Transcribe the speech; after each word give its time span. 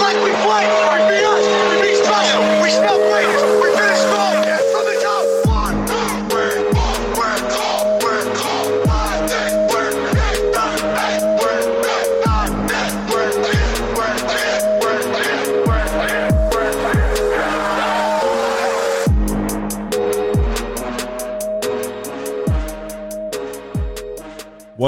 like 0.00 0.16
we 0.24 0.32
play. 0.42 0.79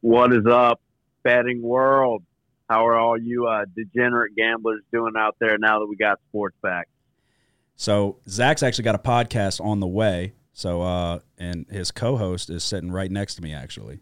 What 0.00 0.32
is 0.32 0.46
up, 0.46 0.80
betting 1.22 1.62
world? 1.62 2.22
How 2.68 2.86
are 2.86 2.96
all 2.96 3.18
you 3.18 3.46
uh, 3.46 3.64
degenerate 3.76 4.34
gamblers 4.36 4.82
doing 4.92 5.14
out 5.16 5.36
there 5.40 5.56
now 5.58 5.78
that 5.80 5.86
we 5.86 5.96
got 5.96 6.18
sports 6.28 6.56
back? 6.62 6.88
So 7.76 8.16
Zach's 8.28 8.62
actually 8.62 8.84
got 8.84 8.94
a 8.94 8.98
podcast 8.98 9.64
on 9.64 9.80
the 9.80 9.86
way. 9.86 10.34
So 10.52 10.82
uh, 10.82 11.18
and 11.38 11.66
his 11.70 11.90
co-host 11.90 12.50
is 12.50 12.64
sitting 12.64 12.90
right 12.90 13.10
next 13.10 13.36
to 13.36 13.42
me 13.42 13.52
actually. 13.52 14.00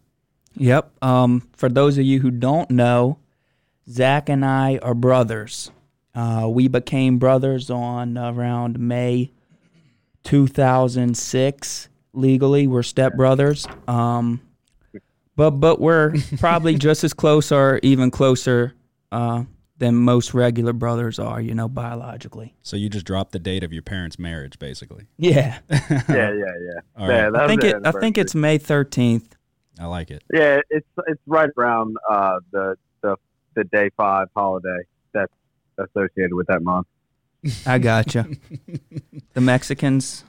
Yep. 0.56 0.92
Um, 1.02 1.48
for 1.56 1.68
those 1.68 1.98
of 1.98 2.04
you 2.04 2.20
who 2.20 2.30
don't 2.30 2.70
know, 2.70 3.18
Zach 3.88 4.28
and 4.28 4.44
I 4.44 4.78
are 4.78 4.94
brothers. 4.94 5.70
Uh, 6.14 6.48
we 6.48 6.68
became 6.68 7.18
brothers 7.18 7.70
on 7.70 8.16
around 8.16 8.78
May 8.78 9.32
2006. 10.22 11.88
Legally, 12.14 12.66
we're 12.66 12.82
stepbrothers. 12.82 13.68
Um, 13.88 14.40
but 15.36 15.52
but 15.52 15.80
we're 15.80 16.14
probably 16.38 16.74
just 16.78 17.04
as 17.04 17.12
close 17.12 17.50
or 17.52 17.80
even 17.82 18.10
closer 18.10 18.74
uh, 19.12 19.44
than 19.78 19.96
most 19.96 20.34
regular 20.34 20.72
brothers 20.72 21.18
are. 21.18 21.40
You 21.40 21.54
know, 21.54 21.68
biologically. 21.68 22.54
So 22.62 22.76
you 22.76 22.88
just 22.88 23.06
dropped 23.06 23.32
the 23.32 23.38
date 23.38 23.64
of 23.64 23.72
your 23.72 23.82
parents' 23.82 24.18
marriage, 24.18 24.58
basically. 24.58 25.06
Yeah. 25.16 25.58
Yeah, 25.70 25.80
yeah, 26.08 26.32
yeah. 26.32 26.80
All 26.96 27.08
yeah 27.08 27.22
right. 27.26 27.36
I 27.36 27.46
think 27.48 27.64
it. 27.64 27.76
I 27.84 27.92
think 27.92 28.18
it's 28.18 28.34
May 28.34 28.58
13th. 28.58 29.32
I 29.80 29.86
like 29.86 30.10
it. 30.10 30.22
Yeah, 30.32 30.60
it's 30.70 30.86
it's 31.08 31.20
right 31.26 31.50
around 31.58 31.96
uh, 32.08 32.38
the 32.52 32.76
the 33.02 33.16
the 33.54 33.64
day 33.64 33.90
five 33.96 34.28
holiday 34.36 34.82
that's 35.12 35.32
associated 35.78 36.34
with 36.34 36.46
that 36.46 36.62
month. 36.62 36.86
I 37.66 37.78
gotcha. 37.78 38.26
the 39.34 39.40
Mexicans. 39.40 40.24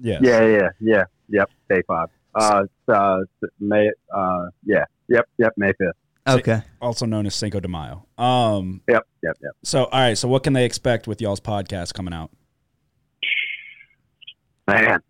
Yes. 0.00 0.20
Yeah, 0.22 0.46
yeah, 0.46 0.68
yeah. 0.80 1.04
Yep, 1.28 1.50
day 1.68 1.82
five. 1.86 2.08
Uh, 2.34 2.64
uh, 2.88 3.18
May. 3.60 3.90
Uh, 4.14 4.46
yeah, 4.64 4.84
yep, 5.08 5.28
yep. 5.38 5.52
May 5.56 5.72
fifth. 5.78 5.96
Okay. 6.28 6.62
Also 6.80 7.06
known 7.06 7.26
as 7.26 7.34
Cinco 7.34 7.60
de 7.60 7.68
Mayo. 7.68 8.06
Um. 8.18 8.82
Yep, 8.88 9.06
yep, 9.22 9.38
yep. 9.40 9.52
So 9.62 9.84
all 9.84 10.00
right. 10.00 10.18
So 10.18 10.28
what 10.28 10.42
can 10.42 10.52
they 10.52 10.64
expect 10.64 11.06
with 11.06 11.20
y'all's 11.20 11.40
podcast 11.40 11.94
coming 11.94 12.12
out? 12.12 12.30
Man, 14.66 15.00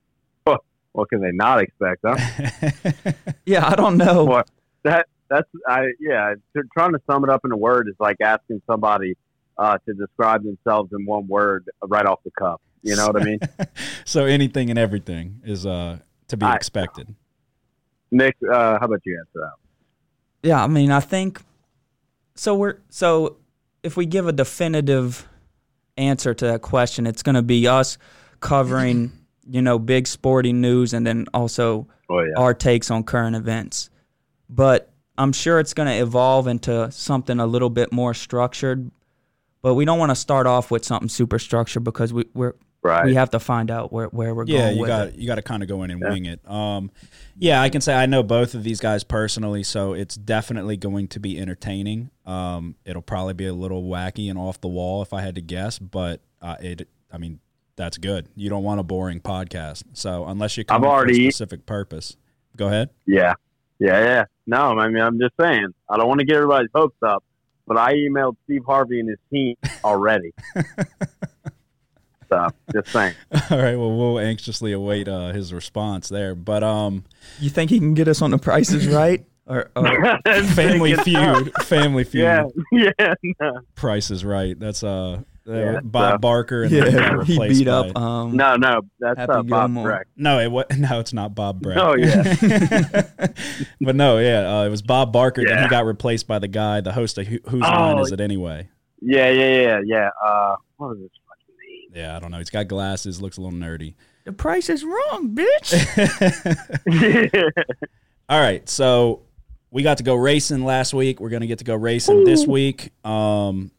what, 0.44 0.60
what 0.92 1.08
can 1.08 1.22
they 1.22 1.32
not 1.32 1.62
expect? 1.62 2.04
Huh? 2.04 3.12
Yeah, 3.46 3.66
I 3.66 3.76
don't 3.76 3.96
know. 3.96 4.24
What 4.24 4.50
that 4.82 5.06
that's 5.30 5.48
I 5.66 5.86
yeah. 6.00 6.34
Trying 6.76 6.92
to 6.92 7.00
sum 7.08 7.24
it 7.24 7.30
up 7.30 7.44
in 7.44 7.52
a 7.52 7.56
word 7.56 7.88
is 7.88 7.94
like 7.98 8.16
asking 8.20 8.60
somebody 8.66 9.16
uh, 9.56 9.78
to 9.86 9.94
describe 9.94 10.42
themselves 10.42 10.92
in 10.92 11.06
one 11.06 11.26
word 11.28 11.70
right 11.82 12.04
off 12.04 12.18
the 12.24 12.32
cuff. 12.38 12.60
You 12.82 12.96
know 12.96 13.06
what 13.06 13.22
I 13.22 13.24
mean? 13.24 13.38
so 14.04 14.26
anything 14.26 14.68
and 14.70 14.78
everything 14.78 15.40
is 15.44 15.64
uh 15.64 15.98
to 16.28 16.36
be 16.36 16.46
I- 16.46 16.54
expected. 16.54 17.14
Nick, 18.10 18.36
uh, 18.48 18.78
how 18.78 18.86
about 18.86 19.00
you 19.04 19.18
answer 19.18 19.30
that? 19.40 20.48
Yeah, 20.48 20.62
I 20.62 20.68
mean, 20.68 20.90
I 20.92 21.00
think 21.00 21.40
so. 22.36 22.54
We're 22.54 22.78
so 22.88 23.36
if 23.82 23.96
we 23.96 24.06
give 24.06 24.28
a 24.28 24.32
definitive 24.32 25.26
answer 25.96 26.32
to 26.34 26.44
that 26.46 26.62
question, 26.62 27.06
it's 27.06 27.22
going 27.22 27.34
to 27.34 27.42
be 27.42 27.66
us 27.66 27.98
covering, 28.40 29.12
you 29.50 29.60
know, 29.60 29.78
big 29.78 30.06
sporting 30.06 30.60
news 30.60 30.92
and 30.94 31.06
then 31.06 31.26
also 31.34 31.88
Oh 32.08 32.20
yeah. 32.20 32.34
our 32.36 32.54
takes 32.54 32.90
on 32.92 33.02
current 33.02 33.34
events. 33.34 33.90
But 34.48 34.92
I'm 35.18 35.32
sure 35.32 35.58
it's 35.58 35.74
going 35.74 35.88
to 35.88 35.94
evolve 36.00 36.46
into 36.46 36.90
something 36.92 37.40
a 37.40 37.46
little 37.46 37.70
bit 37.70 37.92
more 37.92 38.14
structured. 38.14 38.90
But 39.62 39.74
we 39.74 39.84
don't 39.84 39.98
want 39.98 40.10
to 40.10 40.16
start 40.16 40.46
off 40.46 40.70
with 40.70 40.84
something 40.84 41.08
super 41.08 41.40
structured 41.40 41.82
because 41.82 42.12
we 42.12 42.26
we're 42.34 42.54
Right. 42.86 43.04
we 43.04 43.14
have 43.14 43.30
to 43.30 43.40
find 43.40 43.70
out 43.70 43.92
where, 43.92 44.06
where 44.08 44.34
we're 44.34 44.44
Yeah, 44.46 44.66
going 44.66 44.76
you 44.78 44.86
got 44.86 45.08
it. 45.08 45.14
you 45.16 45.26
got 45.26 45.34
to 45.36 45.42
kind 45.42 45.62
of 45.62 45.68
go 45.68 45.82
in 45.82 45.90
and 45.90 46.00
wing 46.00 46.24
it. 46.26 46.40
Um, 46.48 46.90
yeah, 47.38 47.60
I 47.60 47.68
can 47.68 47.80
say 47.80 47.94
I 47.94 48.06
know 48.06 48.22
both 48.22 48.54
of 48.54 48.62
these 48.64 48.80
guys 48.80 49.04
personally, 49.04 49.62
so 49.62 49.92
it's 49.92 50.14
definitely 50.14 50.76
going 50.76 51.08
to 51.08 51.20
be 51.20 51.38
entertaining. 51.38 52.10
Um, 52.24 52.76
it'll 52.84 53.02
probably 53.02 53.34
be 53.34 53.46
a 53.46 53.52
little 53.54 53.82
wacky 53.82 54.30
and 54.30 54.38
off 54.38 54.60
the 54.60 54.68
wall 54.68 55.02
if 55.02 55.12
I 55.12 55.20
had 55.22 55.34
to 55.34 55.40
guess, 55.42 55.78
but 55.78 56.20
uh, 56.40 56.56
it. 56.60 56.88
I 57.12 57.18
mean, 57.18 57.40
that's 57.76 57.98
good. 57.98 58.28
You 58.36 58.48
don't 58.50 58.64
want 58.64 58.80
a 58.80 58.82
boring 58.82 59.20
podcast, 59.20 59.84
so 59.92 60.26
unless 60.26 60.56
you 60.56 60.64
come 60.64 60.84
I've 60.84 60.90
for 60.90 61.08
a 61.10 61.14
specific 61.14 61.66
purpose, 61.66 62.16
go 62.56 62.66
ahead. 62.68 62.90
Yeah. 63.06 63.34
Yeah, 63.78 64.00
yeah. 64.00 64.24
No, 64.46 64.78
I 64.78 64.88
mean, 64.88 65.02
I'm 65.02 65.18
just 65.20 65.34
saying. 65.38 65.66
I 65.88 65.98
don't 65.98 66.08
want 66.08 66.20
to 66.20 66.26
get 66.26 66.36
everybody's 66.36 66.70
hopes 66.74 66.96
up, 67.06 67.22
but 67.66 67.76
I 67.76 67.92
emailed 67.94 68.36
Steve 68.44 68.62
Harvey 68.66 69.00
and 69.00 69.08
his 69.10 69.18
team 69.30 69.54
already. 69.84 70.32
so, 72.28 72.48
just 72.72 72.88
saying. 72.88 73.14
All 73.50 73.58
right, 73.58 73.76
well, 73.76 73.96
we'll 73.96 74.18
anxiously 74.18 74.72
await 74.72 75.08
uh, 75.08 75.32
his 75.32 75.52
response 75.52 76.08
there, 76.08 76.34
but 76.34 76.62
um, 76.62 77.04
You 77.40 77.50
think 77.50 77.70
he 77.70 77.78
can 77.78 77.94
get 77.94 78.08
us 78.08 78.22
on 78.22 78.30
the 78.30 78.38
prices 78.38 78.86
right? 78.88 79.24
Or, 79.46 79.70
or 79.76 80.18
Family 80.54 80.94
Feud, 80.96 81.52
Family 81.62 82.02
Feud, 82.04 82.24
Yeah, 82.24 82.44
yeah. 82.98 83.14
No, 83.40 83.60
Price 83.76 84.10
is 84.10 84.24
Right. 84.24 84.58
That's 84.58 84.82
uh, 84.82 85.20
uh, 85.48 85.52
Yeah, 85.52 85.80
Bob 85.84 86.14
so- 86.14 86.18
Barker 86.18 86.62
and 86.64 86.72
yeah, 86.72 87.22
he 87.22 87.38
beat 87.38 87.68
up. 87.68 87.96
Um, 87.96 88.36
no, 88.36 88.56
no 88.56 88.80
that's 88.98 89.20
Happy 89.20 89.32
uh, 89.32 89.42
Bob 89.42 89.68
Gilmore. 89.68 89.84
Breck. 89.84 90.08
No, 90.16 90.40
it 90.40 90.50
was 90.50 90.64
no, 90.76 90.98
it's 90.98 91.12
not 91.12 91.36
Bob 91.36 91.62
Brett. 91.62 91.78
Oh, 91.78 91.94
yeah. 91.94 92.34
but 93.80 93.94
no, 93.94 94.18
yeah, 94.18 94.58
uh, 94.60 94.64
it 94.64 94.68
was 94.70 94.82
Bob 94.82 95.12
Barker. 95.12 95.44
Then 95.44 95.62
he 95.62 95.68
got 95.68 95.84
replaced 95.86 96.26
by 96.26 96.40
the 96.40 96.48
guy, 96.48 96.80
the 96.80 96.92
host 96.92 97.16
of 97.18 97.28
Who, 97.28 97.38
Whose 97.48 97.60
Line 97.62 97.98
Oh. 97.98 98.02
Is 98.02 98.10
It 98.10 98.20
Anyway? 98.20 98.68
Yeah, 99.00 99.30
yeah, 99.30 99.60
yeah, 99.60 99.80
yeah. 99.84 100.10
Uh, 100.24 100.56
what 100.78 100.88
was 100.90 100.98
his 100.98 101.10
fucking 101.10 101.14
name? 101.14 101.25
Yeah, 101.96 102.14
I 102.14 102.20
don't 102.20 102.30
know. 102.30 102.36
He's 102.36 102.50
got 102.50 102.68
glasses, 102.68 103.22
looks 103.22 103.38
a 103.38 103.40
little 103.40 103.58
nerdy. 103.58 103.94
the 104.24 104.32
price 104.32 104.68
is 104.68 104.84
wrong, 104.84 105.34
bitch. 105.34 105.72
All 108.28 108.38
right, 108.38 108.68
so 108.68 109.22
we 109.70 109.82
got 109.82 109.96
to 109.96 110.04
go 110.04 110.14
racing 110.14 110.62
last 110.62 110.92
week. 110.92 111.20
We're 111.20 111.30
gonna 111.30 111.46
get 111.46 111.58
to 111.60 111.64
go 111.64 111.74
racing 111.74 112.24
this 112.24 112.46
week. 112.46 112.90
Um, 113.02 113.70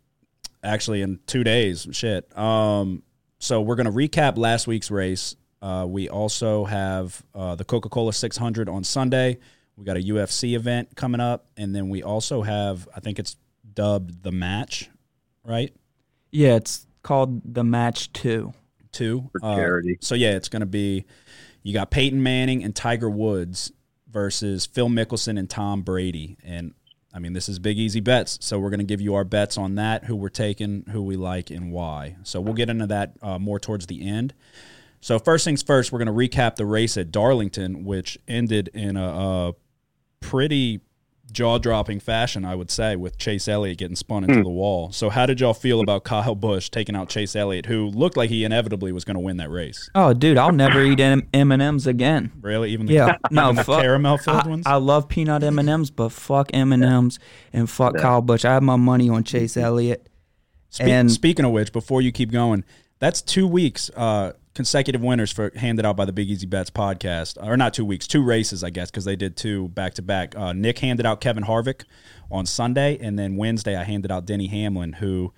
actually, 0.63 1.03
in 1.03 1.19
two 1.27 1.43
days. 1.43 1.87
Shit. 1.91 2.35
Um, 2.35 3.03
so 3.37 3.61
we're 3.61 3.75
gonna 3.75 3.91
recap 3.91 4.35
last 4.35 4.65
week's 4.65 4.89
race. 4.89 5.35
Uh, 5.61 5.85
we 5.87 6.09
also 6.09 6.65
have 6.65 7.21
uh, 7.35 7.53
the 7.53 7.65
Coca 7.65 7.89
Cola 7.89 8.13
600 8.13 8.67
on 8.67 8.83
Sunday. 8.83 9.37
We 9.75 9.85
got 9.85 9.95
a 9.95 10.01
UFC 10.01 10.55
event 10.55 10.95
coming 10.95 11.21
up, 11.21 11.45
and 11.55 11.75
then 11.75 11.87
we 11.89 12.01
also 12.01 12.41
have, 12.41 12.89
I 12.95 12.99
think 12.99 13.19
it's 13.19 13.35
dubbed 13.75 14.23
the 14.23 14.31
match, 14.31 14.89
right? 15.43 15.71
yeah, 16.31 16.55
it's 16.55 16.86
called 17.07 17.41
the 17.53 17.63
match 17.63 18.11
two. 18.13 18.53
Two 18.91 19.29
For 19.31 19.43
Uh, 19.43 19.55
charity. 19.55 19.97
so 20.01 20.15
yeah, 20.15 20.31
it's 20.31 20.49
gonna 20.49 20.65
be 20.65 21.05
you 21.63 21.73
got 21.73 21.89
Peyton 21.91 22.21
Manning 22.21 22.63
and 22.63 22.75
Tiger 22.75 23.09
Woods 23.09 23.71
versus 24.11 24.65
Phil 24.65 24.87
Mickelson 24.89 25.37
and 25.39 25.49
Tom 25.49 25.81
Brady, 25.81 26.37
and 26.43 26.73
I 27.13 27.19
mean 27.19 27.33
this 27.33 27.47
is 27.49 27.59
big 27.59 27.77
easy 27.77 27.99
bets. 27.99 28.37
So 28.41 28.59
we're 28.59 28.69
gonna 28.69 28.83
give 28.83 29.01
you 29.01 29.13
our 29.15 29.23
bets 29.23 29.57
on 29.57 29.75
that, 29.75 30.05
who 30.05 30.15
we're 30.15 30.29
taking, 30.29 30.85
who 30.91 31.01
we 31.01 31.15
like, 31.15 31.49
and 31.51 31.71
why. 31.71 32.15
So 32.23 32.41
we'll 32.41 32.53
get 32.53 32.69
into 32.69 32.87
that 32.87 33.13
uh, 33.21 33.37
more 33.39 33.59
towards 33.59 33.87
the 33.87 34.07
end. 34.07 34.33
So 34.99 35.19
first 35.19 35.45
things 35.45 35.61
first, 35.61 35.91
we're 35.91 35.99
gonna 35.99 36.13
recap 36.13 36.55
the 36.55 36.65
race 36.65 36.97
at 36.97 37.11
Darlington, 37.11 37.83
which 37.85 38.17
ended 38.27 38.69
in 38.73 38.97
a, 38.97 39.05
a 39.07 39.53
pretty 40.21 40.81
jaw 41.37 41.59
dropping 41.59 41.99
fashion, 41.99 42.43
I 42.43 42.55
would 42.55 42.71
say, 42.71 42.95
with 42.95 43.19
Chase 43.19 43.47
Elliott 43.47 43.77
getting 43.77 43.95
spun 43.95 44.23
into 44.23 44.41
the 44.41 44.49
wall. 44.49 44.91
So, 44.91 45.09
how 45.11 45.27
did 45.27 45.39
y'all 45.39 45.53
feel 45.53 45.81
about 45.81 46.03
Kyle 46.03 46.33
Busch 46.33 46.69
taking 46.69 46.95
out 46.95 47.09
Chase 47.09 47.35
Elliott, 47.35 47.67
who 47.67 47.85
looked 47.89 48.17
like 48.17 48.31
he 48.31 48.43
inevitably 48.43 48.91
was 48.91 49.05
going 49.05 49.13
to 49.13 49.19
win 49.19 49.37
that 49.37 49.51
race? 49.51 49.87
Oh, 49.93 50.13
dude, 50.15 50.39
I'll 50.39 50.51
never 50.51 50.81
eat 50.83 50.99
M 50.99 51.21
and 51.33 51.61
M's 51.61 51.85
again. 51.85 52.31
Really, 52.41 52.71
even 52.71 52.87
the, 52.87 52.93
Yeah, 52.93 53.17
no, 53.31 53.53
the 53.53 53.63
fuck. 53.63 53.81
caramel 53.81 54.17
filled 54.17 54.45
I, 54.45 54.49
ones. 54.49 54.63
I 54.65 54.75
love 54.77 55.07
peanut 55.07 55.43
M 55.43 55.59
and 55.59 55.69
M's, 55.69 55.91
but 55.91 56.09
fuck 56.09 56.49
M 56.55 56.73
and 56.73 56.83
M's 56.83 57.19
and 57.53 57.69
fuck 57.69 57.97
Kyle 57.97 58.21
Busch. 58.23 58.43
I 58.43 58.53
have 58.53 58.63
my 58.63 58.75
money 58.75 59.07
on 59.07 59.23
Chase 59.23 59.55
Elliott. 59.57 60.09
Spe- 60.71 60.81
and- 60.81 61.11
speaking 61.11 61.45
of 61.45 61.51
which, 61.51 61.71
before 61.71 62.01
you 62.01 62.11
keep 62.11 62.31
going, 62.31 62.63
that's 62.99 63.21
two 63.21 63.45
weeks 63.47 63.91
uh, 63.95 64.33
consecutive 64.57 65.01
winners 65.01 65.31
for 65.31 65.51
handed 65.55 65.85
out 65.85 65.95
by 65.95 66.03
the 66.03 66.11
Big 66.11 66.31
Easy 66.31 66.47
Bets 66.47 66.71
podcast, 66.71 67.37
or 67.41 67.55
not 67.55 67.75
two 67.75 67.85
weeks, 67.85 68.07
two 68.07 68.23
races, 68.23 68.63
I 68.63 68.71
guess, 68.71 68.89
because 68.89 69.05
they 69.05 69.15
did 69.15 69.37
two 69.37 69.67
back 69.69 69.93
to 69.93 70.01
back. 70.01 70.35
Nick 70.55 70.79
handed 70.79 71.05
out 71.05 71.21
Kevin 71.21 71.43
Harvick 71.43 71.83
on 72.31 72.47
Sunday, 72.47 72.97
and 72.99 73.19
then 73.19 73.37
Wednesday 73.37 73.75
I 73.77 73.83
handed 73.83 74.11
out 74.11 74.25
Denny 74.25 74.47
Hamlin, 74.47 74.93
who 74.93 75.31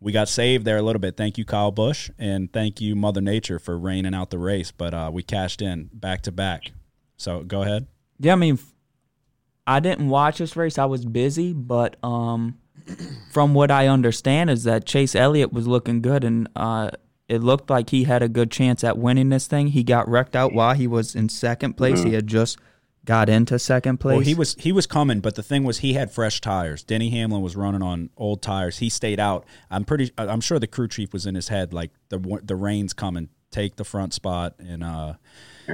we 0.00 0.10
got 0.10 0.28
saved 0.28 0.64
there 0.64 0.78
a 0.78 0.82
little 0.82 1.00
bit. 1.00 1.18
Thank 1.18 1.36
you, 1.36 1.44
Kyle 1.44 1.70
Busch, 1.70 2.10
and 2.18 2.50
thank 2.50 2.80
you, 2.80 2.96
Mother 2.96 3.20
Nature, 3.20 3.58
for 3.58 3.78
raining 3.78 4.14
out 4.14 4.30
the 4.30 4.38
race. 4.38 4.72
But 4.72 4.94
uh, 4.94 5.10
we 5.12 5.22
cashed 5.22 5.60
in 5.60 5.90
back 5.92 6.22
to 6.22 6.32
back. 6.32 6.72
So 7.18 7.42
go 7.42 7.60
ahead. 7.60 7.86
Yeah, 8.18 8.32
I 8.32 8.36
mean, 8.36 8.58
I 9.66 9.80
didn't 9.80 10.08
watch 10.08 10.38
this 10.38 10.56
race. 10.56 10.78
I 10.78 10.86
was 10.86 11.04
busy, 11.04 11.52
but 11.52 11.96
um, 12.02 12.58
from 13.32 13.52
what 13.52 13.70
I 13.70 13.88
understand 13.88 14.48
is 14.48 14.64
that 14.64 14.86
Chase 14.86 15.14
Elliott 15.14 15.52
was 15.52 15.68
looking 15.68 16.00
good, 16.00 16.24
and 16.24 16.48
uh, 16.56 16.90
it 17.32 17.42
looked 17.42 17.70
like 17.70 17.88
he 17.88 18.04
had 18.04 18.22
a 18.22 18.28
good 18.28 18.50
chance 18.50 18.84
at 18.84 18.98
winning 18.98 19.30
this 19.30 19.46
thing. 19.46 19.68
He 19.68 19.82
got 19.82 20.06
wrecked 20.06 20.36
out 20.36 20.52
while 20.52 20.74
he 20.74 20.86
was 20.86 21.14
in 21.14 21.30
second 21.30 21.78
place. 21.78 22.02
He 22.02 22.12
had 22.12 22.26
just 22.26 22.58
got 23.06 23.30
into 23.30 23.58
second 23.58 23.98
place. 23.98 24.16
Well, 24.16 24.24
he 24.24 24.34
was 24.34 24.54
he 24.58 24.70
was 24.70 24.86
coming, 24.86 25.20
but 25.20 25.34
the 25.34 25.42
thing 25.42 25.64
was 25.64 25.78
he 25.78 25.94
had 25.94 26.10
fresh 26.10 26.42
tires. 26.42 26.84
Denny 26.84 27.08
Hamlin 27.08 27.40
was 27.40 27.56
running 27.56 27.80
on 27.80 28.10
old 28.18 28.42
tires. 28.42 28.78
He 28.78 28.90
stayed 28.90 29.18
out. 29.18 29.46
I'm 29.70 29.86
pretty. 29.86 30.12
I'm 30.18 30.42
sure 30.42 30.58
the 30.58 30.66
crew 30.66 30.88
chief 30.88 31.14
was 31.14 31.24
in 31.24 31.34
his 31.34 31.48
head 31.48 31.72
like 31.72 31.90
the 32.10 32.40
the 32.44 32.54
rain's 32.54 32.92
coming. 32.92 33.30
Take 33.50 33.76
the 33.76 33.84
front 33.84 34.12
spot 34.12 34.54
and 34.58 34.84
uh, 34.84 35.14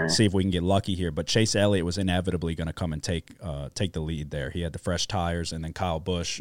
see 0.08 0.24
if 0.24 0.32
we 0.32 0.42
can 0.44 0.50
get 0.50 0.62
lucky 0.62 0.94
here. 0.94 1.10
But 1.10 1.26
Chase 1.26 1.56
Elliott 1.56 1.84
was 1.84 1.98
inevitably 1.98 2.54
going 2.54 2.66
to 2.68 2.72
come 2.72 2.92
and 2.92 3.02
take 3.02 3.32
uh, 3.42 3.70
take 3.74 3.94
the 3.94 4.00
lead 4.00 4.30
there. 4.30 4.50
He 4.50 4.62
had 4.62 4.72
the 4.72 4.78
fresh 4.78 5.08
tires, 5.08 5.52
and 5.52 5.64
then 5.64 5.72
Kyle 5.72 6.00
Busch 6.00 6.40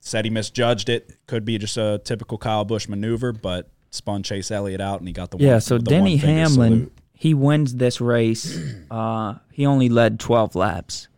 said 0.00 0.24
he 0.24 0.30
misjudged 0.30 0.88
it. 0.88 1.18
Could 1.26 1.44
be 1.44 1.58
just 1.58 1.76
a 1.76 2.00
typical 2.02 2.38
Kyle 2.38 2.64
Busch 2.64 2.88
maneuver, 2.88 3.32
but 3.32 3.70
spun 3.94 4.22
Chase 4.22 4.50
Elliott 4.50 4.80
out, 4.80 4.98
and 5.00 5.08
he 5.08 5.12
got 5.14 5.30
the 5.30 5.36
win. 5.36 5.46
yeah. 5.46 5.52
one, 5.54 5.60
So 5.60 5.78
the 5.78 5.84
Denny 5.84 6.16
Hamlin, 6.16 6.72
salute. 6.72 6.92
he 7.14 7.34
wins 7.34 7.74
this 7.76 8.00
race. 8.00 8.58
Uh, 8.90 9.34
he 9.50 9.66
only 9.66 9.88
led 9.88 10.20
12 10.20 10.54
laps. 10.54 11.08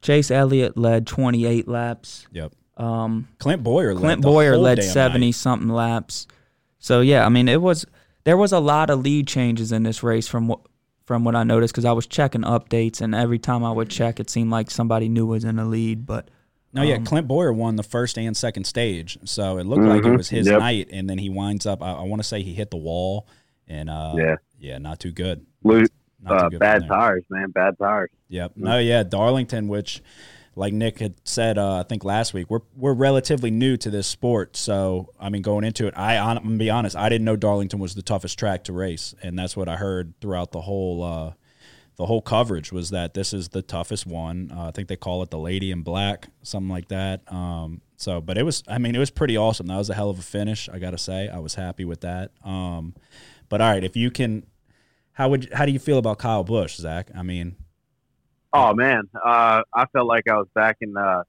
Chase 0.00 0.30
Elliott 0.30 0.76
led 0.76 1.06
28 1.06 1.68
laps. 1.68 2.26
Yep. 2.32 2.52
Um, 2.78 3.28
Clint 3.38 3.62
Bowyer. 3.62 3.94
Clint 3.94 4.20
led 4.20 4.22
Bowyer 4.22 4.56
led 4.56 4.82
seventy 4.82 5.26
night. 5.26 5.34
something 5.34 5.68
laps. 5.68 6.26
So 6.78 7.00
yeah, 7.02 7.26
I 7.26 7.28
mean 7.28 7.46
it 7.48 7.60
was 7.60 7.84
there 8.24 8.36
was 8.38 8.52
a 8.52 8.58
lot 8.58 8.88
of 8.90 9.00
lead 9.02 9.26
changes 9.28 9.70
in 9.70 9.82
this 9.82 10.02
race 10.02 10.26
from 10.26 10.48
what 10.48 10.60
from 11.04 11.24
what 11.24 11.36
I 11.36 11.42
noticed 11.44 11.74
because 11.74 11.84
I 11.84 11.92
was 11.92 12.06
checking 12.06 12.42
updates 12.42 13.00
and 13.02 13.14
every 13.14 13.38
time 13.38 13.62
I 13.64 13.70
would 13.70 13.90
check, 13.90 14.18
it 14.18 14.30
seemed 14.30 14.50
like 14.50 14.70
somebody 14.70 15.08
new 15.08 15.26
was 15.26 15.44
in 15.44 15.56
the 15.56 15.64
lead. 15.66 16.06
But 16.06 16.28
No, 16.74 16.82
yeah, 16.82 16.94
Um, 16.96 17.04
Clint 17.04 17.28
Bowyer 17.28 17.52
won 17.52 17.76
the 17.76 17.82
first 17.82 18.16
and 18.18 18.36
second 18.36 18.64
stage, 18.64 19.18
so 19.24 19.58
it 19.58 19.64
looked 19.66 19.84
like 19.84 20.04
it 20.04 20.08
Mhm. 20.08 20.16
was 20.16 20.30
his 20.30 20.46
Yep. 20.46 20.58
night, 20.58 20.88
and 20.90 21.08
then 21.08 21.18
he 21.18 21.28
winds 21.28 21.66
up. 21.66 21.82
I, 21.82 21.92
I 21.92 22.02
want 22.04 22.20
to 22.22 22.26
say 22.28 22.42
he 22.42 22.54
hit 22.54 22.70
the 22.70 22.76
wall, 22.78 23.26
and 23.68 23.90
uh, 23.90 24.14
Yeah. 24.16 24.36
yeah, 24.58 24.78
not 24.78 24.98
too 24.98 25.12
good. 25.12 25.44
Not 25.62 25.88
too 26.24 26.26
uh, 26.26 26.48
good 26.48 26.60
bad 26.60 26.86
tires, 26.86 27.24
man. 27.30 27.50
Bad 27.50 27.76
tires. 27.78 28.10
Yep. 28.28 28.52
No, 28.56 28.78
yeah, 28.78 29.02
Darlington, 29.02 29.68
which, 29.68 30.02
like 30.56 30.72
Nick 30.72 30.98
had 31.00 31.14
said, 31.24 31.58
uh, 31.58 31.80
I 31.80 31.82
think 31.82 32.04
last 32.04 32.32
week, 32.32 32.48
we're 32.48 32.60
we're 32.76 32.94
relatively 32.94 33.50
new 33.50 33.76
to 33.76 33.90
this 33.90 34.06
sport, 34.06 34.56
so 34.56 35.10
I 35.20 35.28
mean, 35.30 35.42
going 35.42 35.64
into 35.64 35.86
it, 35.86 35.94
I 35.96 36.16
I'm 36.16 36.42
gonna 36.42 36.56
be 36.56 36.70
honest, 36.70 36.96
I 36.96 37.08
didn't 37.10 37.24
know 37.26 37.36
Darlington 37.36 37.80
was 37.80 37.94
the 37.94 38.02
toughest 38.02 38.38
track 38.38 38.64
to 38.64 38.72
race, 38.72 39.14
and 39.22 39.38
that's 39.38 39.56
what 39.56 39.68
I 39.68 39.76
heard 39.76 40.14
throughout 40.20 40.52
the 40.52 40.62
whole. 40.62 41.34
The 41.96 42.06
whole 42.06 42.22
coverage 42.22 42.72
was 42.72 42.90
that 42.90 43.14
this 43.14 43.32
is 43.32 43.50
the 43.50 43.62
toughest 43.62 44.06
one. 44.06 44.50
Uh, 44.54 44.68
I 44.68 44.70
think 44.70 44.88
they 44.88 44.96
call 44.96 45.22
it 45.22 45.30
the 45.30 45.38
Lady 45.38 45.70
in 45.70 45.82
Black, 45.82 46.28
something 46.42 46.70
like 46.70 46.88
that. 46.88 47.20
Um, 47.30 47.82
so, 47.96 48.20
but 48.20 48.38
it 48.38 48.44
was, 48.44 48.62
I 48.66 48.78
mean, 48.78 48.94
it 48.94 48.98
was 48.98 49.10
pretty 49.10 49.36
awesome. 49.36 49.66
That 49.66 49.76
was 49.76 49.90
a 49.90 49.94
hell 49.94 50.10
of 50.10 50.18
a 50.18 50.22
finish. 50.22 50.68
I 50.68 50.78
got 50.78 50.90
to 50.92 50.98
say, 50.98 51.28
I 51.28 51.38
was 51.38 51.54
happy 51.54 51.84
with 51.84 52.00
that. 52.00 52.30
Um, 52.44 52.94
but 53.48 53.60
all 53.60 53.70
right, 53.70 53.84
if 53.84 53.94
you 53.96 54.10
can, 54.10 54.46
how 55.12 55.28
would, 55.28 55.52
how 55.52 55.66
do 55.66 55.72
you 55.72 55.78
feel 55.78 55.98
about 55.98 56.18
Kyle 56.18 56.44
Busch, 56.44 56.76
Zach? 56.76 57.10
I 57.14 57.22
mean, 57.22 57.56
Oh 58.52 58.74
man, 58.74 59.08
uh, 59.14 59.62
I 59.72 59.86
felt 59.92 60.06
like 60.06 60.28
I 60.28 60.36
was 60.36 60.48
back 60.54 60.76
in. 60.82 60.94
Uh, 60.96 61.22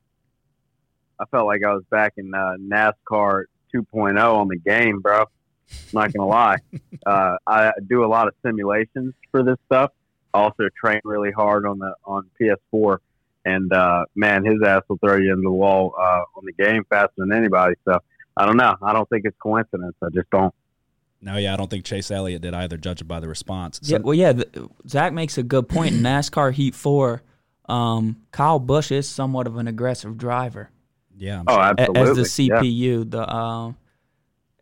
I 1.19 1.25
felt 1.31 1.45
like 1.45 1.61
I 1.65 1.73
was 1.73 1.83
back 1.89 2.13
in 2.17 2.33
uh, 2.33 2.55
NASCAR 2.59 3.45
2.0 3.73 4.35
on 4.35 4.47
the 4.49 4.57
game, 4.57 4.99
bro. 4.99 5.19
I'm 5.21 5.27
not 5.93 6.13
gonna 6.13 6.27
lie. 6.27 6.57
Uh, 7.05 7.35
I 7.45 7.73
do 7.89 8.05
a 8.05 8.07
lot 8.07 8.29
of 8.29 8.33
simulations 8.45 9.13
for 9.29 9.43
this 9.43 9.57
stuff. 9.65 9.91
I 10.33 10.39
also 10.39 10.67
train 10.83 10.99
really 11.03 11.31
hard 11.31 11.65
on 11.65 11.79
the 11.79 11.93
on 12.05 12.29
PS4, 12.39 12.97
and 13.45 13.71
uh, 13.73 14.05
man, 14.15 14.43
his 14.45 14.55
ass 14.65 14.81
will 14.89 14.97
throw 14.97 15.17
you 15.17 15.31
into 15.31 15.43
the 15.43 15.51
wall 15.51 15.93
uh, 15.99 16.21
on 16.35 16.43
the 16.45 16.53
game 16.53 16.83
faster 16.89 17.13
than 17.17 17.31
anybody. 17.33 17.75
So 17.85 17.97
I 18.37 18.45
don't 18.45 18.57
know. 18.57 18.75
I 18.81 18.93
don't 18.93 19.07
think 19.09 19.25
it's 19.25 19.37
coincidence. 19.41 19.95
I 20.01 20.07
just 20.13 20.29
don't. 20.31 20.53
no, 21.21 21.37
yeah, 21.37 21.53
I 21.53 21.57
don't 21.57 21.69
think 21.69 21.85
Chase 21.85 22.09
Elliott 22.11 22.41
did 22.41 22.53
either, 22.53 22.77
judging 22.77 23.07
by 23.07 23.19
the 23.19 23.27
response. 23.27 23.79
So- 23.83 23.95
yeah, 23.95 24.01
well, 24.01 24.13
yeah, 24.15 24.33
th- 24.33 24.49
Zach 24.87 25.13
makes 25.13 25.37
a 25.37 25.43
good 25.43 25.69
point. 25.69 25.93
In 25.95 26.01
NASCAR 26.01 26.51
Heat 26.53 26.73
Four, 26.75 27.21
um, 27.69 28.17
Kyle 28.31 28.59
Busch 28.59 28.91
is 28.91 29.07
somewhat 29.07 29.45
of 29.47 29.57
an 29.57 29.67
aggressive 29.67 30.17
driver. 30.17 30.69
yeah, 31.15 31.39
I'm 31.39 31.45
Oh, 31.47 31.53
sure. 31.53 31.61
absolutely. 31.63 32.21
as 32.21 32.35
the 32.37 32.43
Yeah. 32.43 32.59
CPU. 32.61 33.09
The 33.11 33.33
um, 33.35 33.77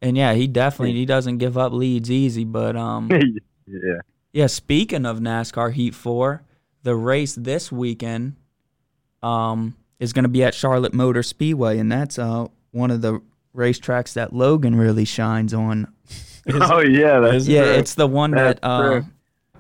and 0.02 0.18
yeah, 0.18 0.34
he 0.34 0.48
definitely 0.48 0.94
he 0.96 1.06
doesn't 1.06 1.38
give 1.38 1.58
up 1.58 1.72
leads 1.74 2.12
easy. 2.12 2.44
But 2.44 2.76
um, 2.76 3.10
yeah. 3.68 4.02
Yeah, 4.34 4.48
speaking 4.48 5.06
of 5.06 5.20
NASCAR 5.20 5.74
Heat 5.74 5.94
Four, 5.96 6.44
the 6.84 6.96
race 6.96 7.36
this 7.36 7.72
weekend 7.72 8.36
um 9.24 9.76
is 10.00 10.14
going 10.14 10.24
to 10.24 10.30
be 10.30 10.44
at 10.44 10.54
Charlotte 10.56 10.94
Motor 10.94 11.22
Speedway, 11.24 11.78
and 11.78 11.92
that's 11.92 12.18
uh 12.18 12.48
one 12.72 12.90
of 12.92 13.02
the 13.02 13.22
racetracks 13.56 14.14
that 14.14 14.34
Logan 14.34 14.76
really 14.76 15.06
shines 15.06 15.54
on. 15.54 15.88
Oh 16.54 16.80
yeah, 16.80 17.20
that's 17.20 17.48
Yeah, 17.48 17.62
true. 17.66 17.72
it's 17.74 17.94
the 17.94 18.08
one 18.08 18.32
that 18.32 18.58
uh, 18.64 19.02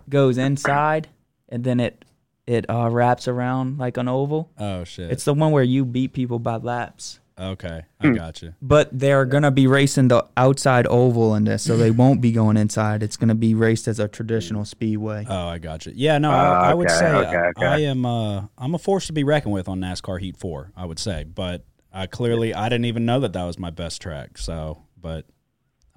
goes 0.09 0.39
inside 0.39 1.07
and 1.47 1.63
then 1.63 1.79
it 1.79 2.03
it 2.47 2.67
uh, 2.67 2.89
wraps 2.89 3.27
around 3.27 3.77
like 3.77 3.97
an 3.97 4.07
oval. 4.07 4.49
oh 4.57 4.83
shit. 4.83 5.11
It's 5.11 5.23
the 5.23 5.35
one 5.35 5.51
where 5.51 5.61
you 5.63 5.85
beat 5.85 6.11
people 6.13 6.39
by 6.39 6.55
laps. 6.57 7.19
Okay. 7.39 7.83
I 7.99 8.09
got 8.11 8.41
you. 8.41 8.53
But 8.61 8.89
they're 8.91 9.25
gonna 9.25 9.51
be 9.51 9.67
racing 9.67 10.07
the 10.09 10.25
outside 10.37 10.87
oval 10.87 11.35
in 11.35 11.43
this, 11.45 11.63
so 11.63 11.77
they 11.77 11.91
won't 12.01 12.21
be 12.21 12.31
going 12.31 12.57
inside. 12.57 13.03
It's 13.03 13.17
gonna 13.17 13.35
be 13.35 13.53
raced 13.55 13.87
as 13.87 13.99
a 13.99 14.07
traditional 14.07 14.65
speedway. 14.65 15.25
Oh, 15.29 15.47
I 15.47 15.57
got 15.57 15.85
you. 15.85 15.93
Yeah, 15.95 16.17
no, 16.17 16.31
Uh, 16.31 16.35
I, 16.35 16.71
I 16.71 16.73
would 16.73 16.87
okay, 16.89 16.97
say 16.99 17.11
okay, 17.13 17.35
I- 17.37 17.49
okay. 17.57 17.65
I 17.65 17.77
am. 17.79 18.05
Uh, 18.05 18.45
I'm 18.57 18.73
a 18.75 18.79
force 18.79 19.07
to 19.07 19.13
be 19.13 19.23
reckoned 19.23 19.53
with 19.53 19.67
on 19.67 19.79
NASCAR 19.79 20.19
Heat 20.19 20.37
Four. 20.37 20.71
I 20.75 20.85
would 20.85 20.99
say, 20.99 21.23
but 21.23 21.65
I 21.93 22.07
clearly 22.07 22.53
I 22.53 22.69
didn't 22.69 22.85
even 22.85 23.05
know 23.05 23.19
that 23.21 23.33
that 23.33 23.43
was 23.43 23.59
my 23.59 23.69
best 23.69 24.01
track. 24.01 24.37
So, 24.37 24.83
but 24.99 25.25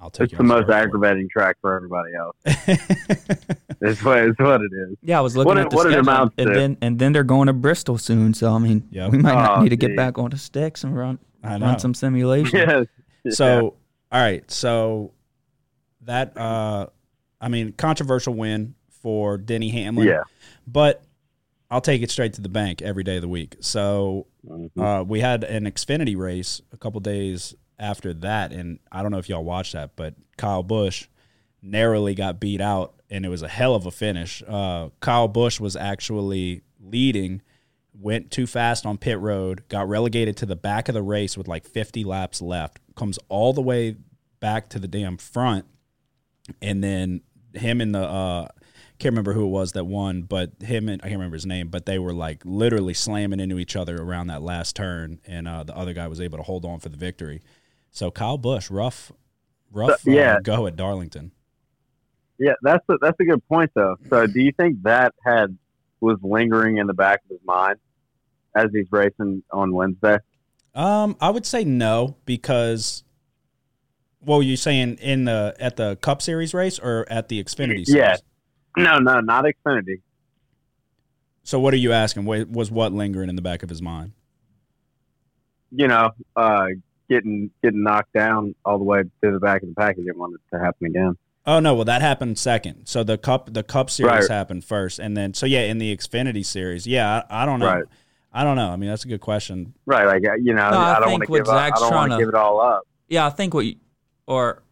I'll 0.04 0.10
take 0.10 0.24
It's 0.24 0.32
your 0.32 0.38
the 0.38 0.44
most 0.44 0.58
word 0.60 0.66
for 0.66 0.72
aggravating 0.74 1.28
track 1.30 1.56
for 1.62 1.74
everybody 1.74 2.10
else. 2.14 2.36
It's 3.80 4.02
what, 4.02 4.18
it's 4.18 4.38
what 4.38 4.60
it 4.62 4.70
is. 4.72 4.96
Yeah, 5.02 5.18
I 5.18 5.20
was 5.20 5.36
looking 5.36 5.48
What 5.48 5.58
at 5.58 5.66
it- 5.66 5.70
the 5.70 5.76
what 5.76 5.82
schedule, 5.84 6.00
amounts 6.00 6.34
and 6.38 6.46
to. 6.48 6.54
then 6.54 6.76
and 6.80 6.98
then 6.98 7.12
they're 7.12 7.22
going 7.24 7.46
to 7.48 7.52
Bristol 7.52 7.98
soon. 7.98 8.32
So 8.34 8.52
I 8.54 8.58
mean, 8.58 8.86
Yep. 8.90 9.12
we 9.12 9.18
might 9.18 9.34
not 9.34 9.58
Oh, 9.58 9.62
need 9.62 9.70
to 9.70 9.76
get 9.76 9.88
geez. 9.88 9.96
back 9.96 10.16
on 10.18 10.30
the 10.30 10.38
sticks 10.38 10.84
and 10.84 10.96
run 10.96 11.18
I 11.42 11.58
know. 11.58 11.66
run 11.66 11.78
some 11.78 11.92
simulation. 11.94 12.86
Yes. 13.24 13.36
So, 13.38 13.74
all 14.12 14.20
right. 14.20 14.48
So 14.50 15.12
that 16.02 16.36
uh, 16.36 16.86
I 17.40 17.48
mean, 17.48 17.72
controversial 17.72 18.34
win 18.34 18.74
for 19.02 19.38
Denny 19.38 19.70
Hamlin. 19.70 20.06
Yeah. 20.08 20.22
but 20.66 21.02
I'll 21.70 21.80
take 21.80 22.02
it 22.02 22.10
straight 22.10 22.34
to 22.34 22.40
the 22.42 22.48
bank 22.50 22.80
every 22.82 23.02
day 23.02 23.16
of 23.16 23.22
the 23.22 23.28
week. 23.28 23.56
So 23.60 24.26
Mhm. 24.46 24.70
uh, 25.00 25.04
we 25.04 25.20
had 25.20 25.42
an 25.44 25.64
Xfinity 25.64 26.16
race 26.16 26.60
a 26.72 26.76
couple 26.76 27.00
days 27.00 27.54
after 27.78 28.14
that, 28.14 28.52
and 28.52 28.78
I 28.90 29.02
don't 29.02 29.10
know 29.10 29.18
if 29.18 29.28
y'all 29.28 29.44
watched 29.44 29.72
that, 29.72 29.96
but 29.96 30.14
Kyle 30.36 30.62
Busch 30.62 31.06
narrowly 31.62 32.14
got 32.14 32.40
beat 32.40 32.60
out, 32.60 32.94
and 33.10 33.24
it 33.24 33.28
was 33.28 33.42
a 33.42 33.48
hell 33.48 33.74
of 33.74 33.86
a 33.86 33.90
finish. 33.90 34.42
Uh, 34.46 34.90
Kyle 35.00 35.28
Busch 35.28 35.60
was 35.60 35.76
actually 35.76 36.62
leading, 36.80 37.42
went 37.92 38.30
too 38.30 38.46
fast 38.46 38.86
on 38.86 38.98
pit 38.98 39.18
road, 39.18 39.64
got 39.68 39.88
relegated 39.88 40.36
to 40.38 40.46
the 40.46 40.56
back 40.56 40.88
of 40.88 40.94
the 40.94 41.02
race 41.02 41.36
with 41.36 41.48
like 41.48 41.66
50 41.66 42.04
laps 42.04 42.40
left, 42.40 42.80
comes 42.94 43.18
all 43.28 43.52
the 43.52 43.62
way 43.62 43.96
back 44.40 44.68
to 44.70 44.78
the 44.78 44.88
damn 44.88 45.16
front, 45.16 45.64
and 46.60 46.84
then 46.84 47.22
him 47.54 47.80
and 47.80 47.94
the 47.94 48.02
uh, 48.02 48.48
can't 48.98 49.12
remember 49.12 49.32
who 49.32 49.44
it 49.44 49.48
was 49.48 49.72
that 49.72 49.84
won, 49.84 50.22
but 50.22 50.52
him 50.60 50.88
and 50.88 51.02
I 51.02 51.06
can't 51.06 51.18
remember 51.18 51.34
his 51.34 51.46
name, 51.46 51.68
but 51.68 51.84
they 51.84 51.98
were 51.98 52.12
like 52.12 52.42
literally 52.44 52.94
slamming 52.94 53.40
into 53.40 53.58
each 53.58 53.74
other 53.76 54.00
around 54.00 54.28
that 54.28 54.42
last 54.42 54.76
turn, 54.76 55.20
and 55.26 55.48
uh, 55.48 55.64
the 55.64 55.76
other 55.76 55.92
guy 55.92 56.06
was 56.06 56.20
able 56.20 56.38
to 56.38 56.44
hold 56.44 56.64
on 56.64 56.78
for 56.78 56.88
the 56.88 56.96
victory. 56.96 57.42
So 57.94 58.10
Kyle 58.10 58.36
Busch, 58.36 58.70
rough, 58.70 59.12
rough, 59.70 60.00
So- 60.00 60.10
yeah. 60.10 60.34
uh, 60.34 60.40
go 60.40 60.66
at 60.66 60.74
Darlington. 60.76 61.30
Yeah, 62.38 62.54
that's 62.62 62.84
a, 62.88 62.94
that's 63.00 63.18
a 63.20 63.24
good 63.24 63.46
point 63.48 63.70
though. 63.74 63.94
So, 64.10 64.26
do 64.26 64.40
you 64.42 64.50
think 64.58 64.82
that 64.82 65.14
had 65.24 65.56
was 66.00 66.18
lingering 66.22 66.78
in 66.78 66.88
the 66.88 66.92
back 66.92 67.20
of 67.24 67.30
his 67.30 67.38
mind 67.46 67.76
as 68.56 68.66
he's 68.74 68.88
racing 68.90 69.44
on 69.52 69.72
Wednesday? 69.72 70.18
Um, 70.74 71.16
I 71.20 71.30
would 71.30 71.46
say 71.46 71.64
no 71.64 72.16
because. 72.26 73.04
Well, 74.26 74.42
you 74.42 74.56
saying 74.56 74.94
in 75.00 75.26
the 75.26 75.54
at 75.60 75.76
the 75.76 75.96
Cup 75.96 76.20
Series 76.22 76.52
race 76.54 76.78
or 76.80 77.06
at 77.08 77.28
the 77.28 77.42
Xfinity? 77.44 77.86
Series? 77.86 77.90
Yeah. 77.94 78.16
No, 78.76 78.98
no, 78.98 79.20
not 79.20 79.44
Xfinity. 79.44 80.00
So 81.44 81.60
what 81.60 81.72
are 81.74 81.76
you 81.78 81.92
asking? 81.92 82.24
Wa- 82.24 82.46
Was 82.50 82.70
what 82.70 82.92
lingering 82.92 83.28
in 83.28 83.36
the 83.36 83.42
back 83.42 83.62
of 83.62 83.68
his 83.68 83.80
mind? 83.82 84.12
You 85.70 85.86
know, 85.88 86.10
uh, 86.34 86.66
getting 87.08 87.50
getting 87.62 87.82
knocked 87.82 88.12
down 88.12 88.54
all 88.64 88.78
the 88.78 88.84
way 88.84 89.02
to 89.02 89.30
the 89.30 89.38
back 89.40 89.62
of 89.62 89.68
the 89.68 89.74
pack. 89.74 89.96
He 89.96 90.02
didn't 90.02 90.18
want 90.18 90.34
it 90.34 90.56
to 90.56 90.62
happen 90.62 90.86
again. 90.86 91.16
Oh 91.46 91.60
no, 91.60 91.74
well 91.74 91.84
that 91.84 92.00
happened 92.00 92.38
second. 92.38 92.86
So 92.86 93.04
the 93.04 93.18
cup 93.18 93.52
the 93.52 93.62
Cup 93.62 93.90
Series 93.90 94.10
Right. 94.10 94.30
happened 94.30 94.64
first, 94.64 94.98
and 94.98 95.16
then 95.16 95.34
so 95.34 95.44
yeah, 95.46 95.60
in 95.62 95.78
the 95.78 95.94
Xfinity 95.96 96.44
Series, 96.44 96.86
yeah, 96.86 97.22
I, 97.30 97.42
I 97.42 97.46
don't 97.46 97.60
know. 97.60 97.66
Right. 97.66 97.84
I 98.32 98.42
don't 98.42 98.56
know. 98.56 98.70
I 98.70 98.76
mean, 98.76 98.88
that's 98.90 99.04
a 99.04 99.08
good 99.08 99.20
question. 99.20 99.74
Right, 99.86 100.06
like 100.06 100.22
you 100.42 100.54
know, 100.54 100.70
No, 100.70 100.76
I 100.78 100.96
I, 100.96 101.00
don't 101.00 101.08
think 101.08 101.20
want 101.20 101.24
to 101.26 101.30
what 101.32 101.38
give 101.38 101.48
up. 101.48 101.54
I 101.62 101.70
don't 101.70 101.94
want 101.94 102.10
to 102.12 102.16
to- 102.16 102.22
give 102.22 102.28
it 102.30 102.34
all 102.34 102.60
up. 102.60 102.82
Yeah, 103.08 103.26
I 103.26 103.30
think 103.30 103.54
what 103.54 103.64
you, 103.66 103.76
or 104.26 104.62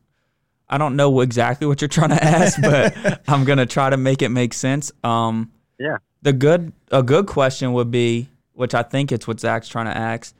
I 0.68 0.78
don't 0.78 0.96
know 0.96 1.20
exactly 1.20 1.66
what 1.66 1.80
you're 1.82 1.88
trying 1.88 2.08
to 2.16 2.24
ask, 2.24 2.60
but 2.60 3.22
I'm 3.28 3.44
gonna 3.44 3.66
try 3.66 3.90
to 3.90 3.96
make 3.96 4.22
it 4.22 4.30
make 4.30 4.54
sense. 4.54 4.90
Um, 5.04 5.52
Yeah. 5.78 5.98
The 6.22 6.32
good 6.32 6.72
a 6.90 7.02
good 7.02 7.26
question 7.26 7.72
would 7.74 7.90
be, 7.90 8.28
which 8.54 8.74
I 8.74 8.82
think 8.82 9.12
it's 9.12 9.28
what 9.28 9.38
Zach's 9.40 9.68
trying 9.68 9.86
to 9.86 9.96
ask, 9.96 10.34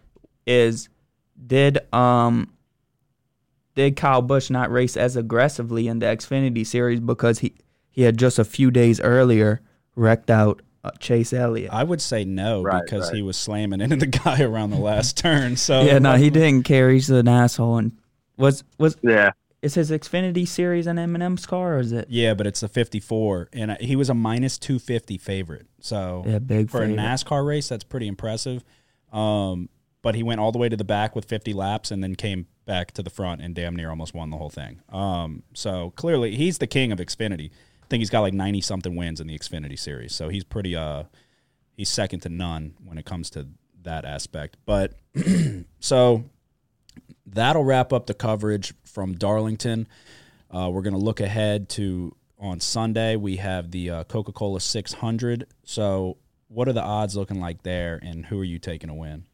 is 0.46 0.88
did 1.46 1.78
um 1.94 2.52
did 3.74 3.96
Kyle 3.96 4.22
Busch 4.22 4.50
not 4.50 4.70
race 4.70 4.96
as 4.96 5.16
aggressively 5.16 5.88
in 5.88 5.98
the 5.98 6.06
Xfinity 6.06 6.66
series 6.66 7.00
because 7.00 7.38
he 7.40 7.54
he 7.90 8.02
had 8.02 8.18
just 8.18 8.38
a 8.38 8.44
few 8.44 8.70
days 8.70 9.00
earlier 9.00 9.60
wrecked 9.96 10.30
out 10.30 10.62
uh, 10.84 10.90
Chase 10.98 11.32
Elliott? 11.32 11.70
I 11.72 11.84
would 11.84 12.00
say 12.02 12.24
no 12.24 12.62
Right, 12.62 12.82
because 12.84 13.06
right. 13.08 13.16
he 13.16 13.22
was 13.22 13.36
slamming 13.36 13.80
into 13.80 13.96
the 13.96 14.06
guy 14.24 14.42
around 14.42 14.70
the 14.70 14.78
last 14.78 15.16
turn. 15.16 15.56
So 15.56 15.82
yeah, 15.82 15.98
no, 15.98 16.16
he 16.16 16.28
didn't 16.30 16.64
care. 16.64 16.90
He's 16.90 17.08
an 17.10 17.28
asshole. 17.28 17.78
And 17.78 17.92
was 18.36 18.62
was 18.78 18.96
Yeah, 19.02 19.30
is 19.62 19.74
his 19.74 19.90
Xfinity 19.90 20.46
series 20.46 20.86
an 20.86 20.98
M 20.98 21.14
and 21.14 21.22
M's 21.22 21.46
car 21.46 21.76
or 21.76 21.78
is 21.78 21.92
it? 21.92 22.08
Yeah, 22.10 22.34
but 22.34 22.46
it's 22.46 22.62
a 22.62 22.68
54, 22.68 23.48
and 23.54 23.76
he 23.80 23.96
was 23.96 24.10
a 24.10 24.14
minus 24.14 24.58
250 24.58 25.16
favorite. 25.18 25.66
So 25.80 26.24
Yeah, 26.26 26.40
big 26.40 26.68
for 26.68 26.80
favorite. 26.80 26.98
a 26.98 27.02
NASCAR 27.02 27.46
race, 27.46 27.68
that's 27.68 27.84
pretty 27.84 28.08
impressive. 28.08 28.64
Um, 29.12 29.68
but 30.02 30.14
he 30.14 30.23
went 30.23 30.40
all 30.40 30.52
the 30.52 30.59
way 30.59 30.68
to 30.68 30.76
the 30.76 30.85
back 30.85 31.14
with 31.16 31.25
50 31.25 31.52
laps, 31.52 31.90
and 31.90 32.02
then 32.02 32.14
came 32.14 32.47
back 32.64 32.92
to 32.92 33.02
the 33.02 33.11
front 33.11 33.40
and 33.40 33.54
damn 33.54 33.75
near 33.75 33.90
almost 33.90 34.14
won 34.14 34.30
the 34.30 34.37
whole 34.37 34.50
thing. 34.50 34.80
Um, 34.88 35.42
so 35.54 35.92
clearly, 35.97 36.37
he's 36.37 36.59
the 36.59 36.66
king 36.66 36.92
of 36.92 36.99
Xfinity. 36.99 37.50
I 37.82 37.87
think 37.88 38.00
he's 38.00 38.11
got 38.11 38.21
like 38.21 38.35
90 38.35 38.61
something 38.61 38.97
wins 38.97 39.21
in 39.21 39.26
the 39.26 39.38
Xfinity 39.38 39.78
series. 39.78 40.14
So 40.14 40.28
he's 40.28 40.44
pretty. 40.44 40.76
Uh, 40.76 41.04
he's 41.76 41.88
second 41.88 42.21
to 42.21 42.28
none 42.28 42.75
when 42.85 42.99
it 42.99 43.04
comes 43.04 43.30
to 43.30 43.49
that 43.82 44.04
aspect. 44.04 44.56
But 44.64 44.94
so 45.80 46.25
that'll 47.26 47.64
wrap 47.64 47.92
up 47.92 48.06
the 48.06 48.14
coverage 48.14 48.75
from 48.85 49.14
Darlington. 49.14 49.87
Uh, 50.50 50.71
we're 50.73 50.82
going 50.82 50.94
to 50.94 51.00
look 51.00 51.21
ahead 51.21 51.68
to 51.71 52.14
on 52.38 52.61
Sunday. 52.61 53.16
We 53.16 53.37
have 53.37 53.71
the 53.71 53.90
uh, 53.90 54.04
Coca 54.04 54.32
Cola 54.32 54.61
600. 54.61 55.47
So, 55.64 56.18
what 56.49 56.68
are 56.68 56.73
the 56.75 56.82
odds 56.82 57.16
looking 57.16 57.40
like 57.40 57.62
there, 57.62 57.99
and 58.02 58.26
who 58.26 58.38
are 58.40 58.44
you 58.44 58.59
taking 58.59 58.88
to 58.88 58.94
win? 58.94 59.25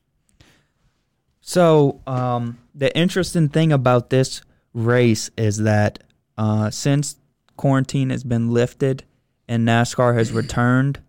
So 1.49 2.03
um, 2.07 2.59
the 2.75 2.95
interesting 2.95 3.49
thing 3.49 3.73
about 3.73 4.11
this 4.11 4.43
race 4.75 5.31
is 5.39 5.57
that 5.61 6.05
uh, 6.37 6.69
since 6.69 7.17
quarantine 7.57 8.11
has 8.11 8.23
been 8.23 8.51
lifted 8.51 9.05
and 9.49 9.67
NASCAR 9.67 10.15
has 10.15 10.31
returned, 10.31 11.01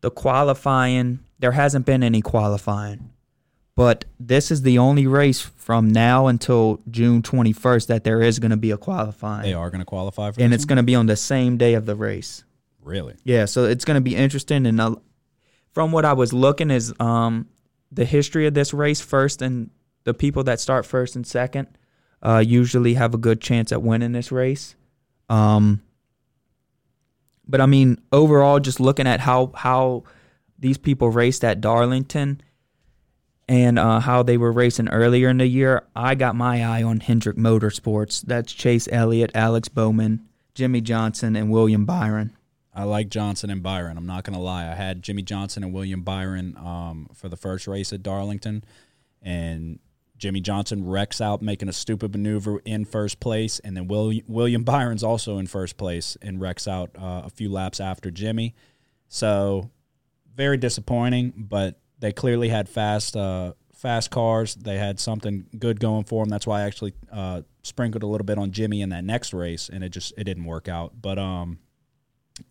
the 0.00 0.10
qualifying 0.10 1.20
there 1.38 1.52
hasn't 1.52 1.86
been 1.86 2.02
any 2.02 2.20
qualifying, 2.20 3.10
but 3.76 4.06
this 4.18 4.50
is 4.50 4.62
the 4.62 4.76
only 4.76 5.06
race 5.06 5.40
from 5.40 5.88
now 5.88 6.26
until 6.26 6.80
June 6.90 7.22
21st 7.22 7.86
that 7.86 8.02
there 8.02 8.22
is 8.22 8.40
going 8.40 8.50
to 8.50 8.56
be 8.56 8.72
a 8.72 8.76
qualifying, 8.76 9.44
They 9.44 9.54
are 9.54 9.70
going 9.70 9.78
to 9.78 9.84
qualify 9.84 10.32
for 10.32 10.40
it? 10.40 10.42
and 10.42 10.52
it's 10.52 10.64
going 10.64 10.78
to 10.78 10.82
be 10.82 10.96
on 10.96 11.06
the 11.06 11.14
same 11.14 11.58
day 11.58 11.74
of 11.74 11.86
the 11.86 11.94
race. 11.94 12.42
really 12.82 13.14
Yeah, 13.22 13.44
so 13.44 13.66
it's 13.66 13.84
going 13.84 13.94
to 13.94 14.00
be 14.00 14.16
interesting. 14.16 14.66
And 14.66 14.80
uh, 14.80 14.96
from 15.70 15.92
what 15.92 16.04
I 16.04 16.14
was 16.14 16.32
looking, 16.32 16.72
is 16.72 16.92
um, 16.98 17.46
the 17.90 18.04
history 18.04 18.46
of 18.46 18.54
this 18.54 18.74
race 18.74 19.00
first, 19.00 19.42
and 19.42 19.70
the 20.04 20.14
people 20.14 20.44
that 20.44 20.60
start 20.60 20.86
first 20.86 21.16
and 21.16 21.26
second 21.26 21.68
uh, 22.22 22.42
usually 22.44 22.94
have 22.94 23.14
a 23.14 23.18
good 23.18 23.40
chance 23.40 23.72
at 23.72 23.82
winning 23.82 24.12
this 24.12 24.32
race. 24.32 24.74
Um, 25.28 25.82
but 27.46 27.60
I 27.60 27.66
mean, 27.66 28.00
overall, 28.12 28.60
just 28.60 28.80
looking 28.80 29.06
at 29.06 29.20
how 29.20 29.52
how 29.54 30.04
these 30.58 30.78
people 30.78 31.10
raced 31.10 31.44
at 31.44 31.60
Darlington 31.60 32.40
and 33.48 33.78
uh, 33.78 34.00
how 34.00 34.22
they 34.22 34.36
were 34.36 34.50
racing 34.52 34.88
earlier 34.88 35.28
in 35.28 35.38
the 35.38 35.46
year, 35.46 35.86
I 35.94 36.14
got 36.14 36.34
my 36.34 36.64
eye 36.64 36.82
on 36.82 37.00
Hendrick 37.00 37.36
Motorsports. 37.36 38.22
That's 38.22 38.52
Chase 38.52 38.88
Elliott, 38.90 39.30
Alex 39.34 39.68
Bowman, 39.68 40.26
Jimmie 40.54 40.80
Johnson, 40.80 41.36
and 41.36 41.50
William 41.50 41.84
Byron. 41.84 42.35
I 42.76 42.84
like 42.84 43.08
Johnson 43.08 43.48
and 43.48 43.62
Byron. 43.62 43.96
I'm 43.96 44.06
not 44.06 44.22
going 44.24 44.36
to 44.36 44.42
lie. 44.42 44.70
I 44.70 44.74
had 44.74 45.02
Jimmie 45.02 45.22
Johnson 45.22 45.64
and 45.64 45.72
William 45.72 46.02
Byron 46.02 46.58
um, 46.58 47.08
for 47.14 47.30
the 47.30 47.36
first 47.36 47.66
race 47.66 47.90
at 47.90 48.02
Darlington, 48.02 48.62
and 49.22 49.78
Jimmie 50.18 50.42
Johnson 50.42 50.86
wrecks 50.86 51.22
out 51.22 51.40
making 51.40 51.70
a 51.70 51.72
stupid 51.72 52.12
maneuver 52.12 52.60
in 52.66 52.84
first 52.84 53.18
place, 53.18 53.60
and 53.60 53.74
then 53.74 53.88
Will, 53.88 54.12
William 54.28 54.62
Byron's 54.62 55.02
also 55.02 55.38
in 55.38 55.46
first 55.46 55.78
place 55.78 56.18
and 56.20 56.38
wrecks 56.38 56.68
out 56.68 56.90
uh, 56.98 57.22
a 57.24 57.30
few 57.30 57.50
laps 57.50 57.80
after 57.80 58.10
Jimmie. 58.10 58.54
So 59.08 59.70
very 60.34 60.58
disappointing, 60.58 61.32
but 61.34 61.80
they 61.98 62.12
clearly 62.12 62.50
had 62.50 62.68
fast 62.68 63.16
uh, 63.16 63.54
fast 63.74 64.10
cars. 64.10 64.54
They 64.54 64.76
had 64.76 65.00
something 65.00 65.46
good 65.58 65.80
going 65.80 66.04
for 66.04 66.22
them. 66.22 66.28
That's 66.28 66.46
why 66.46 66.60
I 66.60 66.64
actually 66.64 66.92
uh, 67.10 67.40
sprinkled 67.62 68.02
a 68.02 68.06
little 68.06 68.26
bit 68.26 68.36
on 68.36 68.52
Jimmie 68.52 68.82
in 68.82 68.90
that 68.90 69.04
next 69.04 69.32
race, 69.32 69.70
and 69.70 69.82
it 69.82 69.90
just 69.90 70.12
it 70.18 70.24
didn't 70.24 70.44
work 70.44 70.68
out. 70.68 71.00
But 71.00 71.18
um, 71.18 71.58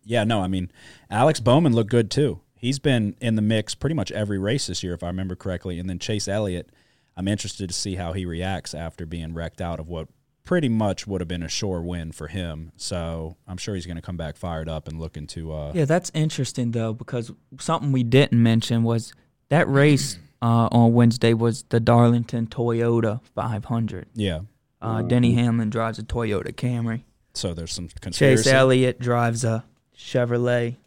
yeah, 0.03 0.23
no, 0.23 0.41
I 0.41 0.47
mean, 0.47 0.71
Alex 1.09 1.39
Bowman 1.39 1.73
looked 1.73 1.89
good 1.91 2.09
too. 2.11 2.41
He's 2.55 2.79
been 2.79 3.15
in 3.21 3.35
the 3.35 3.41
mix 3.41 3.75
pretty 3.75 3.93
much 3.95 4.11
every 4.11 4.39
race 4.39 4.67
this 4.67 4.81
year, 4.83 4.93
if 4.93 5.03
I 5.03 5.07
remember 5.07 5.35
correctly. 5.35 5.79
And 5.79 5.89
then 5.89 5.99
Chase 5.99 6.27
Elliott, 6.27 6.71
I'm 7.15 7.27
interested 7.27 7.67
to 7.69 7.73
see 7.75 7.95
how 7.95 8.13
he 8.13 8.25
reacts 8.25 8.73
after 8.73 9.05
being 9.05 9.33
wrecked 9.33 9.61
out 9.61 9.79
of 9.79 9.87
what 9.87 10.07
pretty 10.43 10.69
much 10.69 11.05
would 11.07 11.21
have 11.21 11.27
been 11.27 11.43
a 11.43 11.49
sure 11.49 11.81
win 11.81 12.11
for 12.11 12.27
him. 12.27 12.71
So 12.77 13.35
I'm 13.47 13.57
sure 13.57 13.75
he's 13.75 13.85
going 13.85 13.97
to 13.97 14.01
come 14.01 14.17
back 14.17 14.35
fired 14.37 14.67
up 14.69 14.87
and 14.87 14.99
looking 14.99 15.27
to. 15.27 15.51
Uh, 15.53 15.71
Yeah, 15.75 15.85
that's 15.85 16.11
interesting 16.13 16.71
though 16.71 16.93
because 16.93 17.31
something 17.59 17.91
we 17.91 18.03
didn't 18.03 18.41
mention 18.41 18.83
was 18.83 19.13
that 19.49 19.67
race 19.67 20.17
uh, 20.41 20.69
on 20.71 20.93
Wednesday 20.93 21.33
was 21.33 21.63
the 21.69 21.79
Darlington 21.79 22.47
Toyota 22.47 23.21
500. 23.35 24.07
yeah. 24.15 24.39
Uh, 24.81 25.01
Denny 25.01 25.33
Hamlin 25.33 25.71
drives 25.71 25.97
a 25.97 26.03
Toyota 26.03 26.53
Camry. 26.53 27.03
So 27.33 27.53
there's 27.55 27.73
some 27.73 27.89
conspiracy. 28.01 28.43
Chase 28.43 28.53
Elliott 28.53 28.99
drives 28.99 29.43
a 29.43 29.63
Chevrolet 29.97 30.77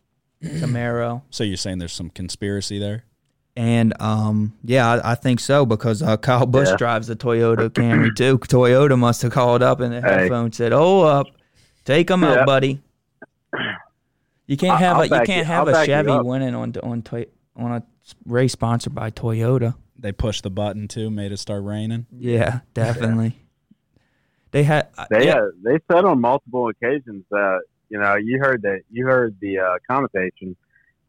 Camaro. 0.42 1.22
So 1.30 1.44
you're 1.44 1.56
saying 1.56 1.78
there's 1.78 1.92
some 1.92 2.10
conspiracy 2.10 2.78
there? 2.78 3.04
And 3.56 3.92
um, 4.00 4.54
yeah, 4.62 4.88
I, 4.88 5.12
I 5.12 5.14
think 5.16 5.40
so 5.40 5.66
because 5.66 6.00
uh, 6.00 6.16
Kyle 6.16 6.46
Busch 6.46 6.68
Yeah. 6.68 6.76
drives 6.76 7.08
the 7.08 7.16
Toyota 7.16 7.68
Camry 7.70 8.14
too. 8.14 8.38
Toyota 8.38 8.96
must 8.96 9.22
have 9.22 9.32
called 9.32 9.62
up 9.62 9.80
in 9.80 9.90
the 9.90 10.00
Hey. 10.00 10.08
headphone 10.08 10.44
and 10.46 10.54
said, 10.54 10.72
"Oh, 10.72 11.00
up, 11.02 11.26
take 11.84 12.06
them 12.06 12.22
out, 12.22 12.46
buddy." 12.46 12.80
You 14.46 14.56
can't 14.56 14.78
have 14.78 14.96
I'll 14.96 15.02
a 15.02 15.04
you 15.06 15.24
can't 15.26 15.28
you- 15.38 15.44
have 15.44 15.68
I'll 15.68 15.76
a 15.76 15.84
Chevy 15.86 16.18
winning 16.20 16.54
on 16.54 16.72
on 16.82 17.02
on 17.56 17.72
a 17.72 17.82
race 18.24 18.52
sponsored 18.52 18.94
by 18.94 19.10
Toyota. 19.10 19.74
They 19.98 20.12
pushed 20.12 20.44
the 20.44 20.50
button 20.50 20.86
too, 20.86 21.10
made 21.10 21.32
it 21.32 21.38
start 21.38 21.64
raining. 21.64 22.06
Yeah, 22.12 22.60
definitely. 22.74 23.36
They 24.52 24.62
had 24.62 24.88
uh, 24.96 25.06
They 25.10 25.26
yeah, 25.26 25.38
uh, 25.40 25.46
they 25.62 25.78
said 25.90 26.04
on 26.04 26.20
multiple 26.20 26.68
occasions 26.68 27.24
that 27.30 27.60
you 27.88 27.98
know 27.98 28.14
you 28.16 28.38
heard 28.38 28.62
that 28.62 28.80
you 28.90 29.06
heard 29.06 29.36
the 29.40 29.58
uh, 29.58 29.74
connotation 29.90 30.56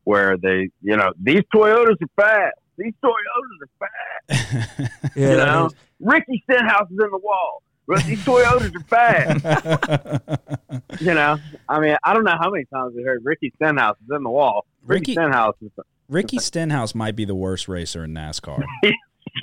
where 0.03 0.37
they 0.37 0.69
you 0.81 0.95
know 0.97 1.11
these 1.21 1.41
Toyotas 1.53 1.95
are 2.01 2.07
fast. 2.15 2.55
These 2.77 2.93
Toyotas 3.03 3.61
are 3.61 3.87
fast. 3.87 4.91
yeah, 5.15 5.31
You 5.31 5.37
know, 5.37 5.65
is- 5.67 5.73
Ricky 5.99 6.43
Stenhouse 6.49 6.89
is 6.91 6.97
in 7.03 7.11
the 7.11 7.19
wall. 7.21 7.61
But 7.87 8.03
these 8.05 8.19
Toyotas 8.19 8.73
are 8.75 8.83
fast. 8.85 10.81
you 11.01 11.13
know, 11.13 11.37
I 11.67 11.79
mean, 11.79 11.97
I 12.03 12.13
don't 12.13 12.23
know 12.23 12.35
how 12.39 12.49
many 12.51 12.65
times 12.65 12.93
we 12.95 13.03
heard 13.03 13.21
Ricky 13.23 13.51
Stenhouse 13.55 13.97
is 14.05 14.15
in 14.15 14.23
the 14.23 14.29
wall. 14.29 14.65
Ricky- 14.83 14.99
Ricky, 15.01 15.13
Stenhouse 15.13 15.55
is 15.61 15.71
Ricky 16.07 16.37
Stenhouse 16.37 16.93
might 16.95 17.15
be 17.15 17.25
the 17.25 17.35
worst 17.35 17.67
racer 17.67 18.03
in 18.05 18.13
NASCAR. 18.13 18.63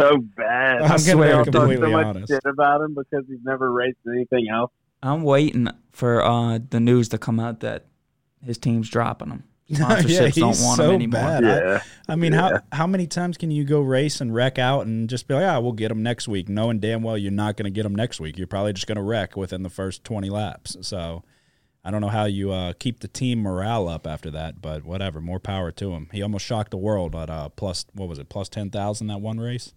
so 0.00 0.18
bad. 0.36 0.82
I'm 0.82 0.98
swear 0.98 1.32
gonna 1.32 1.44
to 1.44 1.50
be 1.50 1.52
God. 1.52 1.52
Talk 1.52 1.52
completely 1.60 1.86
so 1.88 1.92
much 1.92 2.06
honest. 2.06 2.32
shit 2.32 2.44
about 2.44 2.80
him 2.82 2.94
because 2.94 3.24
he's 3.28 3.42
never 3.44 3.72
raced 3.72 3.98
anything 4.08 4.48
else. 4.48 4.70
I'm 5.06 5.22
waiting 5.22 5.68
for 5.92 6.24
uh, 6.24 6.58
the 6.70 6.80
news 6.80 7.08
to 7.10 7.18
come 7.18 7.38
out 7.40 7.60
that 7.60 7.86
his 8.42 8.58
team's 8.58 8.88
dropping 8.90 9.30
him. 9.30 9.44
Sponsorships 9.70 10.08
yeah, 10.08 10.24
he's 10.26 10.36
don't 10.36 10.46
want 10.60 10.76
so 10.76 10.88
him 10.90 10.94
anymore. 10.94 11.20
bad. 11.20 11.44
I- 11.44 11.48
Yeah. 11.48 11.82
I 12.08 12.14
mean, 12.16 12.32
Yeah. 12.32 12.40
how 12.40 12.60
how 12.72 12.86
many 12.86 13.06
times 13.08 13.36
can 13.36 13.50
you 13.50 13.64
go 13.64 13.80
race 13.80 14.20
and 14.20 14.32
wreck 14.32 14.58
out 14.60 14.86
and 14.86 15.08
just 15.10 15.26
be 15.26 15.34
like, 15.34 15.44
ah, 15.44 15.58
we'll 15.58 15.72
get 15.72 15.90
him 15.90 16.02
next 16.04 16.28
week, 16.28 16.48
knowing 16.48 16.78
damn 16.78 17.02
well 17.02 17.18
you're 17.18 17.32
not 17.32 17.56
going 17.56 17.64
to 17.64 17.70
get 17.70 17.84
him 17.84 17.94
next 17.94 18.20
week. 18.20 18.38
You're 18.38 18.46
probably 18.46 18.72
just 18.74 18.86
going 18.86 18.96
to 18.96 19.02
wreck 19.02 19.36
within 19.36 19.62
the 19.64 19.68
first 19.70 20.04
20 20.04 20.30
laps. 20.30 20.76
So, 20.82 21.24
I 21.84 21.90
don't 21.90 22.00
know 22.00 22.08
how 22.08 22.24
you 22.26 22.52
uh, 22.52 22.74
keep 22.78 23.00
the 23.00 23.08
team 23.08 23.40
morale 23.40 23.88
up 23.88 24.06
after 24.06 24.30
that, 24.32 24.60
but 24.62 24.84
whatever. 24.84 25.20
More 25.20 25.40
power 25.40 25.72
to 25.72 25.92
him. 25.94 26.08
He 26.12 26.22
almost 26.22 26.44
shocked 26.44 26.70
the 26.70 26.76
world 26.76 27.14
at 27.16 27.28
uh, 27.30 27.48
plus 27.48 27.86
what 27.92 28.08
was 28.08 28.18
it? 28.20 28.28
Plus 28.28 28.48
ten 28.48 28.70
thousand 28.70 29.08
that 29.08 29.20
one 29.20 29.38
race. 29.40 29.72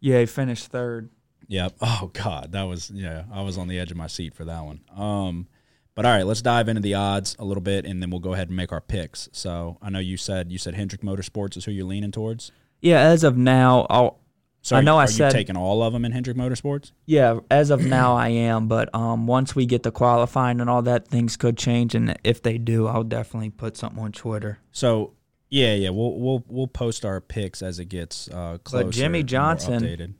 Yeah, 0.00 0.20
he 0.20 0.26
finished 0.26 0.66
third. 0.68 1.10
Yep. 1.52 1.74
Oh 1.82 2.10
God, 2.14 2.52
that 2.52 2.62
was 2.62 2.90
yeah. 2.90 3.24
I 3.32 3.42
was 3.42 3.58
on 3.58 3.68
the 3.68 3.78
edge 3.78 3.90
of 3.90 3.96
my 3.96 4.06
seat 4.06 4.34
for 4.34 4.44
that 4.46 4.64
one. 4.64 4.80
Um, 4.96 5.46
but 5.94 6.06
all 6.06 6.12
right, 6.12 6.24
let's 6.26 6.40
dive 6.40 6.68
into 6.68 6.80
the 6.80 6.94
odds 6.94 7.36
a 7.38 7.44
little 7.44 7.60
bit, 7.62 7.84
and 7.84 8.02
then 8.02 8.10
we'll 8.10 8.20
go 8.20 8.32
ahead 8.32 8.48
and 8.48 8.56
make 8.56 8.72
our 8.72 8.80
picks. 8.80 9.28
So 9.32 9.76
I 9.82 9.90
know 9.90 9.98
you 9.98 10.16
said 10.16 10.50
you 10.50 10.56
said 10.58 10.74
Hendrick 10.74 11.02
Motorsports 11.02 11.56
is 11.58 11.66
who 11.66 11.70
you're 11.72 11.84
leaning 11.84 12.10
towards. 12.10 12.50
Yeah, 12.80 13.00
as 13.00 13.22
of 13.22 13.36
now, 13.36 13.86
I'll, 13.90 14.18
So 14.62 14.74
I 14.76 14.80
know 14.80 14.96
I 14.98 15.04
are 15.04 15.06
said- 15.06 15.32
you 15.32 15.38
taking 15.38 15.56
all 15.56 15.82
of 15.82 15.92
them 15.92 16.04
in 16.06 16.10
Hendrick 16.12 16.36
Motorsports. 16.36 16.92
yeah, 17.06 17.38
as 17.50 17.68
of 17.70 17.84
now 17.84 18.16
I 18.26 18.28
am, 18.28 18.66
but 18.66 18.92
um, 18.94 19.26
once 19.26 19.54
we 19.54 19.66
get 19.66 19.82
to 19.82 19.90
qualifying 19.90 20.60
and 20.60 20.70
all 20.70 20.82
that, 20.82 21.06
things 21.08 21.36
could 21.36 21.58
change, 21.58 21.94
and 21.94 22.16
if 22.24 22.42
they 22.42 22.56
do, 22.58 22.86
I'll 22.86 23.04
definitely 23.04 23.50
put 23.50 23.76
something 23.76 24.02
on 24.02 24.12
Twitter. 24.12 24.58
So 24.72 25.12
yeah, 25.50 25.74
yeah, 25.74 25.90
we'll 25.90 26.18
we'll 26.18 26.44
we'll 26.48 26.66
post 26.66 27.04
our 27.04 27.20
picks 27.20 27.60
as 27.60 27.78
it 27.78 27.90
gets 27.90 28.28
uh, 28.30 28.56
closer. 28.64 28.88
Jimmie 28.90 29.20
and 29.20 29.26
more 29.26 29.28
Johnson-. 29.28 30.14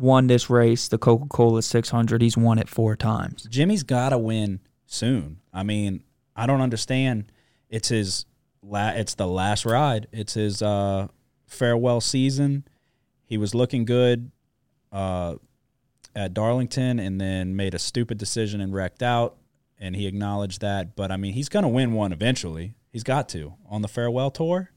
Won 0.00 0.26
this 0.26 0.48
race, 0.48 0.88
the 0.88 0.98
Coca 0.98 1.26
Cola 1.28 1.62
600. 1.62 2.22
He's 2.22 2.36
won 2.36 2.58
it 2.58 2.68
four 2.68 2.96
times. 2.96 3.46
Jimmie's 3.50 3.82
got 3.82 4.10
to 4.10 4.18
win 4.18 4.60
soon. 4.86 5.40
I 5.52 5.62
mean, 5.62 6.02
I 6.34 6.46
don't 6.46 6.60
understand. 6.60 7.30
It's 7.68 7.88
his 7.88 8.26
la- 8.62 8.90
it's 8.90 9.14
the 9.14 9.26
last 9.26 9.64
ride. 9.64 10.08
It's 10.12 10.34
his 10.34 10.62
uh, 10.62 11.08
farewell 11.46 12.00
season. 12.00 12.64
He 13.24 13.36
was 13.36 13.54
looking 13.54 13.84
good 13.84 14.30
uh, 14.90 15.36
at 16.16 16.34
Darlington 16.34 16.98
and 16.98 17.20
then 17.20 17.54
made 17.54 17.74
a 17.74 17.78
stupid 17.78 18.18
decision 18.18 18.60
and 18.60 18.72
wrecked 18.74 19.02
out 19.02 19.36
and 19.80 19.96
he 19.96 20.06
acknowledged 20.06 20.60
that, 20.60 20.94
but 20.94 21.10
I 21.10 21.16
mean, 21.16 21.32
he's 21.32 21.48
going 21.48 21.62
to 21.62 21.68
win 21.68 21.94
one 21.94 22.12
eventually. 22.12 22.74
He's 22.92 23.02
got 23.02 23.28
to 23.30 23.54
on 23.68 23.82
the 23.82 23.88
farewell 23.88 24.30
tour. 24.30 24.70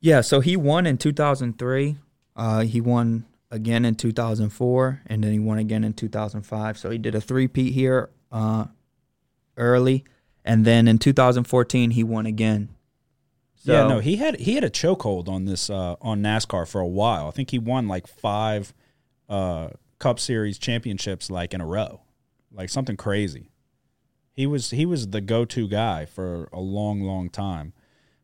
Yeah, 0.00 0.20
so 0.20 0.40
he 0.40 0.56
won 0.56 0.84
in 0.84 0.98
2003. 0.98 1.96
Uh, 2.34 2.60
he 2.60 2.80
won 2.80 3.24
again 3.52 3.84
in 3.84 3.94
2004, 3.94 5.02
and 5.06 5.22
then 5.22 5.30
he 5.30 5.38
won 5.38 5.58
again 5.58 5.84
in 5.84 5.92
2005. 5.92 6.78
So 6.78 6.90
he 6.90 6.98
did 6.98 7.14
a 7.14 7.20
three-peat 7.20 7.74
here 7.74 8.10
uh, 8.32 8.64
early, 9.56 10.04
and 10.44 10.64
then 10.64 10.88
in 10.88 10.98
2014 10.98 11.90
he 11.90 12.02
won 12.02 12.26
again. 12.26 12.70
So, 13.54 13.72
yeah, 13.72 13.86
no, 13.86 14.00
he 14.00 14.16
had 14.16 14.40
he 14.40 14.54
had 14.54 14.64
a 14.64 14.70
chokehold 14.70 15.28
on 15.28 15.44
this 15.44 15.70
uh, 15.70 15.94
on 16.00 16.20
NASCAR 16.20 16.66
for 16.66 16.80
a 16.80 16.86
while. 16.86 17.28
I 17.28 17.30
think 17.30 17.52
he 17.52 17.60
won 17.60 17.86
like 17.86 18.08
five 18.08 18.74
uh, 19.28 19.68
Cup 20.00 20.18
Series 20.18 20.58
championships 20.58 21.30
like 21.30 21.54
in 21.54 21.60
a 21.60 21.66
row, 21.66 22.00
like 22.50 22.70
something 22.70 22.96
crazy. 22.96 23.52
He 24.32 24.48
was 24.48 24.70
he 24.70 24.84
was 24.84 25.10
the 25.10 25.20
go 25.20 25.44
to 25.44 25.68
guy 25.68 26.06
for 26.06 26.48
a 26.52 26.58
long, 26.58 27.02
long 27.02 27.28
time. 27.28 27.72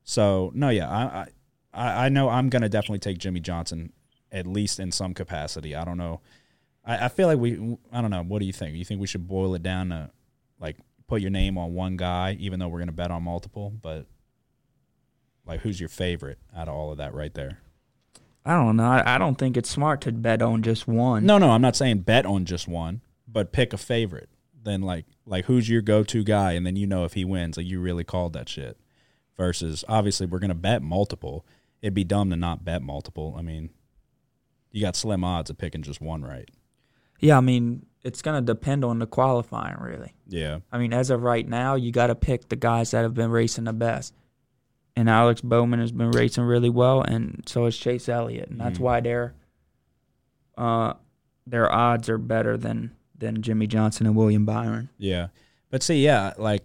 So 0.02 0.50
no, 0.54 0.70
yeah, 0.70 0.90
I 0.90 1.28
I, 1.72 2.06
I 2.06 2.08
know 2.08 2.30
I'm 2.30 2.48
gonna 2.48 2.68
definitely 2.68 2.98
take 2.98 3.18
Jimmie 3.18 3.38
Johnson 3.38 3.92
at 4.30 4.46
least 4.46 4.78
in 4.80 4.92
some 4.92 5.14
capacity. 5.14 5.74
I 5.74 5.84
don't 5.84 5.98
know. 5.98 6.20
I, 6.84 7.06
I 7.06 7.08
feel 7.08 7.28
like 7.28 7.38
we 7.38 7.78
I 7.92 8.00
don't 8.00 8.10
know. 8.10 8.22
What 8.22 8.40
do 8.40 8.46
you 8.46 8.52
think? 8.52 8.76
You 8.76 8.84
think 8.84 9.00
we 9.00 9.06
should 9.06 9.26
boil 9.26 9.54
it 9.54 9.62
down 9.62 9.90
to 9.90 10.10
like 10.60 10.76
put 11.06 11.20
your 11.20 11.30
name 11.30 11.58
on 11.58 11.74
one 11.74 11.96
guy, 11.96 12.36
even 12.38 12.58
though 12.58 12.68
we're 12.68 12.80
gonna 12.80 12.92
bet 12.92 13.10
on 13.10 13.22
multiple, 13.22 13.72
but 13.82 14.06
like, 15.48 15.60
who's 15.60 15.80
your 15.80 15.88
favorite 15.88 16.38
out 16.54 16.68
of 16.68 16.74
all 16.74 16.92
of 16.92 16.98
that 16.98 17.14
right 17.14 17.32
there? 17.32 17.58
I 18.44 18.52
don't 18.52 18.76
know. 18.76 18.84
I, 18.84 19.14
I 19.14 19.18
don't 19.18 19.36
think 19.36 19.56
it's 19.56 19.70
smart 19.70 20.02
to 20.02 20.12
bet 20.12 20.42
on 20.42 20.62
just 20.62 20.86
one. 20.86 21.26
No, 21.26 21.38
no, 21.38 21.50
I'm 21.50 21.62
not 21.62 21.74
saying 21.74 22.00
bet 22.00 22.26
on 22.26 22.44
just 22.44 22.68
one, 22.68 23.00
but 23.26 23.52
pick 23.52 23.72
a 23.72 23.78
favorite. 23.78 24.28
Then 24.62 24.82
like, 24.82 25.06
like 25.26 25.46
who's 25.46 25.68
your 25.68 25.82
go-to 25.82 26.22
guy, 26.22 26.52
and 26.52 26.66
then 26.66 26.76
you 26.76 26.86
know 26.86 27.04
if 27.04 27.14
he 27.14 27.24
wins, 27.24 27.56
like 27.56 27.66
you 27.66 27.80
really 27.80 28.04
called 28.04 28.34
that 28.34 28.48
shit. 28.48 28.78
Versus, 29.36 29.84
obviously, 29.88 30.26
we're 30.26 30.40
gonna 30.40 30.54
bet 30.54 30.82
multiple. 30.82 31.46
It'd 31.80 31.94
be 31.94 32.04
dumb 32.04 32.30
to 32.30 32.36
not 32.36 32.64
bet 32.64 32.82
multiple. 32.82 33.36
I 33.38 33.42
mean, 33.42 33.70
you 34.72 34.80
got 34.82 34.96
slim 34.96 35.24
odds 35.24 35.50
of 35.50 35.58
picking 35.58 35.82
just 35.82 36.00
one 36.00 36.22
right. 36.22 36.48
Yeah, 37.20 37.36
I 37.38 37.40
mean 37.40 37.86
it's 38.02 38.22
gonna 38.22 38.40
depend 38.42 38.84
on 38.84 38.98
the 39.00 39.06
qualifying, 39.06 39.76
really. 39.80 40.14
Yeah, 40.28 40.60
I 40.70 40.78
mean, 40.78 40.92
as 40.92 41.10
of 41.10 41.22
right 41.22 41.46
now, 41.46 41.74
you 41.74 41.90
got 41.90 42.06
to 42.08 42.14
pick 42.14 42.48
the 42.48 42.56
guys 42.56 42.92
that 42.92 43.02
have 43.02 43.14
been 43.14 43.30
racing 43.30 43.64
the 43.64 43.72
best. 43.72 44.14
And 44.94 45.08
Alex 45.10 45.40
Bowman 45.40 45.80
has 45.80 45.90
been 45.92 46.10
racing 46.12 46.44
really 46.44 46.70
well, 46.70 47.02
and 47.02 47.42
so 47.46 47.64
has 47.64 47.76
Chase 47.76 48.08
Elliott, 48.08 48.50
and 48.50 48.60
that's 48.60 48.78
Mhm. 48.78 48.82
why 48.82 49.00
their 49.00 49.34
uh 50.56 50.94
their 51.46 51.70
odds 51.72 52.08
are 52.08 52.18
better 52.18 52.56
than 52.56 52.92
than 53.16 53.42
Jimmie 53.42 53.66
Johnson 53.66 54.06
and 54.06 54.14
William 54.16 54.44
Byron. 54.44 54.90
yeah. 54.98 55.28
But 55.70 55.82
see, 55.82 56.02
yeah, 56.04 56.32
like, 56.38 56.64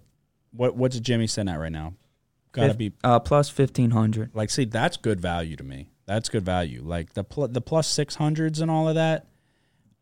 what 0.51 0.75
what's 0.77 0.99
Jimmie 0.99 1.27
sitting 1.27 1.49
at 1.51 1.59
right 1.59 1.71
now? 1.71 1.93
Got 2.53 2.61
to 2.63 2.67
Fif- 2.69 2.77
be 2.77 2.91
Uh, 3.03 3.19
plus 3.19 3.49
fifteen 3.49 3.91
hundred. 3.91 4.29
like, 4.35 4.49
see, 4.49 4.65
that's 4.65 4.97
good 4.97 5.19
value 5.19 5.55
to 5.55 5.63
me. 5.63 5.89
That's 6.05 6.29
good 6.29 6.43
value. 6.43 6.81
Like 6.83 7.13
the 7.13 7.23
pl- 7.23 7.47
the 7.47 7.61
plus 7.61 7.87
six 7.87 8.15
hundreds 8.15 8.59
and 8.59 8.69
all 8.69 8.87
of 8.89 8.95
that. 8.95 9.27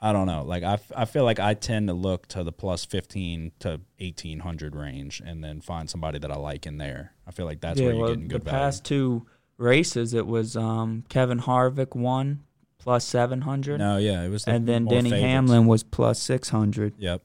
I 0.03 0.13
don't 0.13 0.25
know. 0.25 0.43
Like 0.43 0.63
I, 0.63 0.73
f- 0.73 0.91
I 0.95 1.05
feel 1.05 1.23
like 1.23 1.39
I 1.39 1.53
tend 1.53 1.87
to 1.89 1.93
look 1.93 2.27
to 2.29 2.43
the 2.43 2.51
plus 2.51 2.85
fifteen 2.85 3.51
to 3.59 3.81
eighteen 3.99 4.39
hundred 4.39 4.75
range, 4.75 5.21
and 5.23 5.43
then 5.43 5.61
find 5.61 5.87
somebody 5.89 6.17
that 6.17 6.31
I 6.31 6.37
like 6.37 6.65
in 6.65 6.77
there. 6.77 7.13
I 7.27 7.31
feel 7.31 7.45
like 7.45 7.61
that's 7.61 7.79
yeah, 7.79 7.85
where 7.87 7.93
you're 7.93 8.01
well, 8.01 8.11
getting 8.13 8.27
the 8.27 8.33
good 8.33 8.43
value. 8.43 8.57
past 8.59 8.83
two 8.83 9.27
races, 9.57 10.15
it 10.15 10.25
was 10.25 10.57
um, 10.57 11.03
Kevin 11.07 11.39
Harvick 11.39 11.95
won 11.95 12.41
plus 12.79 13.05
seven 13.05 13.41
hundred, 13.41 13.77
No, 13.77 13.97
yeah, 13.97 14.23
it 14.23 14.29
was. 14.29 14.45
The 14.45 14.53
and 14.53 14.67
then 14.67 14.85
Denny 14.85 15.11
favorites. 15.11 15.23
Hamlin 15.23 15.67
was 15.67 15.83
plus 15.83 16.19
six 16.19 16.49
hundred. 16.49 16.95
Yep. 16.97 17.21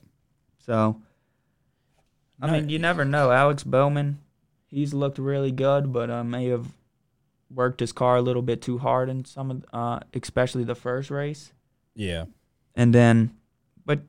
So, 0.58 1.00
I 2.42 2.46
No, 2.48 2.52
mean, 2.52 2.68
you 2.68 2.78
never 2.78 3.06
know. 3.06 3.30
Alex 3.30 3.64
Bowman, 3.64 4.18
he's 4.66 4.92
looked 4.92 5.16
really 5.16 5.50
good, 5.50 5.94
but 5.94 6.10
uh, 6.10 6.22
may 6.24 6.48
have 6.48 6.66
worked 7.50 7.80
his 7.80 7.92
car 7.92 8.16
a 8.16 8.22
little 8.22 8.42
bit 8.42 8.60
too 8.62 8.78
hard 8.78 9.08
in 9.08 9.24
some 9.24 9.50
of, 9.50 9.64
uh, 9.72 10.00
especially 10.14 10.64
the 10.64 10.74
first 10.74 11.10
race. 11.10 11.52
Yeah. 11.94 12.24
And 12.74 12.94
then, 12.94 13.34
but 13.84 14.00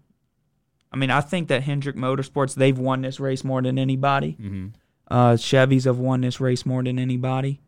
I 0.92 0.98
mean, 0.98 1.12
I 1.12 1.22
think 1.22 1.48
that 1.50 1.64
Hendrick 1.64 1.96
Motorsports 1.96 2.56
they've 2.56 2.78
won 2.78 3.02
this 3.02 3.20
race 3.20 3.44
more 3.44 3.62
than 3.62 3.78
anybody. 3.80 4.32
hmm 4.32 4.68
Uh, 5.10 5.34
Chevys 5.34 5.86
have 5.86 6.00
won 6.00 6.22
this 6.22 6.42
race 6.42 6.66
more 6.66 6.84
than 6.84 7.00
anybody. 7.00 7.62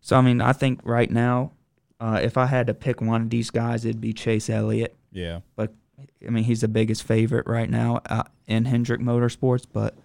So 0.00 0.16
I 0.16 0.20
mean, 0.20 0.40
I 0.42 0.52
think 0.52 0.80
right 0.84 1.10
now, 1.10 1.52
uh, 2.00 2.20
if 2.22 2.36
I 2.36 2.46
had 2.46 2.66
to 2.66 2.74
pick 2.74 3.00
one 3.00 3.22
of 3.22 3.30
these 3.30 3.50
guys, 3.50 3.84
it'd 3.86 4.00
be 4.00 4.12
Chase 4.12 4.50
Elliott. 4.50 4.94
Yeah. 5.12 5.40
But 5.56 5.72
I 6.26 6.30
mean, 6.30 6.44
he's 6.44 6.60
the 6.60 6.68
biggest 6.68 7.04
favorite 7.04 7.46
right 7.46 7.70
now 7.70 8.00
uh, 8.10 8.24
in 8.46 8.66
Hendrick 8.66 9.00
Motorsports. 9.00 9.64
But 9.72 9.96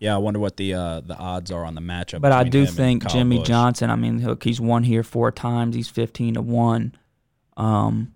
Yeah. 0.00 0.14
I 0.14 0.18
wonder 0.18 0.38
what 0.40 0.56
the 0.56 0.74
uh, 0.74 1.00
the 1.00 1.16
odds 1.16 1.50
are 1.50 1.64
on 1.64 1.74
the 1.74 1.80
matchup. 1.80 2.20
but 2.20 2.32
I 2.32 2.44
do 2.44 2.60
him 2.62 2.66
think 2.74 3.06
Jimmy 3.08 3.38
Busch. 3.38 3.48
Johnson. 3.48 3.90
I 3.90 3.96
mean, 3.96 4.24
look, 4.24 4.44
he's 4.44 4.60
won 4.60 4.82
here 4.84 5.02
four 5.02 5.30
times. 5.32 5.74
He's 5.76 5.88
fifteen 5.88 6.34
to 6.34 6.42
one. 6.42 6.94
Um, 7.56 8.14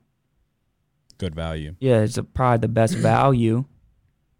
good 1.18 1.34
value. 1.34 1.74
yeah, 1.80 2.00
it's 2.00 2.18
a, 2.18 2.22
probably 2.22 2.58
the 2.58 2.68
best 2.68 2.94
value. 2.98 3.64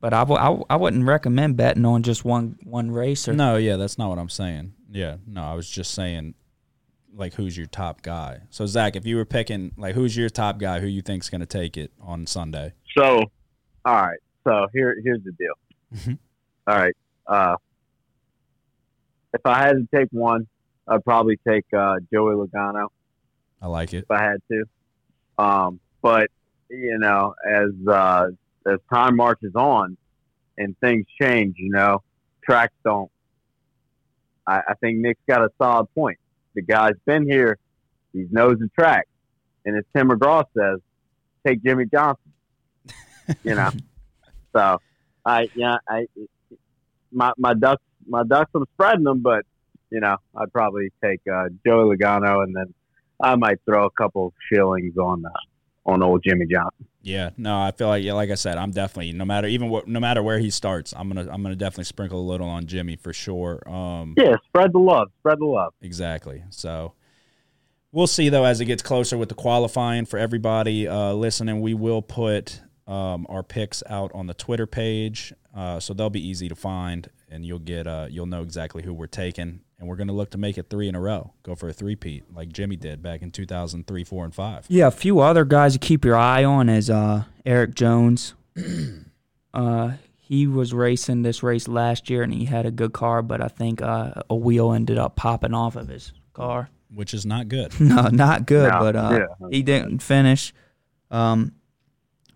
But 0.01 0.15
I, 0.15 0.21
w- 0.21 0.41
I, 0.41 0.45
w- 0.45 0.65
I 0.71 0.77
wouldn't 0.77 1.05
recommend 1.05 1.59
betting 1.59 1.85
on 1.85 2.03
just 2.03 2.25
one 2.25 2.59
one 2.65 2.91
racer. 2.91 3.35
No, 3.35 3.57
yeah, 3.57 3.77
that's 3.77 3.99
not 3.99 4.09
what 4.09 4.19
I'm 4.19 4.31
saying. 4.31 4.73
Yeah, 4.91 5.17
no, 5.27 5.43
I 5.43 5.53
was 5.55 5.69
just 5.69 5.93
saying, 5.93 6.35
like, 7.15 7.35
who's 7.35 7.57
your 7.57 7.67
top 7.67 8.01
guy? 8.01 8.41
So 8.49 8.65
Zach, 8.65 8.97
if 8.97 9.05
you 9.05 9.17
were 9.17 9.27
picking, 9.27 9.73
like, 9.77 9.95
who's 9.95 10.17
your 10.17 10.31
top 10.31 10.59
guy? 10.59 10.81
Who 10.81 10.87
you 10.87 11.03
think's 11.03 11.29
going 11.29 11.43
to 11.43 11.47
take 11.47 11.77
it 11.77 11.93
on 12.01 12.27
Sunday? 12.27 12.73
So, 12.97 13.25
all 13.85 13.95
right. 13.95 14.19
So 14.45 14.67
here, 14.73 14.97
here's 15.05 15.23
the 15.23 15.33
deal. 15.33 15.53
Mhm. 15.95 16.19
All 16.67 16.77
right. 16.77 16.95
Uh, 17.31 17.57
if 19.33 19.41
I 19.45 19.59
had 19.59 19.75
to 19.75 19.89
take 19.95 20.09
one, 20.11 20.49
I'd 20.89 21.05
probably 21.05 21.39
take 21.47 21.65
uh, 21.73 21.97
Joey 22.13 22.35
Logano 22.35 22.89
I 23.63 23.69
like 23.69 23.95
it. 23.95 24.05
if 24.05 24.11
I 24.11 24.23
had 24.23 24.43
to. 24.51 24.65
Um, 25.39 25.81
but 26.03 26.29
you 26.69 26.99
know, 26.99 27.35
as 27.49 27.71
uh, 27.87 28.27
as 28.67 28.79
time 28.93 29.17
marches 29.17 29.55
on 29.55 29.97
and 30.59 30.77
things 30.81 31.07
change, 31.21 31.57
you 31.59 31.71
know, 31.71 32.03
tracks 32.45 32.75
don't. 32.85 33.11
I, 34.47 34.63
I 34.69 34.75
think 34.81 34.99
Nick's 34.99 35.21
got 35.29 35.43
a 35.43 35.51
solid 35.57 35.87
point. 35.95 36.19
The 36.55 36.63
guy's 36.63 36.97
been 37.07 37.29
here; 37.29 37.59
he 38.13 38.27
knows 38.31 38.59
the 38.59 38.69
track, 38.77 39.07
and 39.65 39.77
as 39.77 39.85
Tim 39.97 40.11
McGraw 40.11 40.45
says, 40.57 40.81
take 41.47 41.63
Jimmie 41.63 41.87
Johnson. 41.87 42.33
you 43.45 43.55
know, 43.55 43.71
so 44.53 44.81
I 45.25 45.49
yeah 45.55 45.77
I 45.89 46.07
my 47.13 47.33
my 47.37 47.55
ducks 47.55 47.83
my 48.07 48.23
ducks 48.25 48.51
I'm 48.55 48.65
spreading 48.75 49.05
them, 49.05 49.21
but 49.21 49.45
you 49.91 50.01
know 50.01 50.17
I'd 50.37 50.53
probably 50.53 50.93
take 51.03 51.21
uh, 51.33 51.49
Joey 51.67 51.97
Logano 51.97 52.43
and 52.43 52.55
then 52.55 52.75
I 53.23 53.37
might 53.37 53.59
throw 53.65 53.87
a 53.87 53.91
couple 53.91 54.33
shillings 54.53 54.97
on 54.97 55.25
uh, 55.25 55.91
on 55.91 56.03
old 56.03 56.23
Jimmie 56.23 56.47
Johnson. 56.47 56.87
Yeah, 57.03 57.31
no, 57.39 57.59
I 57.59 57.71
feel 57.71 57.89
like, 57.89 58.05
yeah, 58.05 58.13
like 58.13 58.31
I 58.31 58.35
said, 58.35 58.59
I'm 58.59 58.73
definitely 58.73 59.13
no 59.13 59.25
matter 59.25 59.49
even 59.49 59.71
what, 59.71 59.89
no 59.89 60.01
matter 60.01 60.23
where 60.23 60.39
he 60.39 60.51
starts, 60.51 60.93
I'm 60.95 61.09
gonna, 61.09 61.31
I'm 61.31 61.43
gonna 61.43 61.57
definitely 61.57 61.85
sprinkle 61.85 62.21
a 62.21 62.29
little 62.29 62.49
on 62.49 62.67
Jimmie 62.67 62.97
for 62.97 63.13
sure. 63.13 63.67
Um, 63.69 64.15
Yeah, 64.19 64.37
spread 64.49 64.73
the 64.73 64.79
love, 64.79 65.11
spread 65.21 65.39
the 65.39 65.47
love. 65.47 65.73
Exactly. 65.81 66.45
So 66.51 66.93
we'll 67.93 68.07
see 68.07 68.29
though 68.29 68.45
as 68.45 68.61
it 68.61 68.67
gets 68.67 68.83
closer 68.83 69.17
with 69.17 69.31
the 69.31 69.35
qualifying 69.35 70.05
for 70.05 70.19
everybody 70.19 70.87
uh, 70.87 71.13
listening. 71.15 71.63
We 71.63 71.73
will 71.73 72.03
put 72.03 72.61
um, 72.91 73.27
our 73.29 73.43
picks 73.43 73.83
out 73.89 74.11
on 74.15 74.27
the 74.27 74.35
Twitter 74.35 74.67
page, 74.67 75.33
uh, 75.55 75.79
so 75.79 75.95
they'll 75.95 76.11
be 76.11 76.27
easy 76.27 76.49
to 76.49 76.57
find, 76.57 77.09
and 77.31 77.45
you'll 77.47 77.59
get 77.61 77.87
uh, 77.87 78.07
you'll 78.11 78.27
know 78.27 78.43
exactly 78.43 78.83
who 78.83 78.93
we're 78.93 79.07
taking, 79.07 79.61
and 79.79 79.89
we're 79.89 79.97
going 79.97 80.09
to 80.09 80.13
look 80.15 80.31
to 80.33 80.39
make 80.39 80.59
it 80.59 80.69
three 80.69 80.89
in 80.89 80.95
a 80.95 81.01
row, 81.01 81.33
go 81.43 81.55
for 81.55 81.69
a 81.69 81.73
three-peat 81.73 82.35
like 82.35 82.53
Jimmie 82.53 82.77
did 82.77 83.03
back 83.03 83.23
in 83.23 83.31
2003, 83.31 84.05
four, 84.05 84.25
and 84.25 84.35
five. 84.35 84.67
Yeah, 84.69 84.89
a 84.89 84.91
few 84.91 85.21
other 85.21 85.45
guys 85.45 85.75
to 85.75 85.79
keep 85.79 86.05
your 86.05 86.17
eye 86.17 86.45
on 86.45 86.69
is 86.69 86.91
uh, 86.91 87.25
Erik 87.47 87.75
Jones. 87.75 88.35
uh, 89.55 89.93
he 90.17 90.47
was 90.47 90.73
racing 90.73 91.23
this 91.23 91.43
race 91.43 91.67
last 91.69 92.09
year 92.11 92.23
and 92.23 92.33
he 92.33 92.45
had 92.45 92.67
a 92.67 92.71
good 92.71 92.93
car, 92.93 93.23
but 93.23 93.41
I 93.41 93.49
think 93.49 93.83
uh, 93.83 94.23
a 94.29 94.35
wheel 94.37 94.73
ended 94.73 94.99
up 94.99 95.17
popping 95.17 95.55
off 95.55 95.77
of 95.77 95.89
his 95.89 96.13
car. 96.33 96.69
Which 96.93 97.15
is 97.15 97.25
not 97.25 97.49
good. 97.49 97.73
No, 97.81 98.09
not 98.09 98.47
good, 98.47 98.71
No, 98.71 98.79
but 98.81 98.97
uh, 98.97 99.27
yeah. 99.41 99.49
he 99.51 99.63
didn't 99.63 100.01
finish. 100.01 100.53
Um, 101.11 101.53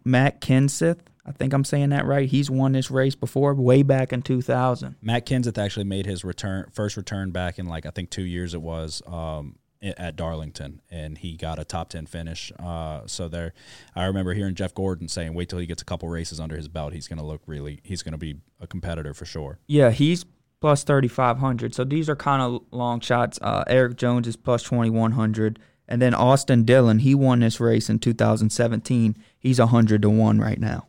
Matt 0.04 0.40
Kenseth, 0.40 1.00
I 1.26 1.32
think 1.32 1.52
I'm 1.52 1.64
saying 1.64 1.90
that 1.90 2.04
right. 2.04 2.28
He's 2.28 2.50
won 2.50 2.72
this 2.72 2.90
race 2.90 3.14
before, 3.14 3.54
way 3.54 3.82
back 3.82 4.12
in 4.12 4.22
2000. 4.22 4.96
Matt 5.00 5.26
Kenseth 5.26 5.56
actually 5.56 5.84
made 5.84 6.06
his 6.06 6.24
return 6.24 6.66
first 6.72 6.96
return 6.96 7.30
back 7.30 7.58
in 7.58 7.66
like 7.66 7.86
I 7.86 7.90
think 7.90 8.10
two 8.10 8.24
years 8.24 8.52
it 8.52 8.60
was 8.60 9.02
um, 9.06 9.56
at 9.82 10.16
Darlington, 10.16 10.82
and 10.90 11.16
he 11.16 11.36
got 11.36 11.58
a 11.58 11.64
top 11.64 11.88
ten 11.88 12.06
finish. 12.06 12.52
Uh, 12.58 13.02
so 13.06 13.28
there, 13.28 13.54
I 13.96 14.04
remember 14.04 14.34
hearing 14.34 14.54
Jeff 14.54 14.74
Gordon 14.74 15.08
saying, 15.08 15.32
"Wait 15.34 15.48
till 15.48 15.58
he 15.58 15.66
gets 15.66 15.80
a 15.80 15.86
couple 15.86 16.08
races 16.08 16.40
under 16.40 16.56
his 16.56 16.68
belt. 16.68 16.92
He's 16.92 17.08
going 17.08 17.18
to 17.18 17.24
look 17.24 17.42
really. 17.46 17.80
He's 17.82 18.02
going 18.02 18.12
to 18.12 18.18
be 18.18 18.36
a 18.60 18.66
competitor 18.66 19.14
for 19.14 19.24
sure." 19.24 19.58
Yeah, 19.66 19.90
he's 19.90 20.26
plus 20.64 20.82
3,500. 20.82 21.74
So 21.74 21.84
these 21.84 22.08
are 22.08 22.16
kind 22.16 22.40
of 22.40 22.62
long 22.70 22.98
shots. 23.00 23.38
Uh, 23.42 23.64
Erik 23.66 23.96
Jones 23.96 24.26
is 24.26 24.34
plus 24.34 24.62
2,100. 24.62 25.58
And 25.86 26.00
then 26.00 26.14
Austin 26.14 26.64
Dillon, 26.64 27.00
he 27.00 27.14
won 27.14 27.40
this 27.40 27.60
race 27.60 27.90
in 27.90 27.98
2017. 27.98 29.14
He's 29.44 29.58
a 29.58 29.66
100 29.66 30.00
to 30.00 30.08
1 30.08 30.38
right 30.38 30.58
now. 30.58 30.86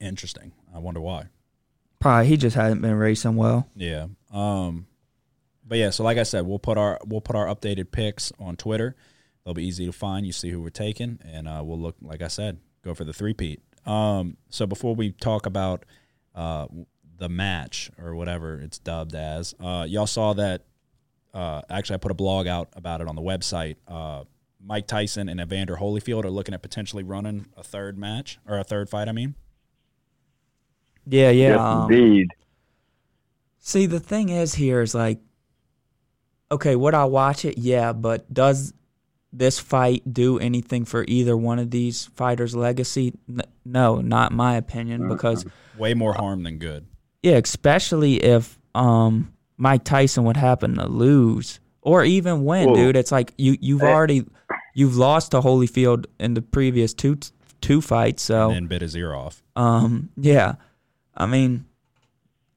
Interesting. 0.00 0.52
I 0.74 0.78
wonder 0.78 0.98
why. 0.98 1.26
Probably 2.00 2.26
he 2.26 2.38
just 2.38 2.56
hasn't 2.56 2.80
been 2.80 2.94
racing 2.94 3.36
well. 3.36 3.68
Yeah. 3.76 4.06
Um, 4.32 4.86
but 5.62 5.76
yeah, 5.76 5.90
so 5.90 6.04
like 6.04 6.16
I 6.16 6.22
said, 6.22 6.46
we'll 6.46 6.58
put 6.58 6.78
our 6.78 6.98
we'll 7.04 7.20
put 7.20 7.36
our 7.36 7.44
updated 7.46 7.92
picks 7.92 8.32
on 8.40 8.56
Twitter. 8.56 8.96
They'll 9.44 9.52
be 9.52 9.66
easy 9.66 9.84
to 9.84 9.92
find. 9.92 10.24
You 10.24 10.32
see 10.32 10.48
who 10.48 10.62
we're 10.62 10.70
taking, 10.70 11.18
and 11.22 11.46
uh, 11.46 11.60
we'll 11.62 11.78
look 11.78 11.96
like 12.00 12.22
I 12.22 12.28
said, 12.28 12.60
go 12.82 12.94
for 12.94 13.04
the 13.04 13.12
three 13.12 13.34
peat. 13.34 13.60
Um, 13.84 14.38
so 14.48 14.66
before 14.66 14.94
we 14.94 15.12
talk 15.12 15.44
about 15.44 15.84
uh, 16.34 16.66
the 17.18 17.28
match 17.28 17.90
or 18.02 18.14
whatever 18.14 18.58
it's 18.58 18.78
dubbed 18.78 19.14
as, 19.14 19.54
uh, 19.60 19.84
y'all 19.86 20.06
saw 20.06 20.32
that. 20.32 20.62
Uh, 21.34 21.60
actually, 21.68 21.96
I 21.96 21.98
put 21.98 22.10
a 22.10 22.14
blog 22.14 22.46
out 22.46 22.70
about 22.74 23.02
it 23.02 23.08
on 23.08 23.16
the 23.16 23.22
website. 23.22 23.76
Uh, 23.86 24.24
Mike 24.66 24.86
Tyson 24.86 25.28
and 25.28 25.40
Evander 25.40 25.76
Holyfield 25.76 26.24
are 26.24 26.30
looking 26.30 26.54
at 26.54 26.62
potentially 26.62 27.02
running 27.02 27.46
a 27.56 27.62
third 27.62 27.98
match 27.98 28.38
or 28.46 28.58
a 28.58 28.64
third 28.64 28.88
fight. 28.88 29.08
I 29.08 29.12
mean, 29.12 29.34
Yeah, 31.06 31.30
yeah. 31.30 31.48
Yes, 31.50 31.60
um, 31.60 31.92
indeed. 31.92 32.28
See, 33.58 33.86
the 33.86 34.00
thing 34.00 34.28
is 34.28 34.54
here 34.54 34.80
is 34.82 34.94
like, 34.94 35.18
okay, 36.50 36.76
would 36.76 36.94
I 36.94 37.04
watch 37.04 37.44
it? 37.44 37.58
Yeah, 37.58 37.92
but 37.92 38.32
does 38.32 38.72
this 39.32 39.58
fight 39.58 40.02
do 40.12 40.38
anything 40.38 40.84
for 40.84 41.04
either 41.08 41.36
one 41.36 41.58
of 41.58 41.70
these 41.70 42.06
fighters' 42.14 42.54
legacy? 42.54 43.12
N- 43.28 43.42
no, 43.64 44.00
not 44.00 44.32
my 44.32 44.56
opinion, 44.56 45.08
because 45.08 45.44
way 45.76 45.94
more 45.94 46.12
harm 46.14 46.42
than 46.42 46.58
good. 46.58 46.86
yeah, 47.22 47.36
especially 47.36 48.22
if 48.22 48.58
um 48.74 49.32
Mike 49.56 49.84
Tyson 49.84 50.24
would 50.24 50.36
happen 50.36 50.74
to 50.76 50.86
lose 50.86 51.60
or 51.80 52.04
even 52.04 52.44
win, 52.44 52.66
Well, 52.66 52.74
dude. 52.74 52.96
It's 52.96 53.12
like 53.12 53.32
you 53.38 53.56
you've 53.60 53.82
already 53.82 54.24
you've 54.74 54.96
lost 54.96 55.30
to 55.30 55.40
Holyfield 55.40 56.06
in 56.20 56.34
the 56.34 56.42
previous 56.42 56.92
two 56.92 57.16
two 57.60 57.80
fights, 57.80 58.22
so 58.22 58.48
And 58.48 58.56
then 58.56 58.66
bit 58.66 58.82
his 58.82 58.94
ear 58.96 59.14
off. 59.14 59.42
um, 59.56 60.10
yeah. 60.16 60.56
I 61.16 61.26
mean, 61.26 61.64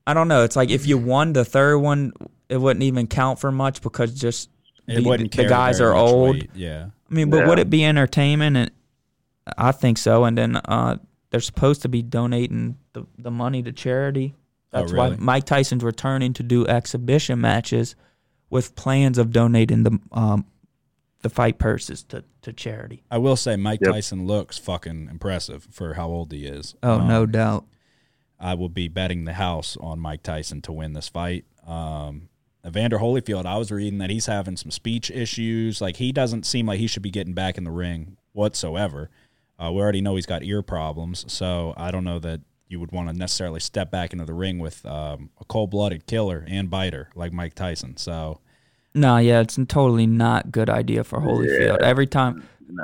I 0.05 0.13
don't 0.13 0.27
know. 0.27 0.43
It's 0.43 0.55
like 0.55 0.69
if 0.69 0.85
you 0.87 0.97
won 0.97 1.33
the 1.33 1.45
third 1.45 1.77
one, 1.77 2.11
it 2.49 2.57
wouldn't 2.59 2.83
even 2.83 3.07
count 3.07 3.39
for 3.39 3.51
much 3.51 3.81
because 3.81 4.13
just 4.13 4.49
It 4.87 5.03
the, 5.03 5.43
the 5.43 5.47
guys 5.47 5.79
are 5.79 5.93
old. 5.93 6.35
weight. 6.35 6.49
Yeah. 6.55 6.87
I 7.09 7.13
mean, 7.13 7.29
but 7.29 7.47
would 7.47 7.59
it 7.59 7.69
be 7.69 7.85
entertainment? 7.85 8.57
And 8.57 8.71
I 9.57 9.71
think 9.71 9.97
so. 9.97 10.25
And 10.25 10.37
then 10.37 10.55
uh, 10.57 10.97
they're 11.29 11.39
supposed 11.39 11.83
to 11.83 11.89
be 11.89 12.01
donating 12.01 12.77
the, 12.93 13.05
the 13.17 13.31
money 13.31 13.61
to 13.63 13.71
charity. 13.71 14.33
Oh, 14.73 14.79
That's 14.81 14.91
really? 14.91 15.11
why 15.11 15.15
Mike 15.19 15.45
Tyson's 15.45 15.83
returning 15.83 16.33
to 16.33 16.43
do 16.43 16.65
exhibition 16.67 17.39
matches 17.39 17.95
with 18.49 18.75
plans 18.75 19.17
of 19.17 19.31
donating 19.31 19.83
the 19.83 19.99
um, 20.11 20.45
the 21.27 21.33
fight 21.33 21.57
purses 21.57 22.03
to, 22.03 22.23
to 22.41 22.53
charity. 22.53 23.03
I 23.11 23.17
will 23.17 23.35
say 23.35 23.55
Mike 23.57 23.79
Yep. 23.81 23.91
Tyson 23.93 24.25
looks 24.27 24.57
fucking 24.57 25.07
impressive 25.11 25.67
for 25.71 25.95
how 25.95 26.07
old 26.07 26.31
he 26.31 26.45
is. 26.45 26.75
Oh, 26.81 26.99
Um, 26.99 27.07
no 27.07 27.25
doubt. 27.25 27.65
I 28.39 28.53
will 28.53 28.69
be 28.69 28.87
betting 28.87 29.25
the 29.25 29.33
house 29.33 29.75
on 29.81 29.99
Mike 29.99 30.23
Tyson 30.23 30.61
to 30.61 30.71
win 30.71 30.93
this 30.93 31.09
fight. 31.09 31.45
Um, 31.65 32.29
Evander 32.65 32.99
Holyfield, 32.99 33.45
I 33.45 33.57
was 33.57 33.71
reading 33.71 33.99
that 33.99 34.09
he's 34.09 34.27
having 34.27 34.55
some 34.57 34.71
speech 34.71 35.09
issues. 35.11 35.81
Like 35.81 35.97
he 35.97 36.11
doesn't 36.11 36.45
seem 36.45 36.65
like 36.67 36.79
he 36.79 36.87
should 36.87 37.03
be 37.03 37.11
getting 37.11 37.33
back 37.33 37.57
in 37.57 37.63
the 37.63 37.71
ring 37.71 38.17
whatsoever. 38.33 39.09
Uh, 39.59 39.71
we 39.71 39.81
already 39.81 40.01
know 40.01 40.15
he's 40.15 40.25
got 40.27 40.43
ear 40.43 40.61
problems, 40.61 41.25
so 41.31 41.73
I 41.77 41.89
don't 41.91 42.03
know 42.03 42.19
that 42.19 42.41
you 42.67 42.79
would 42.79 42.91
want 42.91 43.09
to 43.09 43.17
necessarily 43.17 43.59
step 43.59 43.89
back 43.89 44.13
into 44.13 44.25
the 44.25 44.33
ring 44.33 44.59
with 44.59 44.85
um, 44.85 45.29
a 45.41 45.45
cold-blooded 45.45 46.05
killer 46.05 46.45
and 46.47 46.69
biter 46.69 47.09
like 47.15 47.33
Mike 47.33 47.55
Tyson. 47.55 47.97
So 47.97 48.39
No, 48.97 49.17
yeah, 49.17 49.41
it's 49.41 49.57
a 49.57 49.65
totally 49.65 50.07
not 50.07 50.51
good 50.51 50.69
idea 50.69 51.03
for 51.03 51.19
Holyfield. 51.19 51.81
Every 51.81 52.07
time, 52.07 52.43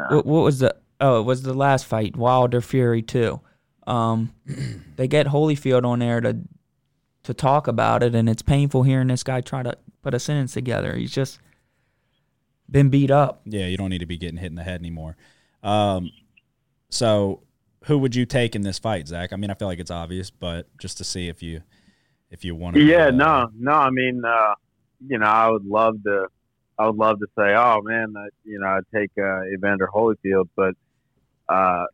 what, 0.09 0.25
what 0.25 0.43
was 0.43 0.59
the? 0.59 0.75
Oh, 1.01 1.19
it 1.19 1.23
was 1.23 1.41
the 1.41 1.55
last 1.55 1.85
fight, 1.85 2.15
Wilder 2.15 2.61
Fury 2.61 3.01
too. 3.01 3.41
Um, 3.87 4.33
they 4.95 5.07
get 5.07 5.27
Holyfield 5.27 5.85
on 5.85 5.99
there 5.99 6.21
to 6.21 6.37
to 7.23 7.33
talk 7.33 7.67
about 7.67 8.03
it, 8.03 8.13
and 8.13 8.29
it's 8.29 8.43
painful 8.43 8.83
hearing 8.83 9.07
this 9.07 9.23
guy 9.23 9.41
try 9.41 9.63
to 9.63 9.75
put 10.03 10.13
a 10.13 10.19
sentence 10.19 10.53
together. 10.53 10.95
He's 10.95 11.11
just 11.11 11.39
been 12.69 12.89
beat 12.89 13.09
up. 13.09 13.41
yeah, 13.45 13.65
you 13.65 13.77
don't 13.77 13.89
need 13.89 13.99
to 13.99 14.05
be 14.05 14.17
getting 14.17 14.37
hit 14.37 14.47
in 14.47 14.55
the 14.55 14.63
head 14.63 14.79
anymore. 14.79 15.17
Um, 15.63 16.11
so 16.89 17.41
who 17.85 17.97
would 17.97 18.15
you 18.15 18.25
take 18.25 18.55
in 18.55 18.61
this 18.61 18.77
fight, 18.77 19.07
Zach? 19.07 19.33
I 19.33 19.35
mean, 19.35 19.49
I 19.49 19.55
feel 19.55 19.67
like 19.67 19.79
it's 19.79 19.91
obvious, 19.91 20.29
but 20.29 20.67
just 20.77 20.97
to 20.99 21.03
see 21.03 21.27
if 21.27 21.41
you 21.41 21.63
if 22.29 22.45
you 22.45 22.55
want 22.55 22.75
to. 22.75 22.83
Yeah, 22.83 23.09
no, 23.09 23.49
no. 23.57 23.71
I 23.71 23.89
mean, 23.89 24.21
uh, 24.25 24.53
you 25.07 25.17
know, 25.19 25.25
I 25.25 25.49
would 25.49 25.65
love 25.65 26.03
to. 26.03 26.27
I 26.77 26.87
would 26.87 26.95
love 26.95 27.19
to 27.19 27.27
say, 27.37 27.53
oh 27.55 27.81
man, 27.83 28.13
that 28.13 28.31
you 28.43 28.59
know, 28.59 28.67
I'd 28.67 28.83
take 28.93 29.11
uh, 29.17 29.43
Evander 29.53 29.87
Holyfield, 29.93 30.49
but 30.55 30.73
uh, 31.47 31.85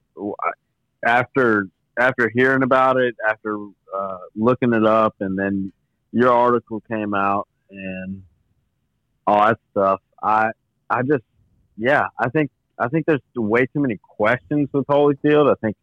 after 1.06 1.68
after 1.98 2.30
hearing 2.34 2.64
about 2.64 2.98
it, 2.98 3.16
after 3.28 3.58
uh, 3.94 4.18
looking 4.36 4.74
it 4.74 4.86
up, 4.86 5.16
and 5.20 5.38
then 5.38 5.72
your 6.12 6.32
article 6.32 6.82
came 6.90 7.14
out 7.14 7.48
and 7.70 8.24
all 9.28 9.46
that 9.46 9.60
stuff, 9.72 10.02
I 10.24 10.52
I 10.90 11.02
just 11.02 11.24
yeah, 11.78 12.08
I 12.18 12.30
think 12.30 12.52
I 12.78 12.88
think 12.88 13.06
there's 13.06 13.22
way 13.36 13.66
too 13.66 13.82
many 13.82 13.98
questions 13.98 14.70
with 14.72 14.88
Holyfield. 14.88 15.52
I 15.52 15.56
think 15.62 15.76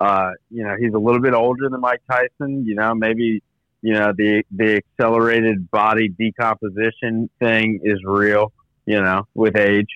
uh, 0.00 0.30
you 0.50 0.64
know 0.64 0.74
he's 0.78 0.92
a 0.92 0.98
little 0.98 1.20
bit 1.20 1.34
older 1.34 1.68
than 1.68 1.80
Mike 1.80 2.02
Tyson. 2.10 2.64
You 2.66 2.74
know, 2.74 2.94
maybe 2.94 3.42
you 3.82 3.94
know 3.94 4.12
the 4.16 4.42
the 4.50 4.76
accelerated 4.76 5.70
body 5.70 6.08
decomposition 6.08 7.30
thing 7.38 7.80
is 7.82 7.98
real 8.04 8.52
you 8.86 9.00
know 9.00 9.26
with 9.34 9.56
age. 9.56 9.88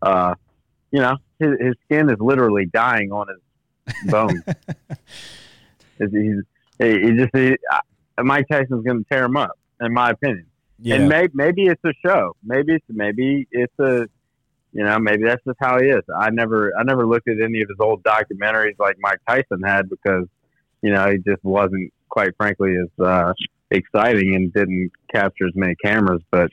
Uh 0.00 0.34
you 0.90 1.00
know 1.00 1.16
his, 1.38 1.50
his 1.60 1.74
skin 1.84 2.10
is 2.10 2.18
literally 2.20 2.66
dying 2.66 3.12
on 3.12 3.26
his 3.28 4.10
bones. 4.10 4.42
He's, 5.98 6.10
he's 6.10 6.42
he, 6.78 7.12
just 7.12 7.30
he, 7.36 7.56
mike 8.18 8.46
tyson's 8.50 8.84
going 8.84 9.04
to 9.04 9.04
tear 9.10 9.24
him 9.24 9.36
up 9.36 9.56
in 9.80 9.92
my 9.92 10.10
opinion. 10.10 10.46
Yeah, 10.80 10.96
and 10.96 11.08
may, 11.08 11.28
maybe 11.32 11.66
it's 11.66 11.82
a 11.84 11.92
show. 12.04 12.34
Maybe 12.42 12.74
it's 12.74 12.84
maybe 12.88 13.46
it's 13.52 13.78
a 13.78 14.08
you 14.72 14.84
know 14.84 14.98
maybe 14.98 15.24
that's 15.24 15.42
just 15.44 15.58
how 15.60 15.78
he 15.78 15.86
is. 15.86 16.02
I 16.18 16.30
never 16.30 16.72
i 16.76 16.82
never 16.82 17.06
looked 17.06 17.28
at 17.28 17.40
any 17.40 17.60
of 17.60 17.68
his 17.68 17.78
old 17.78 18.02
documentaries 18.02 18.78
like 18.78 18.96
mike 18.98 19.20
tyson 19.28 19.62
had 19.64 19.88
because 19.88 20.26
you 20.80 20.90
know 20.90 21.10
he 21.10 21.18
just 21.18 21.44
wasn't 21.44 21.92
quite 22.12 22.30
frankly 22.36 22.72
is 22.74 22.90
uh 23.04 23.32
exciting 23.70 24.34
and 24.34 24.52
didn't 24.52 24.90
capture 25.12 25.46
as 25.46 25.54
many 25.56 25.74
cameras 25.82 26.20
but 26.30 26.50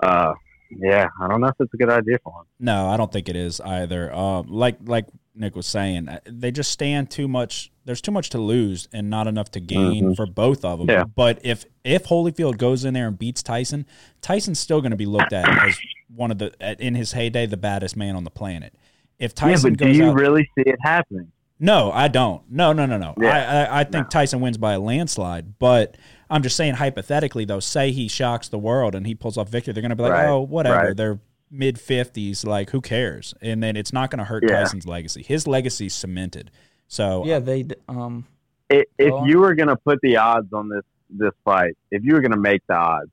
uh 0.00 0.32
yeah 0.70 1.06
i 1.20 1.28
don't 1.28 1.40
know 1.42 1.46
if 1.48 1.54
it's 1.60 1.72
a 1.74 1.76
good 1.76 1.90
idea 1.90 2.16
for 2.24 2.32
him 2.40 2.46
No, 2.58 2.88
I 2.88 2.96
don't 2.96 3.12
think 3.12 3.28
it 3.28 3.36
is 3.36 3.60
either. 3.60 4.12
Um, 4.12 4.46
like 4.48 4.76
like 4.86 5.06
Nick 5.36 5.54
was 5.56 5.66
saying, 5.66 6.08
uh, 6.08 6.20
they 6.26 6.50
just 6.52 6.70
stand 6.70 7.10
too 7.10 7.26
much. 7.26 7.70
There's 7.84 8.00
too 8.00 8.12
much 8.12 8.30
to 8.30 8.38
lose 8.38 8.88
and 8.92 9.10
not 9.10 9.26
enough 9.26 9.50
to 9.50 9.60
gain 9.60 10.04
Mhm. 10.12 10.16
for 10.16 10.26
both 10.26 10.64
of 10.64 10.78
them. 10.78 10.88
Yeah. 10.88 11.04
But 11.04 11.40
if 11.44 11.66
if 11.84 12.04
Holyfield 12.04 12.56
goes 12.56 12.84
in 12.84 12.94
there 12.94 13.08
and 13.08 13.18
beats 13.18 13.42
Tyson, 13.42 13.84
Tyson's 14.22 14.60
still 14.60 14.80
going 14.80 14.92
to 14.92 14.96
be 14.96 15.06
looked 15.06 15.32
at 15.32 15.46
as 15.66 15.76
one 16.14 16.30
of 16.30 16.38
the 16.38 16.48
in 16.78 16.94
his 16.94 17.12
heyday 17.12 17.46
the 17.46 17.56
baddest 17.58 17.96
man 17.96 18.14
on 18.16 18.24
the 18.24 18.30
planet. 18.30 18.72
If 19.18 19.34
Tyson 19.34 19.72
yeah 19.72 19.76
but 19.76 19.78
do 19.80 19.84
goes 19.86 19.96
you 19.98 20.08
out, 20.10 20.14
really 20.14 20.44
see 20.56 20.62
it 20.70 20.78
happening 20.82 21.30
no, 21.58 21.90
I 21.92 22.08
don't. 22.08 22.42
No, 22.50 22.72
no, 22.72 22.86
no, 22.86 22.98
no. 22.98 23.14
Yeah. 23.20 23.66
I, 23.70 23.76
I, 23.76 23.80
I 23.80 23.84
think 23.84 24.10
Tyson 24.10 24.40
wins 24.40 24.58
by 24.58 24.72
a 24.74 24.80
landslide. 24.80 25.58
But 25.58 25.96
I'm 26.30 26.42
just 26.42 26.56
saying, 26.56 26.74
hypothetically, 26.74 27.44
though, 27.44 27.60
say 27.60 27.90
he 27.92 28.08
shocks 28.08 28.48
the 28.48 28.58
world 28.58 28.94
and 28.94 29.06
he 29.06 29.14
pulls 29.14 29.36
off 29.38 29.48
victory, 29.48 29.72
they're 29.72 29.80
going 29.82 29.90
to 29.90 29.96
be 29.96 30.02
like, 30.02 30.12
Right, 30.12 30.26
oh, 30.28 30.40
whatever. 30.40 30.76
right. 30.88 30.96
They're 30.96 31.20
mid 31.50 31.76
50s. 31.76 32.44
Like, 32.44 32.70
who 32.70 32.80
cares? 32.80 33.34
And 33.40 33.62
then 33.62 33.76
it's 33.76 33.92
not 33.92 34.10
going 34.10 34.18
to 34.18 34.24
hurt 34.24 34.42
Yeah. 34.48 34.60
Tyson's 34.60 34.86
legacy. 34.86 35.22
His 35.22 35.46
legacy's 35.46 35.94
cemented. 35.94 36.50
So 36.88 37.24
Yeah, 37.24 37.38
they 37.38 37.62
d- 37.62 37.76
um 37.88 38.26
I- 38.70 38.84
If 38.98 39.10
Go 39.10 39.18
on. 39.18 39.28
you 39.28 39.38
were 39.38 39.54
gonna 39.54 39.76
put 39.76 40.00
the 40.02 40.16
odds 40.18 40.52
on 40.52 40.68
this 40.68 40.84
this 41.10 41.32
fight, 41.44 41.76
if 41.90 42.02
you 42.04 42.14
were 42.14 42.20
gonna 42.20 42.36
make 42.36 42.62
the 42.66 42.74
odds, 42.74 43.10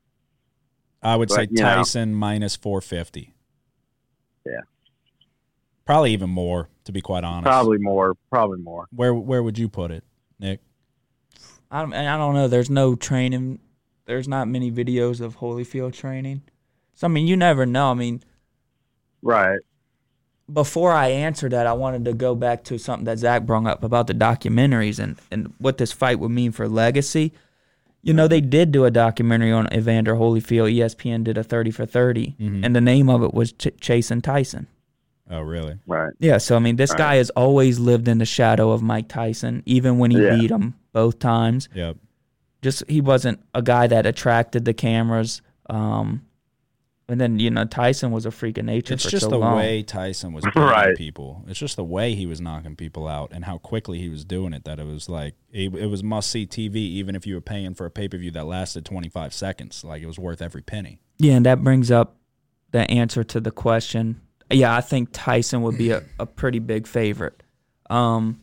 I 1.04 1.15
would 1.15 1.30
But, 1.30 1.36
say 1.36 1.47
you 1.51 1.62
know. 1.63 1.75
Tyson 1.75 2.13
minus 2.13 2.56
450. 2.56 3.34
Yeah. 4.45 4.51
Probably 5.91 6.13
even 6.13 6.30
more, 6.30 6.69
to 6.86 6.93
be 6.93 7.01
quite 7.01 7.25
honest. 7.25 7.43
probably 7.43 7.77
more, 7.77 8.15
probably 8.30 8.60
more. 8.60 8.88
Where 8.95 9.13
where 9.13 9.43
would 9.43 9.58
you 9.58 9.67
put 9.67 9.91
it, 9.91 10.06
Nick? 10.39 10.62
I 11.69 11.82
don't, 11.82 11.93
I 11.93 12.15
don't 12.17 12.34
know. 12.34 12.47
There's 12.47 12.69
no 12.69 12.95
training. 12.95 13.60
There's 14.06 14.25
not 14.25 14.47
many 14.47 14.71
videos 14.71 15.19
of 15.19 15.39
Holyfield 15.39 15.91
training. 15.91 16.43
So 16.95 17.08
I 17.08 17.10
mean, 17.10 17.27
you 17.27 17.36
never 17.36 17.65
know. 17.65 17.91
I 17.91 17.93
mean, 17.93 18.23
Right. 19.21 19.60
before 20.51 20.93
I 20.93 21.10
answer 21.10 21.49
that, 21.49 21.67
I 21.67 21.73
wanted 21.73 22.06
to 22.06 22.13
go 22.13 22.36
back 22.36 22.63
to 22.65 22.77
something 22.80 23.04
that 23.04 23.19
Zach 23.19 23.45
brought 23.45 23.65
up 23.67 23.84
about 23.84 24.08
the 24.08 24.13
documentaries 24.13 24.97
and, 24.97 25.17
and 25.30 25.54
what 25.58 25.77
this 25.77 25.91
fight 25.91 26.19
would 26.19 26.32
mean 26.32 26.54
for 26.54 26.69
legacy. 26.69 27.34
You 28.01 28.13
know, 28.13 28.30
they 28.30 28.39
did 28.41 28.71
do 28.71 28.86
a 28.86 28.91
documentary 28.91 29.51
on 29.51 29.67
Evander 29.73 30.15
Holyfield. 30.15 30.73
ESPN 30.73 31.25
did 31.25 31.38
a 31.38 31.43
30 31.43 31.69
for 31.71 31.86
30, 31.86 32.36
Mhm. 32.39 32.65
and 32.65 32.73
the 32.75 32.82
name 32.82 33.10
of 33.10 33.21
it 33.23 33.34
was 33.34 33.51
Ch- 33.51 33.77
Chasing 33.82 34.21
Tyson. 34.21 34.67
Oh, 35.32 35.41
really? 35.41 35.78
Right. 35.88 36.12
Yeah, 36.20 36.38
so 36.38 36.56
I 36.56 36.60
mean, 36.60 36.76
this 36.76 36.91
Right. 36.91 36.98
guy 36.98 37.15
has 37.15 37.30
always 37.32 37.80
lived 37.80 38.08
in 38.08 38.17
the 38.20 38.26
shadow 38.26 38.72
of 38.72 38.82
Mike 38.84 39.08
Tyson, 39.08 39.63
even 39.65 39.98
when 39.98 40.12
he 40.12 40.22
Yeah. 40.22 40.36
beat 40.36 40.52
him 40.52 40.76
both 40.94 41.20
times. 41.20 41.70
Yep. 41.74 41.98
just 42.62 42.84
he 42.88 43.02
wasn't 43.02 43.39
a 43.56 43.62
guy 43.63 43.88
that 43.88 44.06
attracted 44.06 44.65
the 44.65 44.74
cameras. 44.76 45.41
Um, 45.67 46.22
and 47.10 47.20
then 47.20 47.39
you 47.39 47.50
know 47.50 47.65
Tyson 47.65 48.12
was 48.12 48.28
a 48.28 48.32
freak 48.32 48.58
of 48.60 48.65
nature 48.65 48.94
It's 48.94 49.04
for 49.04 49.10
just 49.10 49.24
so 49.24 49.30
the 49.32 49.38
long. 49.39 49.56
way 49.58 49.82
Tyson 49.82 50.32
was 50.32 50.44
beating 50.46 50.62
Right. 50.62 50.96
people. 50.96 51.44
It's 51.48 51.58
just 51.60 51.76
the 51.76 51.84
way 51.84 52.13
he 52.13 52.28
was 52.28 52.39
knocking 52.39 52.76
people 52.76 53.08
out 53.08 53.32
and 53.34 53.46
how 53.46 53.58
quickly 53.58 53.98
he 53.98 54.10
was 54.10 54.24
doing 54.24 54.54
it 54.54 54.63
that 54.65 54.80
it 54.80 54.86
was 54.86 55.10
like 55.10 55.34
it, 55.52 55.74
it 55.74 55.88
was 55.88 56.04
must 56.04 56.30
see 56.30 56.46
TV 56.46 56.76
even 56.76 57.15
if 57.15 57.26
you 57.26 57.34
were 57.34 57.41
paying 57.41 57.74
for 57.74 57.88
a 57.88 57.89
pay 57.91 58.08
per 58.08 58.17
view 58.17 58.30
that 58.32 58.46
lasted 58.46 58.86
25 58.86 59.34
seconds. 59.34 59.84
Like 59.84 60.04
it 60.04 60.06
was 60.08 60.20
worth 60.20 60.41
every 60.41 60.62
penny. 60.62 61.00
Yeah, 61.17 61.34
and 61.34 61.46
that 61.48 61.63
brings 61.63 61.89
up 61.89 62.17
the 62.72 62.82
answer 62.91 63.24
to 63.24 63.39
the 63.39 63.52
question. 63.52 64.22
Yeah, 64.53 64.75
I 64.75 64.81
think 64.81 65.09
Tyson 65.11 65.61
would 65.63 65.77
be 65.77 65.91
a, 65.91 66.03
a 66.19 66.25
pretty 66.25 66.59
big 66.59 66.87
favorite. 66.87 67.41
Um, 67.89 68.41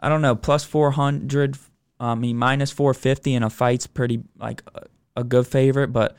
I 0.00 0.08
don't 0.08 0.22
know, 0.22 0.34
plus 0.36 0.64
four 0.64 0.90
hundred. 0.90 1.56
I 2.00 2.14
mean, 2.14 2.36
minus 2.36 2.70
four 2.70 2.94
fifty 2.94 3.34
in 3.34 3.42
a 3.42 3.50
fight's 3.50 3.86
pretty 3.86 4.22
like 4.38 4.62
a, 4.74 4.82
a 5.16 5.24
good 5.24 5.46
favorite, 5.46 5.88
but. 5.88 6.16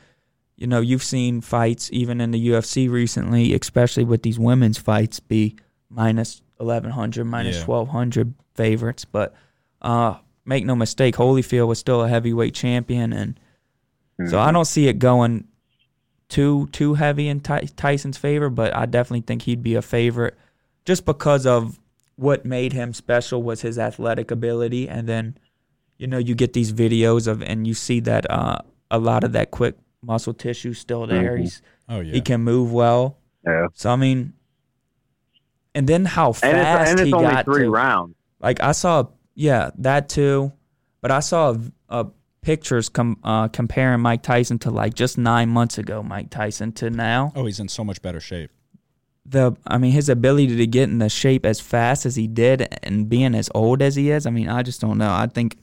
You 0.56 0.66
know, 0.66 0.82
you've 0.82 1.02
seen 1.02 1.40
fights 1.40 1.88
even 1.90 2.20
in 2.20 2.32
the 2.32 2.48
UFC 2.50 2.90
recently, 2.90 3.54
especially 3.54 4.04
with 4.04 4.22
these 4.22 4.38
women's 4.38 4.76
fights, 4.76 5.18
be 5.18 5.56
minus 5.88 6.42
1100, 6.58 7.24
minus 7.24 7.60
Yeah. 7.60 7.64
1200 7.64 8.34
favorites. 8.56 9.06
But 9.06 9.34
uh, 9.80 10.18
make 10.44 10.66
no 10.66 10.76
mistake, 10.76 11.14
Holyfield 11.16 11.66
was 11.66 11.78
still 11.78 12.02
a 12.02 12.08
heavyweight 12.10 12.52
champion, 12.54 13.14
and 13.14 13.40
so 14.28 14.38
I 14.38 14.52
don't 14.52 14.66
see 14.66 14.86
it 14.86 14.98
going 14.98 15.48
too 16.30 16.68
too 16.72 16.94
heavy 16.94 17.28
in 17.28 17.40
Ty- 17.40 17.68
Tyson's 17.76 18.16
favor. 18.16 18.48
But 18.48 18.74
I 18.74 18.86
definitely 18.86 19.22
think 19.26 19.42
he'd 19.42 19.62
be 19.62 19.74
a 19.74 19.82
favorite 19.82 20.38
just 20.86 21.04
because 21.04 21.44
of 21.44 21.78
what 22.16 22.44
made 22.46 22.72
him 22.72 22.94
special 22.94 23.42
was 23.42 23.60
his 23.60 23.78
athletic 23.78 24.30
ability, 24.30 24.88
and 24.88 25.06
then 25.06 25.36
you 25.98 26.06
know 26.06 26.18
you 26.18 26.34
get 26.34 26.54
these 26.54 26.72
videos 26.72 27.26
of 27.26 27.42
and 27.42 27.66
you 27.66 27.74
see 27.74 28.00
that 28.00 28.30
uh, 28.30 28.58
a 28.90 28.98
lot 28.98 29.24
of 29.24 29.32
that 29.32 29.50
quick 29.50 29.76
muscle 30.02 30.32
tissue 30.32 30.72
still 30.72 31.06
there. 31.06 31.36
Mhm. 31.36 31.40
He's 31.40 31.62
Oh 31.88 32.00
yeah. 32.00 32.12
he 32.12 32.20
can 32.22 32.40
move 32.40 32.72
well. 32.72 33.18
Yeah. 33.44 33.66
So 33.74 33.90
I 33.90 33.96
mean, 33.96 34.32
and 35.74 35.86
then 35.88 36.04
how 36.04 36.32
fast 36.32 36.44
And 36.44 36.56
it's 36.56 36.90
and 36.90 37.00
it's 37.00 37.06
he 37.08 37.12
only 37.12 37.30
got 37.30 37.44
three 37.44 37.64
to, 37.64 37.70
rounds. 37.70 38.14
like 38.40 38.60
I 38.62 38.72
saw, 38.72 39.04
yeah, 39.34 39.70
that 39.78 40.08
too, 40.08 40.52
but 41.00 41.10
I 41.10 41.20
saw 41.20 41.56
uh, 41.88 42.04
pictures 42.42 42.88
com- 42.88 43.18
uh, 43.24 43.48
comparing 43.48 44.00
Mike 44.00 44.22
Tyson 44.22 44.58
to 44.60 44.70
like 44.70 44.94
just 44.94 45.18
nine 45.18 45.48
months 45.48 45.78
ago, 45.78 46.02
Mike 46.02 46.30
Tyson 46.30 46.72
to 46.72 46.90
now. 46.90 47.32
oh, 47.36 47.46
he's 47.46 47.60
in 47.60 47.68
so 47.68 47.84
much 47.84 48.00
better 48.02 48.20
shape. 48.20 48.50
The 49.26 49.54
I 49.66 49.78
mean, 49.78 49.92
his 49.92 50.08
ability 50.08 50.56
to 50.56 50.66
get 50.66 50.84
in 50.88 50.98
the 50.98 51.08
shape 51.08 51.44
as 51.44 51.60
fast 51.60 52.06
as 52.06 52.16
he 52.16 52.26
did 52.26 52.66
and 52.82 53.08
being 53.08 53.34
as 53.34 53.50
old 53.54 53.82
as 53.82 53.94
he 53.94 54.10
is. 54.10 54.26
I 54.26 54.30
mean, 54.30 54.48
I 54.48 54.62
just 54.62 54.80
don't 54.80 54.98
know. 54.98 55.10
I 55.12 55.26
think, 55.26 55.58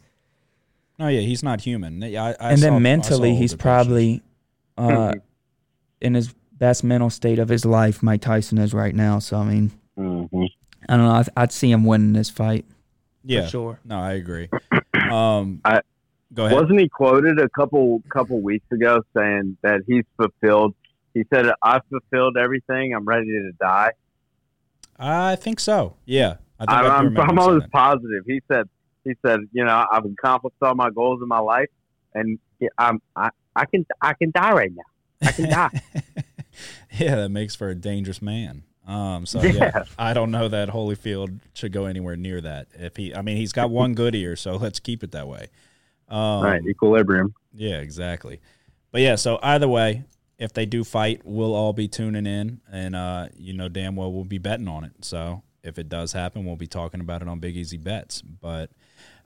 No, 1.00 1.08
yeah, 1.08 1.22
he's 1.22 1.44
not 1.44 1.62
human. 1.62 2.04
I, 2.04 2.08
I 2.08 2.34
and 2.52 2.60
saw- 2.60 2.64
then 2.66 2.74
saw 2.74 2.80
mentally, 2.80 3.36
he's 3.36 3.56
probably 3.56 4.22
uh, 4.78 4.88
Mhm. 4.88 5.22
in 6.02 6.14
his 6.14 6.34
best 6.54 6.84
mental 6.84 7.10
state 7.10 7.40
of 7.40 7.50
his 7.50 7.66
life. 7.66 8.02
Mike 8.04 8.22
Tyson 8.22 8.58
is 8.60 8.74
right 8.74 8.94
now. 8.96 9.20
So 9.20 9.38
I 9.38 9.44
mean, 9.44 9.72
hmm 9.98 10.26
I 10.88 10.96
don't 10.96 11.06
know. 11.06 11.12
I'd, 11.14 11.30
I'd 11.36 11.52
see 11.52 11.72
him 11.72 11.84
winning 11.84 12.14
this 12.14 12.30
fight. 12.30 12.64
Yeah. 13.26 13.42
for 13.42 13.50
sure. 13.50 13.80
No, 13.84 14.00
I 14.00 14.14
agree. 14.14 14.50
Um, 15.12 15.62
I- 15.64 15.82
go 16.34 16.46
ahead. 16.46 16.60
Wasn't 16.60 16.80
he 16.80 16.90
quoted 16.90 17.40
a 17.40 17.50
couple 17.50 18.02
couple 18.10 18.42
weeks 18.42 18.66
ago 18.72 19.02
saying 19.16 19.58
that 19.62 19.82
he's 19.88 20.04
fulfilled? 20.18 20.76
He 21.14 21.24
said, 21.34 21.52
"I've 21.62 21.82
fulfilled 21.90 22.38
everything. 22.38 22.94
I'm 22.94 23.06
ready 23.06 23.28
to 23.28 23.52
die." 23.60 23.92
I 25.00 25.36
think 25.36 25.60
so. 25.60 25.96
Yeah. 26.06 26.38
I 26.60 26.66
think 26.66 26.72
I'm, 26.72 26.86
I 26.86 27.22
I'm, 27.22 27.30
I'm 27.30 27.40
almost 27.40 27.72
positive. 27.72 28.24
He 28.26 28.42
said, 28.48 28.68
"He 29.04 29.14
said, 29.26 29.42
you 29.52 29.64
know, 29.64 29.86
I've 29.92 30.06
accomplished 30.06 30.58
all 30.62 30.76
my 30.76 30.90
goals 30.90 31.22
in 31.22 31.28
my 31.28 31.40
life, 31.40 31.70
and 32.14 32.40
I'm 32.78 33.02
I, 33.16 33.30
I 33.56 33.66
can 33.66 33.86
I 34.02 34.14
can 34.14 34.32
die 34.32 34.52
right 34.52 34.72
now. 34.74 35.28
I 35.28 35.32
can 35.32 35.50
die." 35.50 35.82
yeah, 36.98 37.16
that 37.16 37.30
makes 37.30 37.56
for 37.56 37.70
a 37.70 37.76
dangerous 37.76 38.22
man. 38.22 38.64
Um, 38.88 39.26
so 39.26 39.42
yeah. 39.42 39.52
Yeah. 39.54 39.84
I 40.00 40.14
don't 40.14 40.32
know 40.32 40.48
that 40.48 40.70
Holyfield 40.70 41.42
should 41.54 41.74
go 41.74 41.86
anywhere 41.86 42.16
near 42.16 42.40
that. 42.42 42.68
If 42.74 42.96
he, 42.96 43.14
I 43.14 43.22
mean, 43.22 43.36
he's 43.36 43.52
got 43.52 43.70
one 43.70 43.94
good 43.94 44.16
ear, 44.16 44.36
so 44.36 44.56
let's 44.56 44.80
keep 44.80 45.04
it 45.04 45.12
that 45.12 45.28
way. 45.28 45.50
Um, 46.10 46.44
right, 46.44 46.62
equilibrium. 46.66 47.34
Yeah, 47.54 47.80
exactly. 47.80 48.40
But 48.92 49.02
yeah, 49.02 49.16
so 49.16 49.40
either 49.44 49.68
way, 49.68 50.04
if 50.38 50.54
they 50.54 50.66
do 50.66 50.84
fight, 50.84 51.22
we'll 51.24 51.54
all 51.54 51.74
be 51.74 51.88
tuning 51.88 52.26
in, 52.26 52.62
and 52.72 52.96
uh, 52.96 53.28
you 53.36 53.54
know 53.54 53.70
damn 53.70 53.96
well 53.96 54.12
we'll 54.12 54.24
be 54.24 54.38
betting 54.38 54.68
on 54.68 54.84
it. 54.84 54.94
So 55.02 55.44
if 55.64 55.78
it 55.78 55.90
does 55.90 56.14
happen, 56.14 56.46
we'll 56.46 56.56
be 56.56 56.68
talking 56.68 57.02
about 57.02 57.22
it 57.22 57.28
on 57.28 57.40
Big 57.40 57.58
Easy 57.58 57.78
Bets. 57.78 58.22
But 58.22 58.72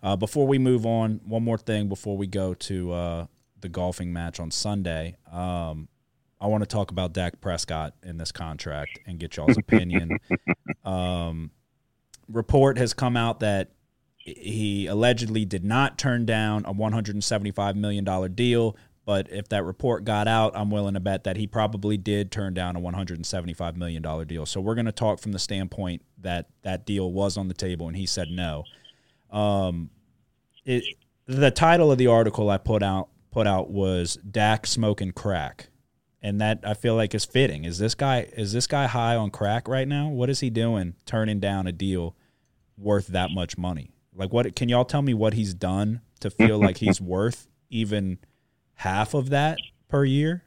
uh, 0.01 0.15
before 0.15 0.47
we 0.47 0.57
move 0.57 0.85
on, 0.85 1.21
one 1.23 1.43
more 1.43 1.57
thing 1.57 1.89
before 1.89 2.17
we 2.17 2.27
go 2.27 2.53
to 2.53 2.91
uh, 2.91 3.25
the 3.59 3.69
golfing 3.69 4.11
match 4.11 4.39
on 4.39 4.51
Sunday. 4.51 5.15
Um, 5.31 5.87
I 6.39 6.47
want 6.47 6.63
to 6.63 6.67
talk 6.67 6.89
about 6.89 7.13
Dak 7.13 7.39
Prescott 7.39 7.93
in 8.01 8.17
this 8.17 8.31
contract 8.31 8.99
and 9.05 9.19
get 9.19 9.37
y'all's 9.37 9.57
opinion. 9.57 10.17
um, 10.83 11.51
report 12.27 12.79
has 12.79 12.95
come 12.95 13.15
out 13.15 13.41
that 13.41 13.71
he 14.23 14.87
allegedly 14.87 15.45
did 15.45 15.63
not 15.63 15.97
turn 15.97 16.25
down 16.25 16.65
a 16.65 16.73
$175 16.73 17.75
million 17.75 18.33
deal. 18.33 18.75
But 19.03 19.31
if 19.31 19.49
that 19.49 19.63
report 19.63 20.05
got 20.05 20.27
out, 20.27 20.53
I'm 20.55 20.69
willing 20.69 20.93
to 20.93 20.99
bet 20.99 21.23
that 21.23 21.35
he 21.35 21.47
probably 21.47 21.97
did 21.97 22.31
turn 22.31 22.53
down 22.53 22.75
a 22.75 22.79
$175 22.79 23.75
million 23.75 24.27
deal. 24.27 24.45
So 24.45 24.61
we're 24.61 24.75
going 24.75 24.85
to 24.85 24.91
talk 24.91 25.19
from 25.19 25.31
the 25.31 25.39
standpoint 25.39 26.03
that 26.19 26.49
that 26.61 26.85
deal 26.85 27.11
was 27.11 27.35
on 27.35 27.47
the 27.47 27.53
table 27.53 27.87
and 27.87 27.97
he 27.97 28.05
said 28.05 28.29
no. 28.29 28.63
Um, 29.31 29.89
it, 30.65 30.83
the 31.25 31.51
title 31.51 31.91
of 31.91 31.97
the 31.97 32.07
article 32.07 32.49
I 32.49 32.57
put 32.57 32.83
out 32.83 33.09
put 33.31 33.47
out 33.47 33.69
was 33.69 34.17
Dak 34.17 34.67
smoking 34.67 35.11
crack, 35.11 35.69
and 36.21 36.41
that 36.41 36.59
I 36.63 36.73
feel 36.73 36.95
like 36.95 37.15
is 37.15 37.25
fitting. 37.25 37.63
Is 37.65 37.79
this 37.79 37.95
guy 37.95 38.27
is 38.35 38.53
this 38.53 38.67
guy 38.67 38.87
high 38.87 39.15
on 39.15 39.31
crack 39.31 39.67
right 39.67 39.87
now? 39.87 40.09
What 40.09 40.29
is 40.29 40.41
he 40.41 40.49
doing, 40.49 40.95
turning 41.05 41.39
down 41.39 41.67
a 41.67 41.71
deal 41.71 42.15
worth 42.77 43.07
that 43.07 43.31
much 43.31 43.57
money? 43.57 43.90
Like, 44.15 44.33
what 44.33 44.55
can 44.55 44.69
y'all 44.69 44.85
tell 44.85 45.01
me 45.01 45.13
what 45.13 45.33
he's 45.33 45.53
done 45.53 46.01
to 46.19 46.29
feel 46.29 46.57
like 46.57 46.77
he's 46.77 46.99
worth 47.01 47.47
even 47.69 48.19
half 48.75 49.13
of 49.13 49.29
that 49.29 49.57
per 49.87 50.03
year? 50.03 50.43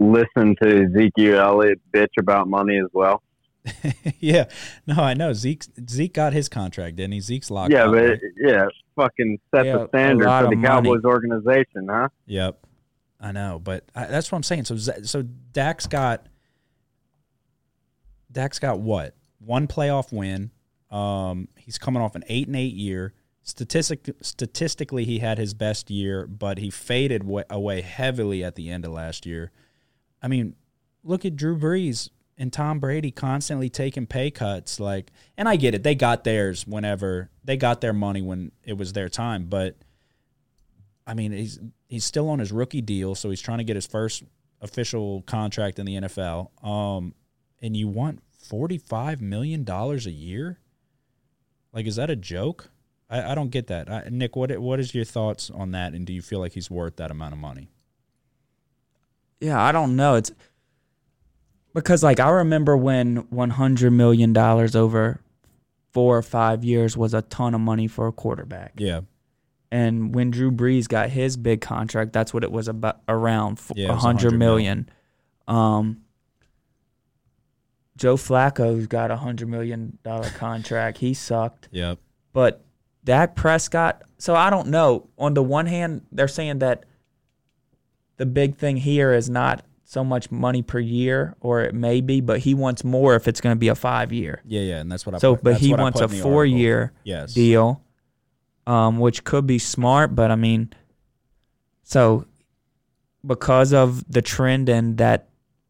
Listen 0.00 0.56
to 0.62 0.84
Ezekiel 0.84 1.40
Elliott 1.40 1.80
bitch 1.92 2.08
about 2.18 2.48
money 2.48 2.78
as 2.78 2.90
well. 2.92 3.22
yeah, 4.18 4.44
no, 4.86 4.96
I 4.96 5.14
know 5.14 5.32
Zeke. 5.32 5.64
Zeke 5.88 6.12
got 6.12 6.32
his 6.32 6.48
contract, 6.48 6.96
didn't 6.96 7.12
he? 7.12 7.20
Zeke's 7.20 7.50
locked 7.50 7.72
yeah, 7.72 7.84
up. 7.84 7.92
but 7.92 8.02
right? 8.02 8.20
yeah, 8.36 8.66
fucking 8.96 9.38
set 9.54 9.66
Yeah, 9.66 9.78
the 9.78 9.88
standard 9.88 10.24
for 10.24 10.28
the 10.28 10.48
of 10.48 10.58
money. 10.58 10.62
Cowboys 10.62 11.04
organization, 11.04 11.88
huh? 11.88 12.08
Yep, 12.26 12.66
I 13.20 13.32
know, 13.32 13.60
but 13.62 13.84
I, 13.94 14.06
that's 14.06 14.30
what 14.30 14.36
I'm 14.36 14.42
saying. 14.42 14.64
So, 14.64 14.76
so 14.76 15.22
Dak's 15.22 15.86
got 15.86 16.26
Dak's 18.30 18.58
got 18.58 18.80
what 18.80 19.14
one 19.38 19.66
playoff 19.66 20.12
win. 20.12 20.50
Um, 20.90 21.48
he's 21.56 21.78
coming 21.78 22.02
off 22.02 22.14
an 22.14 22.24
eight 22.28 22.46
and 22.46 22.56
eight 22.56 22.74
year. 22.74 23.14
Statistic 23.42 24.10
statistically, 24.22 25.04
he 25.04 25.18
had 25.18 25.38
his 25.38 25.52
best 25.52 25.90
year, 25.90 26.26
but 26.26 26.58
he 26.58 26.70
faded 26.70 27.24
wa- 27.24 27.44
away 27.50 27.82
heavily 27.82 28.42
at 28.42 28.54
the 28.54 28.70
end 28.70 28.84
of 28.84 28.92
last 28.92 29.26
year. 29.26 29.50
I 30.22 30.28
mean, 30.28 30.56
look 31.02 31.24
at 31.24 31.36
Drew 31.36 31.58
Brees 31.58 32.08
and 32.38 32.52
Tom 32.52 32.80
Brady 32.80 33.10
constantly 33.10 33.68
taking 33.68 34.06
pay 34.06 34.30
cuts. 34.30 34.80
Like, 34.80 35.10
and 35.36 35.48
I 35.48 35.56
get 35.56 35.74
it; 35.74 35.82
they 35.82 35.94
got 35.94 36.24
theirs 36.24 36.66
whenever 36.66 37.30
they 37.44 37.56
got 37.56 37.80
their 37.80 37.92
money 37.92 38.22
when 38.22 38.52
it 38.62 38.76
was 38.76 38.92
their 38.92 39.08
time, 39.08 39.46
but. 39.46 39.76
I 41.06 41.12
mean, 41.12 41.32
he's 41.32 41.60
he's 41.86 42.02
still 42.02 42.30
on 42.30 42.38
his 42.38 42.50
rookie 42.50 42.80
deal, 42.80 43.14
so 43.14 43.28
he's 43.28 43.42
trying 43.42 43.58
to 43.58 43.64
get 43.64 43.76
his 43.76 43.86
first 43.86 44.22
official 44.62 45.22
contract 45.22 45.78
in 45.78 45.86
the 45.86 45.96
NFL. 45.96 46.48
Um, 46.66 47.14
and 47.60 47.76
you 47.76 47.88
want 47.88 48.22
forty 48.30 48.78
five 48.78 49.20
million 49.20 49.64
dollars 49.64 50.06
a 50.06 50.10
year? 50.10 50.58
Like, 51.74 51.86
is 51.86 51.96
that 51.96 52.08
a 52.08 52.16
joke? 52.16 52.70
I, 53.10 53.32
I 53.32 53.34
don't 53.34 53.50
get 53.50 53.66
that. 53.66 53.90
I, 53.90 54.08
Nick, 54.10 54.36
what 54.36 54.56
what 54.58 54.80
is 54.80 54.94
your 54.94 55.04
thoughts 55.04 55.50
on 55.50 55.72
that? 55.72 55.92
And 55.92 56.06
do 56.06 56.12
you 56.12 56.22
feel 56.22 56.38
like 56.38 56.52
he's 56.52 56.70
worth 56.70 56.96
that 56.96 57.10
amount 57.10 57.34
of 57.34 57.38
money? 57.38 57.68
Yeah, 59.40 59.60
I 59.60 59.72
don't 59.72 59.96
know. 59.96 60.14
It's 60.14 60.32
because 61.74 62.02
like 62.02 62.20
I 62.20 62.30
remember 62.30 62.76
when 62.76 63.16
one 63.30 63.50
hundred 63.50 63.90
million 63.90 64.32
dollars 64.32 64.74
over 64.76 65.20
four 65.92 66.16
or 66.16 66.22
five 66.22 66.64
years 66.64 66.96
was 66.96 67.12
a 67.12 67.22
ton 67.22 67.54
of 67.54 67.60
money 67.60 67.88
for 67.88 68.06
a 68.06 68.12
quarterback. 68.12 68.72
Yeah, 68.78 69.02
And 69.70 70.14
when 70.14 70.30
Drew 70.30 70.50
Brees 70.50 70.88
got 70.88 71.10
his 71.10 71.36
big 71.36 71.60
contract, 71.60 72.12
that's 72.12 72.32
what 72.34 72.42
it 72.42 72.50
was 72.50 72.68
about 72.68 73.00
around 73.08 73.60
Yeah, 73.74 73.86
it 73.86 73.90
a 73.90 73.94
was 73.94 74.02
hundred 74.02 74.32
100 74.32 74.38
million. 74.38 74.88
Um, 75.46 76.03
Joe 77.96 78.16
Flacco's 78.16 78.86
got 78.86 79.10
a 79.10 79.16
hundred 79.16 79.48
million 79.48 79.98
dollar 80.02 80.28
contract. 80.30 80.98
He 80.98 81.14
sucked. 81.14 81.68
yep, 81.70 81.98
But 82.32 82.64
Dak 83.04 83.36
Prescott, 83.36 84.02
so 84.18 84.34
I 84.34 84.50
don't 84.50 84.68
know. 84.68 85.08
On 85.18 85.34
the 85.34 85.42
one 85.42 85.66
hand, 85.66 86.02
they're 86.10 86.26
saying 86.28 86.58
that 86.60 86.84
the 88.16 88.26
big 88.26 88.56
thing 88.56 88.76
here 88.76 89.12
is 89.12 89.28
not 89.30 89.64
so 89.84 90.02
much 90.02 90.30
money 90.30 90.62
per 90.62 90.78
year, 90.80 91.36
or 91.40 91.60
it 91.62 91.74
may 91.74 92.00
be, 92.00 92.20
but 92.20 92.40
he 92.40 92.54
wants 92.54 92.82
more 92.82 93.14
if 93.14 93.28
it's 93.28 93.40
going 93.40 93.54
to 93.54 93.58
be 93.58 93.68
a 93.68 93.74
five 93.74 94.12
year. 94.12 94.40
yeah, 94.44 94.62
yeah. 94.62 94.80
And 94.80 94.90
that's 94.90 95.04
what 95.06 95.14
I. 95.14 95.18
So, 95.18 95.34
put, 95.36 95.44
but 95.44 95.56
he 95.58 95.72
wants 95.74 96.00
a 96.00 96.08
four 96.08 96.44
year 96.44 96.92
Yes. 97.04 97.34
deal, 97.34 97.82
um, 98.66 98.98
which 98.98 99.22
could 99.24 99.46
be 99.46 99.58
smart, 99.58 100.14
but 100.16 100.30
I 100.32 100.36
mean, 100.36 100.72
so 101.84 102.24
because 103.24 103.72
of 103.72 104.10
the 104.10 104.22
trend 104.22 104.68
and 104.68 104.96
that 104.98 105.28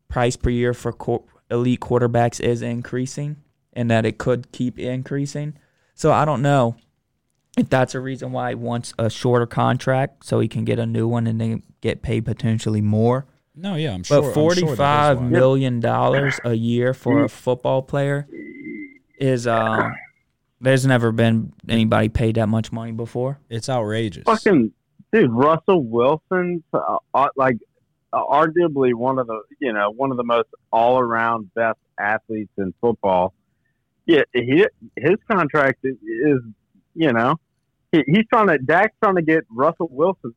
price 0.09 0.37
per 0.37 0.51
year 0.51 0.73
for 0.75 0.93
qu- 0.93 1.25
elite 1.55 1.81
quarterbacks 1.81 2.41
is 2.41 2.61
increasing, 2.63 3.37
and 3.73 3.91
that 3.91 4.05
it 4.05 4.19
could 4.19 4.53
keep 4.53 4.79
increasing. 4.79 5.57
So 5.95 6.13
I 6.13 6.25
don't 6.25 6.43
know 6.43 6.77
if 7.57 7.71
that's 7.71 7.95
a 7.95 8.01
reason 8.01 8.33
why 8.33 8.51
he 8.51 8.55
wants 8.57 8.93
a 8.99 9.09
shorter 9.09 9.47
contract 9.47 10.27
so 10.27 10.41
he 10.41 10.49
can 10.49 10.65
get 10.65 10.79
a 10.79 10.87
new 10.87 11.07
one 11.07 11.27
and 11.27 11.41
then 11.41 11.63
get 11.81 12.03
paid 12.03 12.25
potentially 12.25 12.81
more. 12.81 13.27
No, 13.55 13.77
yeah, 13.77 13.95
I'm 13.95 14.03
sure. 14.03 14.21
But 14.21 14.29
I'm 14.29 14.35
sure 14.35 14.49
that 14.49 14.57
is 14.57 14.61
forty-five 14.61 15.19
why. 15.19 15.25
million 15.25 15.81
dollars 15.81 16.41
a 16.45 16.55
year 16.55 16.93
for 16.93 17.25
a 17.25 17.29
football 17.29 17.83
player 17.83 18.27
is 19.19 19.47
uh, 19.47 19.91
there's 20.61 20.85
never 20.85 21.13
been 21.13 21.53
anybody 21.69 22.09
paid 22.09 22.35
that 22.35 22.49
much 22.49 22.73
money 22.73 22.93
before. 22.93 23.39
It's 23.49 23.69
outrageous. 23.69 24.25
fucking 24.25 24.73
dude, 25.13 25.31
Russell 25.31 25.85
Wilson, 25.85 26.65
uh, 26.73 26.99
uh, 27.15 27.29
like 27.37 27.59
arguably 28.15 28.95
one 28.95 29.19
of 29.19 29.27
the 29.27 29.43
you 29.61 29.73
know 29.73 29.91
one 29.91 30.11
of 30.11 30.17
the 30.17 30.25
most 30.25 30.49
all 30.73 30.99
around 30.99 31.53
best 31.55 31.79
athletes 31.99 32.53
in 32.59 32.73
football. 32.81 33.35
Yeah, 34.07 34.23
he 34.33 34.67
his 34.97 35.17
contract 35.31 35.81
is, 35.85 35.97
is 36.03 36.41
you 36.95 37.13
know 37.13 37.37
he, 37.93 38.05
he's 38.07 38.25
trying 38.33 38.49
to 38.49 38.59
Dak's 38.59 38.95
trying 39.03 39.17
to 39.17 39.23
get 39.23 39.45
Russell 39.51 39.89
Wilson 39.91 40.35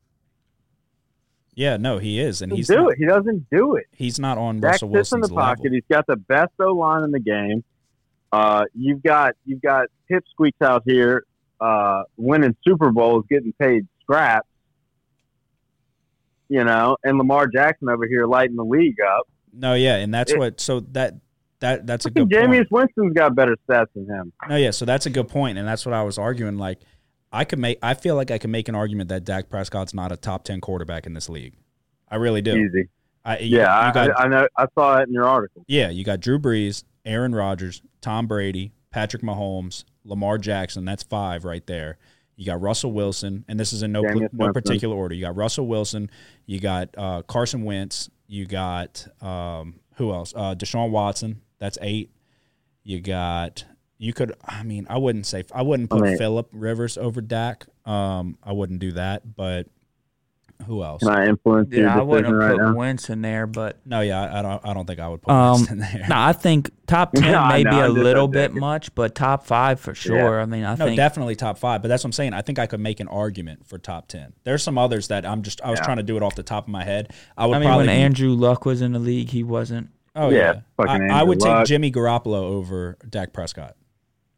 Yeah, 1.54 1.76
no, 1.76 1.98
he 1.98 2.20
is, 2.20 2.42
and 2.42 2.50
to 2.50 2.56
he's 2.56 2.68
do 2.68 2.76
not, 2.76 2.92
it. 2.92 2.98
He 2.98 3.06
doesn't 3.06 3.46
do 3.50 3.76
it. 3.76 3.86
he's 3.92 4.18
not 4.18 4.38
on 4.38 4.60
Dak 4.60 4.72
Russell 4.72 4.88
sits 4.94 5.12
in 5.12 5.20
Wilson's 5.20 5.28
the 5.28 5.34
level. 5.34 5.70
He's 5.70 5.82
got 5.90 6.06
the 6.06 6.16
best 6.16 6.52
O 6.60 6.72
line 6.72 7.04
in 7.04 7.10
the 7.10 7.20
game. 7.20 7.64
Uh, 8.32 8.64
you've 8.74 9.02
got 9.02 9.34
you've 9.44 9.62
got 9.62 9.86
pipsqueaks 10.10 10.60
out 10.62 10.82
here 10.84 11.24
uh, 11.60 12.02
winning 12.16 12.56
Super 12.66 12.90
Bowls, 12.90 13.24
getting 13.28 13.52
paid 13.60 13.86
scraps. 14.02 14.48
You 16.48 16.64
know, 16.64 16.96
and 17.04 17.18
Lamar 17.18 17.46
Jackson 17.46 17.88
over 17.88 18.06
here 18.06 18.26
lighting 18.26 18.56
the 18.56 18.64
league 18.64 18.96
up. 19.00 19.28
No, 19.52 19.74
yeah, 19.74 19.96
and 19.96 20.12
that's 20.12 20.32
It- 20.32 20.38
what. 20.38 20.60
So 20.60 20.80
that 20.92 21.14
that 21.60 21.86
that's 21.86 22.06
a 22.06 22.10
good 22.10 22.30
point. 22.30 22.50
Jameis 22.50 22.66
Winston's 22.70 23.12
got 23.14 23.34
better 23.34 23.56
stats 23.68 23.88
than 23.94 24.06
him. 24.06 24.32
No, 24.48 24.56
yeah, 24.56 24.70
so 24.70 24.84
that's 24.84 25.06
a 25.06 25.10
good 25.10 25.28
point, 25.28 25.58
and 25.58 25.66
that's 25.66 25.84
what 25.84 25.94
I 25.94 26.02
was 26.02 26.16
arguing. 26.18 26.56
Like, 26.56 26.80
I 27.32 27.44
could 27.44 27.58
make, 27.58 27.78
I 27.82 27.94
feel 27.94 28.14
like 28.14 28.30
I 28.30 28.38
can 28.38 28.50
make 28.50 28.68
an 28.68 28.74
argument 28.74 29.08
that 29.10 29.24
Dak 29.24 29.48
Prescott's 29.50 29.92
not 29.92 30.12
a 30.12 30.16
top 30.16 30.44
ten 30.44 30.60
quarterback 30.60 31.06
in 31.06 31.14
this 31.14 31.28
league. 31.28 31.54
I 32.08 32.16
really 32.16 32.42
do. 32.42 32.56
Easy. 32.56 32.88
I, 33.24 33.38
you, 33.38 33.58
Yeah, 33.58 33.88
you 33.88 33.92
got, 33.92 34.10
I, 34.18 34.24
I 34.24 34.28
know. 34.28 34.48
I 34.56 34.66
saw 34.74 34.96
that 34.96 35.08
in 35.08 35.12
your 35.12 35.26
article. 35.26 35.64
yeah, 35.66 35.90
you 35.90 36.04
got 36.04 36.20
Drew 36.20 36.38
Brees, 36.38 36.84
Aaron 37.04 37.34
Rodgers, 37.34 37.82
Tom 38.00 38.26
Brady, 38.26 38.72
Patrick 38.90 39.22
Mahomes, 39.22 39.84
Lamar 40.04 40.38
Jackson. 40.38 40.84
That's 40.84 41.02
five 41.02 41.44
right 41.44 41.66
there. 41.66 41.98
You 42.38 42.46
got 42.46 42.60
Russell 42.62 42.92
Wilson, 42.92 43.44
and 43.48 43.58
this 43.58 43.72
is 43.72 43.82
in 43.82 43.90
no 43.90 44.04
Jameis 44.04 44.28
no 44.32 44.52
particular 44.52 44.94
order. 44.94 45.12
You 45.12 45.22
got 45.22 45.34
Russell 45.34 45.66
Wilson, 45.66 46.08
you 46.46 46.60
got 46.60 46.88
uh, 46.96 47.22
Carson 47.22 47.64
Wentz, 47.64 48.08
you 48.28 48.46
got 48.46 49.08
um, 49.20 49.80
who 49.96 50.12
else? 50.12 50.32
Uh, 50.36 50.54
Deshaun 50.54 50.90
Watson. 50.90 51.42
That's 51.58 51.78
eight. 51.82 52.12
You 52.84 53.00
got 53.00 53.64
you 53.98 54.12
could. 54.12 54.34
I 54.44 54.62
mean, 54.62 54.86
I 54.88 54.98
wouldn't 54.98 55.26
say 55.26 55.42
I 55.52 55.62
wouldn't 55.62 55.90
put 55.90 56.02
I 56.02 56.10
mean- 56.10 56.18
Philip 56.18 56.48
Rivers 56.52 56.96
over 56.96 57.20
Dak. 57.20 57.66
Um, 57.84 58.38
I 58.44 58.52
wouldn't 58.52 58.78
do 58.78 58.92
that. 58.92 59.34
But 59.34 59.66
who 60.66 60.82
else? 60.82 61.02
Can 61.02 61.10
I 61.10 61.26
influence 61.26 61.70
your 61.72 61.84
Yeah, 61.86 61.98
I 61.98 62.02
wouldn't 62.02 62.34
right 62.34 62.52
put 62.56 62.60
now? 62.62 62.74
Wentz 62.74 63.08
in 63.10 63.22
there, 63.22 63.46
but 63.46 63.78
No, 63.86 64.00
yeah, 64.00 64.20
I 64.22 64.38
I 64.38 64.42
don't. 64.42 64.66
I 64.66 64.74
don't 64.74 64.86
think 64.86 65.00
I 65.00 65.08
would 65.08 65.22
put 65.22 65.32
Um, 65.32 65.52
Wentz 65.54 65.70
in 65.70 65.78
there. 65.78 66.06
no, 66.08 66.16
I 66.18 66.32
think 66.32 66.70
top 66.86 67.12
ten 67.14 67.32
No, 67.32 67.46
may 67.48 67.62
no, 67.62 67.70
be 67.70 67.76
a 67.76 67.80
I'm 67.84 67.94
just- 67.94 68.04
little 68.04 68.28
bit 68.28 68.48
joking. 68.48 68.60
much, 68.60 68.94
but 68.94 69.14
top 69.14 69.46
five 69.46 69.80
for 69.80 69.94
sure. 69.94 70.40
I 70.40 70.46
mean, 70.46 70.64
I 70.64 70.74
No, 70.74 70.86
think 70.86 70.96
definitely 70.96 71.36
top 71.36 71.58
five. 71.58 71.80
But 71.82 71.88
that's 71.88 72.02
what 72.02 72.08
I'm 72.08 72.12
saying. 72.12 72.34
I 72.34 72.42
think 72.42 72.58
I 72.58 72.66
could 72.66 72.80
make 72.80 73.00
an 73.00 73.08
argument 73.08 73.66
for 73.66 73.78
top 73.78 74.08
ten. 74.08 74.32
There's 74.44 74.62
some 74.62 74.76
others 74.78 75.08
that 75.08 75.24
I'm 75.24 75.42
just. 75.42 75.62
I 75.62 75.70
was 75.70 75.78
Yeah. 75.80 75.84
trying 75.84 75.96
to 75.98 76.02
do 76.02 76.16
it 76.16 76.22
off 76.22 76.34
the 76.34 76.42
top 76.42 76.64
of 76.64 76.68
my 76.70 76.84
head. 76.84 77.12
I 77.36 77.46
would 77.46 77.56
I 77.56 77.60
mean, 77.60 77.68
probably. 77.68 77.86
when 77.86 77.96
be- 77.96 78.02
Andrew 78.02 78.30
Luck 78.30 78.66
was 78.66 78.82
in 78.82 78.92
the 78.92 78.98
league, 78.98 79.30
he 79.30 79.42
wasn't. 79.44 79.90
oh 80.16 80.30
Yeah, 80.30 80.60
yeah, 80.78 80.84
I, 80.86 81.20
I 81.20 81.22
would 81.22 81.40
Andrew 81.42 81.58
take 81.60 81.66
Jimmy 81.66 81.92
Garoppolo 81.92 82.42
over 82.42 82.98
Dak 83.08 83.32
Prescott. 83.32 83.76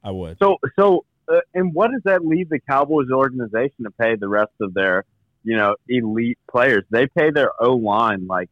I 0.04 0.10
would. 0.10 0.36
So, 0.42 0.56
so, 0.78 1.04
uh, 1.30 1.40
and 1.54 1.74
what 1.74 1.90
does 1.90 2.02
that 2.04 2.24
leave 2.24 2.48
the 2.50 2.58
Cowboys 2.60 3.10
organization 3.10 3.84
to 3.84 3.90
pay 3.90 4.16
the 4.16 4.28
rest 4.28 4.52
of 4.60 4.72
their, 4.74 5.04
you 5.42 5.56
know, 5.56 5.76
elite 5.88 6.38
players? 6.50 6.84
They 6.90 7.06
pay 7.06 7.30
their 7.30 7.50
O 7.62 7.74
line 7.74 8.26
like 8.26 8.50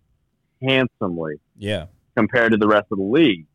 handsomely 0.63 1.37
Yeah, 1.57 1.87
compared 2.17 2.53
to 2.53 2.59
the 2.59 2.69
rest 2.69 2.87
of 2.91 2.99
the 2.99 3.05
league. 3.05 3.47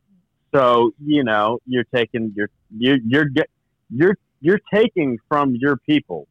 So, 0.54 0.92
you 1.04 1.24
know, 1.24 1.60
you're 1.66 1.86
taking 1.96 2.34
your, 2.36 2.50
you're, 2.78 2.98
you're 3.06 3.26
get, 3.26 3.50
you're, 3.90 4.16
you're 4.40 4.60
taking 4.72 5.18
from 5.28 5.56
your 5.56 5.78
people. 5.78 6.28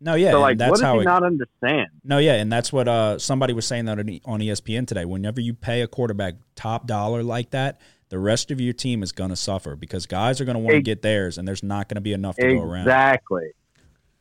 no, 0.00 0.14
yeah. 0.14 0.30
so, 0.30 0.40
like, 0.40 0.58
that's 0.58 0.70
what 0.70 0.80
how 0.80 0.94
he 0.94 1.00
it, 1.00 1.04
not 1.04 1.24
understand? 1.24 1.88
No, 2.04 2.18
yeah, 2.18 2.34
and 2.34 2.52
that's 2.52 2.72
what 2.72 2.86
uh, 2.86 3.18
somebody 3.18 3.52
was 3.52 3.66
saying 3.66 3.86
that 3.86 3.98
on 3.98 4.40
ESPN 4.40 4.86
today. 4.86 5.04
Whenever 5.04 5.40
you 5.40 5.54
pay 5.54 5.82
a 5.82 5.88
quarterback 5.88 6.34
top 6.54 6.86
dollar 6.86 7.24
like 7.24 7.50
that, 7.50 7.80
the 8.10 8.18
rest 8.18 8.52
of 8.52 8.60
your 8.60 8.72
team 8.72 9.02
is 9.02 9.10
going 9.10 9.30
to 9.30 9.36
suffer 9.36 9.74
because 9.74 10.06
guys 10.06 10.40
are 10.40 10.44
going 10.44 10.54
to 10.54 10.60
want 10.60 10.76
to 10.76 10.82
get 10.82 11.02
theirs, 11.02 11.36
and 11.36 11.48
there's 11.48 11.64
not 11.64 11.88
going 11.88 11.96
to 11.96 12.00
be 12.00 12.12
enough 12.12 12.36
to 12.36 12.54
go 12.54 12.62
around. 12.62 12.82
Exactly. 12.82 13.50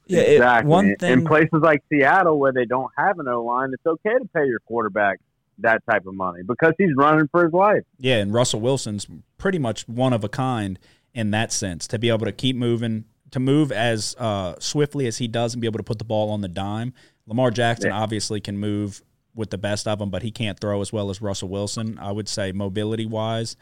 Yeah, 0.10 0.22
it- 0.22 0.34
exactly. 0.38 0.70
one 0.70 0.96
In 1.02 1.26
places 1.26 1.60
like 1.62 1.84
Seattle 1.89 2.39
where 2.39 2.52
they 2.54 2.65
don't 2.65 2.91
have 2.98 3.20
an 3.20 3.28
O 3.28 3.43
line, 3.43 3.70
it's 3.74 3.86
okay 3.86 4.17
to 4.17 4.26
pay 4.34 4.46
your 4.46 4.60
quarterback 4.62 5.20
that 5.60 5.82
type 5.89 6.06
of 6.06 6.13
money 6.13 6.43
because 6.43 6.74
he's 6.78 6.91
running 6.96 7.28
for 7.32 7.43
his 7.43 7.54
life. 7.54 7.82
Yeah, 7.98 8.17
and 8.17 8.34
Russell 8.34 8.60
Wilson's 8.60 9.08
pretty 9.38 9.58
much 9.60 9.88
one 9.88 10.13
of 10.13 10.24
a 10.24 10.30
kind 10.30 10.78
in 11.15 11.32
that 11.32 11.52
sense 11.52 11.88
to 11.88 11.98
be 11.98 12.10
able 12.10 12.26
to 12.26 12.32
keep 12.32 12.56
moving, 12.56 13.06
to 13.32 13.39
move 13.39 13.72
as 13.72 14.15
uh, 14.20 14.54
swiftly 14.60 15.08
as 15.08 15.17
he 15.17 15.28
does, 15.28 15.54
and 15.56 15.62
be 15.62 15.67
able 15.67 15.80
to 15.80 15.84
put 15.84 15.98
the 15.98 16.06
ball 16.06 16.30
on 16.30 16.41
the 16.41 16.48
dime. 16.48 16.93
Lamar 17.26 17.50
Jackson 17.50 17.89
Yeah. 17.89 17.98
obviously 18.00 18.39
can 18.39 18.58
move 18.60 19.02
with 19.34 19.50
the 19.50 19.58
best 19.58 19.88
of 19.88 19.98
them, 20.00 20.10
but 20.12 20.22
he 20.24 20.30
can't 20.32 20.60
throw 20.60 20.80
as 20.82 20.93
well 20.93 21.10
as 21.10 21.22
Russell 21.22 21.50
Wilson. 21.50 21.98
I 22.00 22.12
would 22.12 22.28
say 22.30 22.52
mobility 22.52 23.06
wise, 23.08 23.56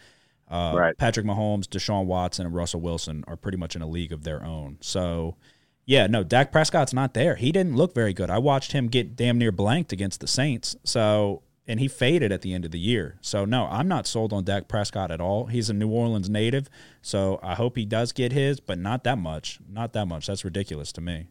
uh, 0.52 0.74
Right. 0.76 0.98
Patrick 0.98 1.26
Mahomes, 1.26 1.64
Deshaun 1.66 2.06
Watson, 2.06 2.46
and 2.46 2.54
Russell 2.54 2.82
Wilson 2.82 3.24
are 3.28 3.36
pretty 3.38 3.58
much 3.58 3.76
in 3.76 3.82
a 3.82 3.88
league 3.88 4.12
of 4.12 4.24
their 4.24 4.44
own. 4.44 4.78
So. 4.82 5.36
Yeah, 5.86 6.08
no, 6.08 6.24
Dak 6.24 6.52
Prescott's 6.52 6.94
not 6.94 7.14
there. 7.14 7.36
He 7.36 7.52
didn't 7.52 7.76
look 7.76 7.94
very 7.94 8.14
good. 8.14 8.30
I 8.30 8.40
watched 8.40 8.72
him 8.72 8.88
get 8.88 9.16
damn 9.16 9.38
near 9.38 9.52
blanked 9.52 9.92
against 9.92 10.20
the 10.20 10.28
Saints. 10.28 10.76
So, 10.84 11.44
and 11.68 11.80
he 11.80 11.88
faded 11.88 12.32
at 12.32 12.42
the 12.42 12.54
end 12.56 12.66
of 12.66 12.72
the 12.72 12.80
year. 12.80 13.18
So, 13.22 13.46
no, 13.46 13.66
I'm 13.68 13.88
not 13.88 14.08
sold 14.08 14.34
on 14.34 14.44
Dak 14.44 14.68
Prescott 14.68 15.12
at 15.12 15.22
all. 15.22 15.46
He's 15.46 15.70
a 15.70 15.74
New 15.74 15.90
Orleans 15.90 16.30
native, 16.30 16.70
so 17.02 17.40
I 17.44 17.54
hope 17.54 17.78
he 17.78 17.86
does 17.86 18.12
get 18.12 18.32
his, 18.32 18.60
but 18.60 18.80
not 18.80 19.04
that 19.04 19.20
much. 19.20 19.60
Not 19.70 19.94
that 19.94 20.08
much. 20.08 20.26
That's 20.26 20.44
ridiculous 20.44 20.92
to 20.94 21.02
me. 21.02 21.28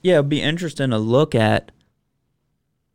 Yeah, 0.00 0.14
it'd 0.14 0.28
be 0.28 0.42
interesting 0.42 0.90
to 0.90 0.98
look 0.98 1.34
at 1.34 1.72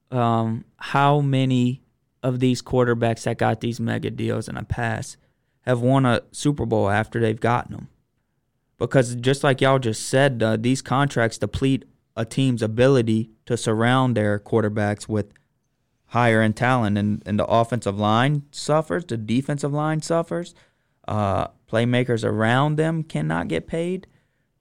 um, 0.10 0.64
how 0.78 1.20
many 1.20 1.82
of 2.24 2.40
these 2.40 2.62
quarterbacks 2.62 3.24
that 3.24 3.38
got 3.38 3.60
these 3.60 3.80
mega 3.80 4.10
deals 4.10 4.48
in 4.48 4.56
the 4.56 4.64
past 4.64 5.18
have 5.62 5.82
won 5.82 6.06
a 6.06 6.22
Super 6.32 6.66
Bowl 6.66 6.90
after 6.90 7.20
they've 7.20 7.40
gotten 7.40 7.74
them. 7.74 7.88
Because 8.82 9.14
just 9.16 9.44
like 9.44 9.62
y'all 9.62 9.78
just 9.78 10.08
said, 10.10 10.42
uh, 10.42 10.58
these 10.58 10.82
contracts 10.82 11.38
deplete 11.38 11.86
a 12.16 12.26
team's 12.26 12.64
ability 12.64 13.30
to 13.46 13.56
surround 13.56 14.18
their 14.18 14.40
quarterbacks 14.40 15.08
with 15.08 15.32
higher 16.08 16.42
end 16.42 16.58
talent, 16.58 16.98
and, 16.98 17.22
and 17.26 17.40
the 17.40 17.46
offensive 17.46 17.98
line 18.00 18.44
suffers, 18.52 19.06
the 19.06 19.18
defensive 19.18 19.72
line 19.72 20.02
suffers, 20.02 20.56
uh, 21.08 21.48
playmakers 21.72 22.26
around 22.26 22.76
them 22.76 23.04
cannot 23.04 23.48
get 23.48 23.68
paid. 23.68 24.08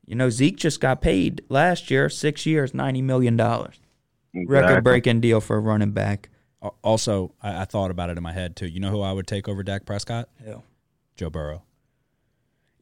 You 0.06 0.16
know, 0.16 0.28
Zeke 0.28 0.56
just 0.56 0.80
got 0.80 1.00
paid 1.00 1.42
last 1.48 1.90
year, 1.90 2.10
six 2.10 2.44
years, 2.44 2.74
ninety 2.74 3.00
million 3.00 3.36
dollars, 3.36 3.80
record 4.46 4.84
breaking 4.84 5.20
deal 5.20 5.40
for 5.40 5.56
a 5.56 5.60
running 5.60 5.92
back. 5.92 6.28
Also, 6.84 7.32
I, 7.40 7.62
I 7.62 7.64
thought 7.64 7.90
about 7.90 8.10
it 8.10 8.18
in 8.18 8.22
my 8.22 8.32
head 8.32 8.54
too. 8.54 8.66
You 8.66 8.80
know 8.80 8.90
who 8.90 9.00
I 9.00 9.12
would 9.12 9.26
take 9.26 9.48
over 9.48 9.62
Dak 9.62 9.86
Prescott? 9.86 10.28
Hell. 10.44 10.64
Joe 11.16 11.30
Burrow. 11.30 11.62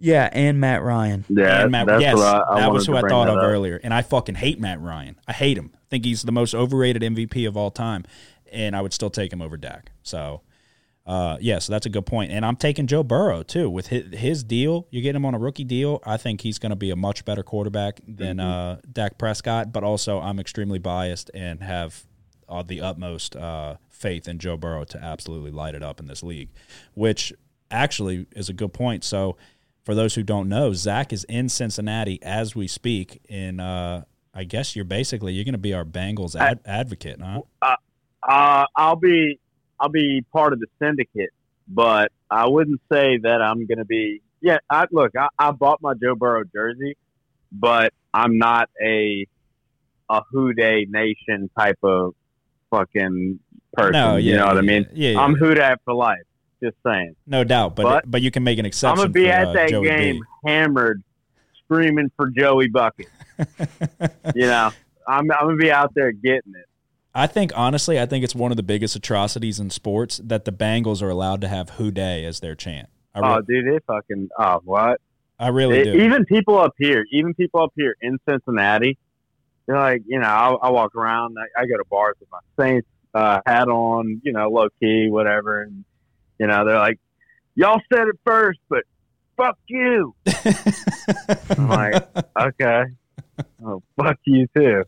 Yeah, 0.00 0.28
and 0.32 0.60
Matt 0.60 0.82
Ryan. 0.82 1.24
Yeah, 1.28 1.62
and 1.62 1.72
Matt, 1.72 1.86
that's 1.86 2.00
yes, 2.02 2.16
what 2.16 2.24
I, 2.26 2.42
I 2.56 2.60
that 2.60 2.72
was 2.72 2.86
who 2.86 2.96
I 2.96 3.00
thought 3.02 3.28
of 3.28 3.38
up. 3.38 3.44
earlier. 3.44 3.80
And 3.82 3.92
I 3.92 4.02
fucking 4.02 4.36
hate 4.36 4.60
Matt 4.60 4.80
Ryan. 4.80 5.16
I 5.26 5.32
hate 5.32 5.58
him. 5.58 5.70
I 5.74 5.78
think 5.90 6.04
he's 6.04 6.22
the 6.22 6.32
most 6.32 6.54
overrated 6.54 7.02
MVP 7.02 7.46
of 7.48 7.56
all 7.56 7.70
time, 7.70 8.04
and 8.52 8.76
I 8.76 8.80
would 8.82 8.92
still 8.92 9.10
take 9.10 9.32
him 9.32 9.42
over 9.42 9.56
Dak. 9.56 9.90
So, 10.02 10.42
uh, 11.06 11.38
yeah, 11.40 11.58
so 11.58 11.72
that's 11.72 11.86
a 11.86 11.90
good 11.90 12.04
point. 12.06 12.30
And 12.30 12.44
I'm 12.44 12.56
taking 12.56 12.86
Joe 12.86 13.02
Burrow 13.02 13.42
too 13.42 13.70
with 13.70 13.86
his, 13.88 14.14
his 14.14 14.44
deal. 14.44 14.86
You 14.90 15.00
get 15.00 15.16
him 15.16 15.24
on 15.24 15.34
a 15.34 15.38
rookie 15.38 15.64
deal. 15.64 16.00
I 16.04 16.16
think 16.18 16.42
he's 16.42 16.58
going 16.58 16.70
to 16.70 16.76
be 16.76 16.90
a 16.90 16.96
much 16.96 17.24
better 17.24 17.42
quarterback 17.42 18.00
than 18.06 18.36
Mm-hmm. 18.36 18.48
uh, 18.48 18.76
Dak 18.92 19.16
Prescott. 19.18 19.72
But 19.72 19.82
also, 19.84 20.20
I'm 20.20 20.38
extremely 20.38 20.78
biased 20.78 21.30
and 21.34 21.62
have 21.62 22.04
uh, 22.48 22.62
the 22.62 22.82
utmost 22.82 23.34
uh, 23.36 23.76
faith 23.90 24.28
in 24.28 24.38
Joe 24.38 24.56
Burrow 24.56 24.84
to 24.84 24.98
absolutely 25.02 25.50
light 25.50 25.74
it 25.74 25.82
up 25.82 25.98
in 25.98 26.06
this 26.06 26.22
league, 26.22 26.50
which 26.94 27.32
actually 27.70 28.26
is 28.36 28.48
a 28.48 28.52
good 28.52 28.72
point. 28.72 29.02
So, 29.04 29.36
for 29.88 29.94
those 29.94 30.14
who 30.14 30.22
don't 30.22 30.50
know, 30.50 30.74
Zach 30.74 31.14
is 31.14 31.24
in 31.30 31.48
Cincinnati 31.48 32.22
as 32.22 32.54
we 32.54 32.68
speak. 32.68 33.22
In 33.26 33.58
uh, 33.58 34.04
I 34.34 34.44
guess 34.44 34.76
you're 34.76 34.84
basically 34.84 35.32
you're 35.32 35.46
going 35.46 35.54
to 35.54 35.58
be 35.58 35.72
our 35.72 35.86
Bengals 35.86 36.36
ad- 36.38 36.60
advocate, 36.66 37.18
huh? 37.22 37.40
Uh, 38.22 38.66
I'll 38.76 38.96
be 38.96 39.40
I'll 39.80 39.88
be 39.88 40.22
part 40.30 40.52
of 40.52 40.60
the 40.60 40.66
syndicate, 40.78 41.30
but 41.66 42.12
I 42.30 42.48
wouldn't 42.48 42.82
say 42.92 43.16
that 43.22 43.40
I'm 43.40 43.66
going 43.66 43.78
to 43.78 43.86
be. 43.86 44.20
Yeah, 44.42 44.58
I, 44.68 44.88
look, 44.92 45.16
I, 45.16 45.28
I 45.38 45.52
bought 45.52 45.80
my 45.80 45.94
Joe 45.94 46.14
Burrow 46.14 46.44
jersey, 46.54 46.98
but 47.50 47.94
I'm 48.12 48.36
not 48.36 48.68
a 48.78 49.26
a 50.10 50.20
Who 50.30 50.52
Dey 50.52 50.86
Nation 50.86 51.48
type 51.58 51.78
of 51.82 52.14
fucking 52.68 53.40
person. 53.72 53.92
No, 53.92 54.16
yeah, 54.16 54.32
you 54.32 54.36
know 54.36 54.48
what 54.48 54.58
I 54.58 54.60
mean? 54.60 54.86
Yeah, 54.92 55.12
yeah, 55.12 55.20
I'm 55.20 55.34
Who 55.34 55.54
Dat 55.54 55.80
for 55.86 55.94
life. 55.94 56.26
Just 56.62 56.76
saying. 56.84 57.14
no 57.26 57.44
doubt. 57.44 57.76
But 57.76 57.82
but- 57.84 58.10
but 58.10 58.22
you 58.22 58.30
can 58.30 58.42
make 58.44 58.58
an 58.58 58.66
exception. 58.66 58.92
I'm 58.92 58.96
gonna 58.96 59.08
be 59.10 59.26
for, 59.26 59.30
at 59.32 59.46
uh, 59.48 59.52
that 59.52 59.68
Joey 59.70 59.88
game 59.88 60.14
B. 60.16 60.22
hammered, 60.50 61.02
screaming 61.64 62.10
for 62.16 62.30
Joey 62.30 62.68
Bucket. 62.68 63.06
you 64.34 64.46
know, 64.46 64.70
I'm 65.06 65.30
I'm 65.30 65.46
gonna 65.46 65.56
be 65.56 65.70
out 65.70 65.94
there 65.94 66.12
getting 66.12 66.54
it. 66.54 66.64
I 67.14 67.26
think 67.26 67.52
honestly, 67.56 67.98
I 68.00 68.06
think 68.06 68.24
it's 68.24 68.34
one 68.34 68.50
of 68.50 68.56
the 68.56 68.62
biggest 68.62 68.94
atrocities 68.96 69.58
in 69.60 69.70
sports 69.70 70.20
that 70.24 70.44
the 70.44 70.52
Bengals 70.52 71.00
are 71.02 71.08
allowed 71.08 71.40
to 71.42 71.48
have 71.48 71.70
"Who 71.70 71.90
Dey" 71.90 72.24
as 72.24 72.40
their 72.40 72.54
chant. 72.54 72.88
I, 73.14 73.20
re- 73.20 73.26
Oh, 73.36 73.40
dude, 73.40 73.66
they 73.66 73.78
fucking 73.86 74.28
oh 74.38 74.60
what? 74.64 75.00
I 75.38 75.48
really 75.48 75.78
It- 75.78 75.84
do. 75.84 75.92
even 75.92 76.24
people 76.24 76.58
up 76.58 76.74
here, 76.78 77.04
even 77.12 77.34
people 77.34 77.62
up 77.62 77.72
here 77.76 77.96
in 78.00 78.18
Cincinnati, 78.28 78.98
they're 79.66 79.76
like, 79.78 80.02
you 80.06 80.18
know, 80.18 80.26
I, 80.26 80.52
I 80.62 80.70
walk 80.70 80.94
around, 80.96 81.36
I, 81.38 81.62
I 81.62 81.66
go 81.66 81.76
to 81.76 81.84
bars 81.88 82.16
with 82.18 82.28
my 82.30 82.38
Saints 82.60 82.88
uh, 83.14 83.40
hat 83.46 83.68
on, 83.68 84.20
you 84.24 84.32
know, 84.32 84.48
low 84.50 84.68
key, 84.80 85.08
whatever, 85.10 85.62
and 85.62 85.84
you 86.38 86.46
know, 86.46 86.64
they're 86.64 86.78
like, 86.78 86.98
y'all 87.54 87.80
said 87.92 88.08
it 88.08 88.18
first, 88.24 88.58
but 88.68 88.84
fuck 89.36 89.58
you. 89.66 90.14
I'm 91.50 91.68
like, 91.68 92.08
okay, 92.40 92.84
oh 93.64 93.82
fuck 93.96 94.18
you 94.24 94.46
too, 94.56 94.84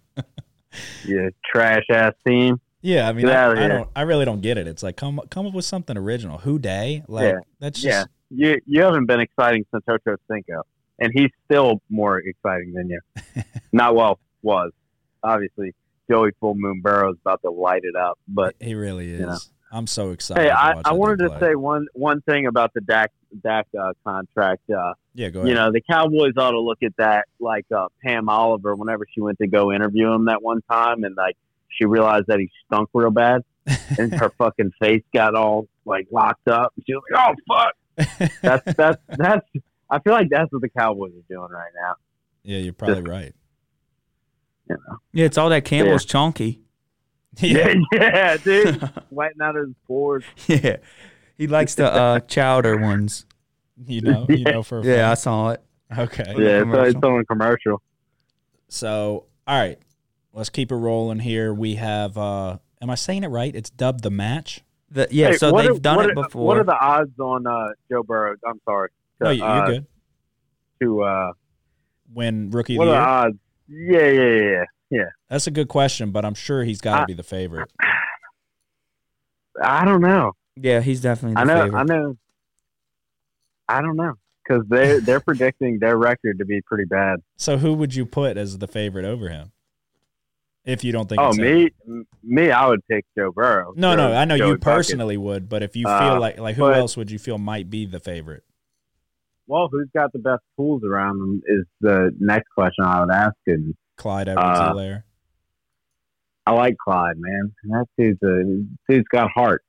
you 1.04 1.30
trash 1.44 1.84
ass 1.90 2.14
team. 2.26 2.60
yeah, 2.82 3.08
I 3.08 3.12
mean, 3.12 3.28
I, 3.28 3.64
I 3.64 3.68
don't. 3.68 3.88
I 3.94 4.02
really 4.02 4.24
don't 4.24 4.40
get 4.40 4.58
it. 4.58 4.66
It's 4.66 4.82
like 4.82 4.96
come 4.96 5.20
come 5.30 5.46
up 5.46 5.54
with 5.54 5.64
something 5.64 5.96
original. 5.96 6.38
"Who 6.38 6.58
Dey"? 6.58 7.02
Like 7.08 7.34
Yeah. 7.34 7.40
that's 7.58 7.82
Yeah, 7.82 8.04
you 8.30 8.60
you 8.66 8.82
haven't 8.82 9.06
been 9.06 9.20
exciting 9.20 9.64
since 9.72 9.84
Ocho 9.88 10.16
Cinco, 10.30 10.62
and 10.98 11.12
he's 11.14 11.30
still 11.44 11.80
more 11.90 12.18
exciting 12.18 12.72
than 12.72 12.88
you. 12.88 13.00
Not 13.72 13.94
well 13.94 14.18
was 14.42 14.72
obviously 15.22 15.74
Joey 16.10 16.30
Full 16.40 16.54
Moon 16.54 16.80
Burrow 16.80 17.12
is 17.12 17.18
about 17.20 17.42
to 17.42 17.50
light 17.50 17.82
it 17.84 17.94
up. 17.94 18.18
But 18.26 18.54
he 18.60 18.74
really 18.74 19.12
is. 19.12 19.20
know. 19.20 19.38
I'm 19.70 19.86
so 19.86 20.10
excited. 20.10 20.42
hey, 20.42 20.48
to 20.48 20.60
I, 20.60 20.74
watch 20.74 20.82
I 20.86 20.92
wanted 20.92 21.18
to 21.20 21.28
play. 21.30 21.40
say 21.40 21.54
one 21.54 21.86
one 21.94 22.20
thing 22.22 22.46
about 22.46 22.74
the 22.74 22.80
Dak 22.80 23.12
Dak 23.42 23.68
uh, 23.78 23.92
contract. 24.04 24.68
Uh, 24.68 24.94
yeah, 25.14 25.28
go 25.28 25.40
ahead. 25.40 25.48
you 25.48 25.54
know, 25.54 25.70
the 25.70 25.80
Cowboys 25.80 26.32
ought 26.36 26.50
to 26.52 26.60
look 26.60 26.82
at 26.82 26.96
that 26.96 27.26
like 27.38 27.66
uh, 27.74 27.88
Pam 28.02 28.28
Oliver 28.28 28.74
whenever 28.74 29.06
she 29.12 29.20
went 29.20 29.38
to 29.38 29.46
go 29.46 29.72
interview 29.72 30.12
him 30.12 30.26
that 30.26 30.42
one 30.42 30.62
time, 30.70 31.04
and 31.04 31.14
like 31.16 31.36
she 31.68 31.84
realized 31.84 32.26
that 32.26 32.40
he 32.40 32.50
stunk 32.66 32.88
real 32.92 33.10
bad, 33.10 33.42
and 33.98 34.12
her 34.14 34.30
fucking 34.38 34.72
face 34.80 35.04
got 35.14 35.34
all 35.34 35.68
like 35.84 36.08
locked 36.10 36.48
up. 36.48 36.72
She 36.86 36.94
was 36.94 37.02
like, 37.12 37.28
"Oh 37.28 37.34
fuck." 37.48 37.74
That's 38.42 38.64
that's 38.76 39.02
that's. 39.08 39.46
I 39.88 39.98
feel 40.00 40.12
like 40.12 40.28
that's 40.30 40.52
what 40.52 40.62
the 40.62 40.68
Cowboys 40.68 41.12
are 41.12 41.34
doing 41.34 41.50
right 41.50 41.72
now. 41.74 41.94
yeah, 42.42 42.58
you're 42.58 42.72
probably 42.72 43.02
right. 43.02 43.34
Yeah, 45.12 45.24
it's 45.24 45.36
all 45.36 45.48
that 45.48 45.64
Campbell's 45.64 46.04
chunky. 46.04 46.60
Yeah, 47.38 47.74
yeah, 47.92 48.36
dude, 48.38 48.80
sweating 49.08 49.40
out 49.40 49.54
his 49.54 49.68
pores. 49.86 50.24
Yeah. 50.48 50.76
He 51.38 51.46
likes 51.46 51.74
the 51.76 51.90
uh, 51.90 52.20
chowder 52.20 52.76
ones. 52.76 53.24
you 53.86 54.00
know, 54.02 54.26
you 54.28 54.44
know 54.44 54.62
for 54.62 54.80
a 54.80 54.84
Yeah, 54.84 55.10
I 55.10 55.14
saw 55.14 55.50
it. 55.50 55.62
Okay. 55.96 56.24
Yeah, 56.36 56.60
so 56.70 56.82
it's 56.82 56.92
commercial. 56.94 57.04
on 57.14 57.20
a 57.20 57.24
commercial. 57.24 57.82
So, 58.68 59.26
all 59.46 59.58
right, 59.58 59.78
let's 60.32 60.50
keep 60.50 60.70
it 60.70 60.76
rolling 60.76 61.18
here. 61.20 61.52
We 61.54 61.76
have. 61.76 62.18
uh 62.18 62.58
Am 62.82 62.88
I 62.90 62.94
saying 62.94 63.24
it 63.24 63.28
right? 63.28 63.54
It's 63.54 63.70
dubbed 63.70 64.02
the 64.02 64.10
match. 64.10 64.62
The, 64.90 65.06
yeah, 65.10 65.28
Hey, 65.28 65.36
so 65.36 65.52
they've 65.52 65.70
are- 65.70 65.78
done 65.78 66.00
it 66.10 66.10
are- 66.18 66.22
before. 66.24 66.46
What 66.46 66.56
are 66.58 66.64
the 66.64 66.78
odds 66.78 67.18
on 67.18 67.46
uh, 67.46 67.68
Joe 67.90 68.02
Burrow? 68.02 68.34
I'm 68.46 68.60
sorry. 68.64 68.88
To, 69.18 69.24
No, 69.24 69.30
you- 69.30 69.38
you're 69.38 69.48
uh, 69.48 69.66
good. 69.66 69.86
To 70.82 71.02
uh, 71.02 71.32
When 72.12 72.50
rookie 72.50 72.74
of 72.74 72.78
what 72.80 72.84
the 72.86 72.94
are 72.96 73.30
the 73.68 73.76
year. 73.76 73.98
odds? 74.02 74.14
Yeah, 74.16 74.22
yeah, 74.22 74.50
yeah, 74.50 74.64
yeah. 74.90 75.04
That's 75.28 75.46
a 75.46 75.50
good 75.50 75.68
question, 75.68 76.10
but 76.10 76.24
I'm 76.24 76.34
sure 76.34 76.64
he's 76.64 76.80
got 76.80 77.00
to 77.00 77.06
be 77.06 77.12
the 77.14 77.22
favorite. 77.22 77.70
I 79.62 79.84
don't 79.84 80.00
know. 80.00 80.32
yeah, 80.56 80.80
he's 80.80 81.00
definitely 81.00 81.34
the 81.34 81.40
I 81.40 81.44
know. 81.44 81.62
favorite. 81.64 81.78
I 81.78 81.82
know. 81.84 82.16
I 83.68 83.82
don't 83.82 83.96
know 83.96 84.14
because 84.42 84.64
they 84.68 84.98
they're 84.98 85.20
predicting 85.20 85.78
their 85.78 85.96
record 85.96 86.38
to 86.38 86.44
be 86.44 86.60
pretty 86.62 86.84
bad. 86.86 87.20
So, 87.36 87.56
who 87.58 87.72
would 87.74 87.94
you 87.94 88.04
put 88.06 88.36
as 88.36 88.58
the 88.58 88.66
favorite 88.66 89.04
over 89.04 89.28
him? 89.28 89.52
If 90.64 90.82
you 90.84 90.92
don't 90.92 91.08
think. 91.08 91.20
Oh, 91.20 91.28
it's 91.28 91.38
him? 91.38 91.44
me, 91.44 91.70
m- 91.88 92.06
me, 92.22 92.50
I 92.50 92.66
would 92.66 92.80
pick 92.88 93.04
Joe 93.16 93.32
Burrow. 93.32 93.72
No, 93.76 93.94
no, 93.94 94.12
I 94.12 94.24
know 94.24 94.36
Joey 94.36 94.48
you 94.48 94.54
Bucket. 94.58 94.74
personally 94.76 95.16
would, 95.16 95.48
but 95.48 95.62
if 95.62 95.76
you 95.76 95.84
feel 95.86 95.92
Uh, 95.94 96.20
like 96.20 96.38
like 96.38 96.56
who 96.56 96.62
but- 96.62 96.76
else 96.78 96.96
would 96.96 97.10
you 97.10 97.18
feel 97.18 97.38
might 97.38 97.70
be 97.70 97.86
the 97.86 98.00
favorite? 98.00 98.42
Well, 99.46 99.68
who's 99.70 99.88
got 99.94 100.12
the 100.12 100.20
best 100.20 100.42
tools 100.56 100.82
around 100.84 101.18
them 101.18 101.42
is 101.46 101.64
the 101.80 102.14
next 102.20 102.48
question 102.54 102.84
I 102.84 103.00
would 103.00 103.10
ask. 103.12 103.34
And 103.48 103.74
Clyde 104.00 104.28
edwards 104.28 104.58
Uh, 104.58 104.72
Helaire 104.72 105.02
I 106.46 106.52
like 106.52 106.76
Clyde, 106.78 107.16
man. 107.18 107.52
That 107.64 107.86
dude's 107.96 108.20
a 108.22 108.64
dude's 108.90 109.06
got 109.08 109.30
heart. 109.30 109.62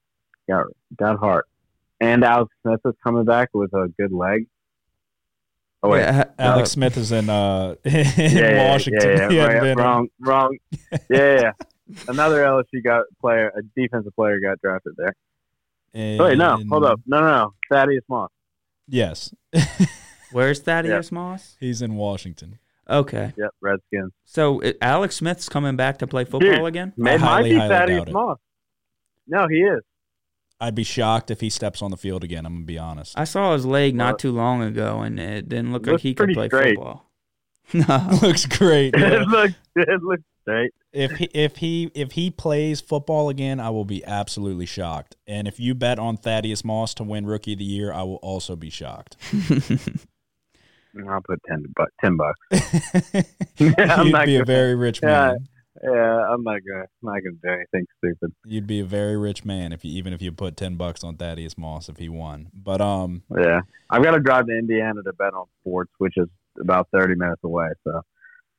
Got 0.49 0.65
got 0.97 1.19
heart. 1.19 1.45
And 1.99 2.23
Alex 2.23 2.51
Smith 2.63 2.79
is 2.85 2.93
coming 3.03 3.25
back 3.25 3.49
with 3.53 3.71
a 3.73 3.93
good 3.99 4.11
leg. 4.11 4.47
Oh 5.83 5.89
wait, 5.89 5.99
Yeah, 6.01 6.21
uh, 6.39 6.41
Alex 6.41 6.71
Smith 6.71 6.95
is 6.97 7.11
in 7.11 7.29
uh 7.29 7.75
in 7.83 7.91
yeah, 7.93 8.13
yeah, 8.17 8.71
Washington. 8.71 9.09
Yeah, 9.17 9.29
He 9.29 9.35
yeah, 9.35 9.45
right, 9.45 9.61
been 9.61 9.71
in- 9.71 9.77
wrong, 9.77 10.07
wrong. 10.19 10.57
Yeah, 11.09 11.41
yeah. 11.41 11.51
Another 12.07 12.41
LSU 12.43 12.81
got 12.83 13.03
player, 13.19 13.49
a 13.49 13.61
defensive 13.79 14.15
player 14.15 14.39
got 14.39 14.59
drafted 14.61 14.93
there. 14.97 15.13
Oh, 15.93 16.23
wait, 16.29 16.37
no, 16.37 16.57
hold 16.69 16.85
up, 16.85 17.01
no, 17.05 17.19
no, 17.19 17.27
no, 17.27 17.53
Thaddeus 17.69 18.03
Moss. 18.07 18.29
Yes, 18.87 19.33
Where's 20.31 20.61
Thaddeus 20.61 21.11
Moss? 21.11 21.57
he's 21.59 21.81
in 21.81 21.95
Washington. 21.95 22.59
Okay. 22.91 23.33
Yep, 23.37 23.49
Redskins. 23.61 24.11
So 24.25 24.59
it, 24.59 24.77
Alex 24.81 25.15
Smith's 25.15 25.47
coming 25.49 25.75
back 25.75 25.99
to 25.99 26.07
play 26.07 26.25
football 26.25 26.51
Dude. 26.57 26.65
again? 26.65 26.93
I 26.97 26.99
It 26.99 27.03
might 27.03 27.19
highly, 27.21 27.49
be 27.51 27.55
highly 27.55 27.69
Thaddeus 27.69 27.97
doubt 27.99 28.07
it. 28.09 28.13
Moss. 28.13 28.37
No, 29.27 29.47
he 29.47 29.57
is. 29.59 29.81
I'd 30.59 30.75
be 30.75 30.83
shocked 30.83 31.31
if 31.31 31.41
he 31.41 31.49
steps 31.49 31.81
on 31.81 31.89
the 31.89 31.97
field 31.97 32.23
again. 32.23 32.45
I'm 32.45 32.53
gonna 32.53 32.65
be 32.65 32.77
honest. 32.77 33.17
I 33.17 33.23
saw 33.23 33.53
his 33.53 33.65
leg 33.65 33.95
not 33.95 34.19
too 34.19 34.31
long 34.31 34.61
ago, 34.61 34.99
and 35.01 35.19
it 35.19 35.49
didn't 35.49 35.71
look 35.71 35.83
like 35.87 35.93
looks 35.93 36.03
he 36.03 36.13
could 36.13 36.17
pretty 36.25 36.33
play 36.35 36.47
straight. 36.49 36.75
football. 36.75 37.07
No. 37.73 38.09
looks 38.21 38.45
great. 38.45 38.93
yeah. 38.97 39.21
it 39.21 39.27
looks, 39.29 39.53
it 39.77 40.03
looks 40.03 40.23
straight. 40.41 40.71
if 40.91 41.11
he 41.13 41.25
if 41.33 41.55
he 41.57 41.89
if 41.95 42.11
he 42.11 42.29
plays 42.29 42.81
football 42.81 43.29
again, 43.29 43.61
I 43.61 43.69
will 43.69 43.85
be 43.85 44.03
absolutely 44.03 44.65
shocked. 44.65 45.15
And 45.25 45.47
if 45.47 45.57
you 45.59 45.73
bet 45.73 45.97
on 45.97 46.17
Thaddeus 46.17 46.65
Moss 46.65 46.93
to 46.95 47.03
win 47.03 47.25
Rookie 47.25 47.53
of 47.53 47.59
the 47.59 47.65
Year, 47.65 47.93
I 47.93 48.03
will 48.03 48.17
also 48.17 48.57
be 48.57 48.69
shocked. 48.69 49.15
I'll 51.09 51.21
put 51.21 51.41
ten, 51.47 51.63
bu- 51.75 51.85
10 52.03 52.17
bucks. 52.17 52.39
You'd 53.57 53.79
I'm 53.79 54.11
not 54.11 54.25
be 54.25 54.35
a 54.35 54.39
gonna- 54.39 54.45
very 54.45 54.75
rich 54.75 55.01
man. 55.01 55.47
Yeah, 55.83 56.27
I'm 56.29 56.43
not 56.43 56.59
gonna, 56.67 56.81
I'm 56.81 56.87
not 57.01 57.21
gonna 57.23 57.37
do 57.41 57.49
anything 57.49 57.87
stupid. 57.97 58.33
You'd 58.45 58.67
be 58.67 58.81
a 58.81 58.85
very 58.85 59.17
rich 59.17 59.43
man 59.45 59.71
if 59.71 59.83
you 59.85 59.91
even 59.97 60.13
if 60.13 60.21
you 60.21 60.31
put 60.31 60.55
ten 60.57 60.75
bucks 60.75 61.03
on 61.03 61.15
Thaddeus 61.15 61.57
Moss 61.57 61.89
if 61.89 61.97
he 61.97 62.07
won. 62.09 62.49
But 62.53 62.81
um, 62.81 63.23
Yeah, 63.35 63.61
I've 63.89 64.03
got 64.03 64.11
to 64.11 64.19
drive 64.19 64.47
to 64.47 64.57
Indiana 64.57 65.01
to 65.01 65.13
bet 65.13 65.33
on 65.33 65.45
sports, 65.61 65.91
which 65.97 66.17
is 66.17 66.27
about 66.59 66.87
thirty 66.93 67.15
minutes 67.15 67.41
away. 67.43 67.69
So 67.85 68.01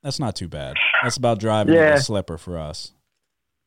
that's 0.02 0.18
not 0.18 0.34
too 0.34 0.48
bad. 0.48 0.74
That's 1.02 1.16
about 1.18 1.38
driving 1.38 1.74
Yeah. 1.74 1.94
a 1.94 2.00
slipper 2.00 2.38
for 2.38 2.58
us. 2.58 2.92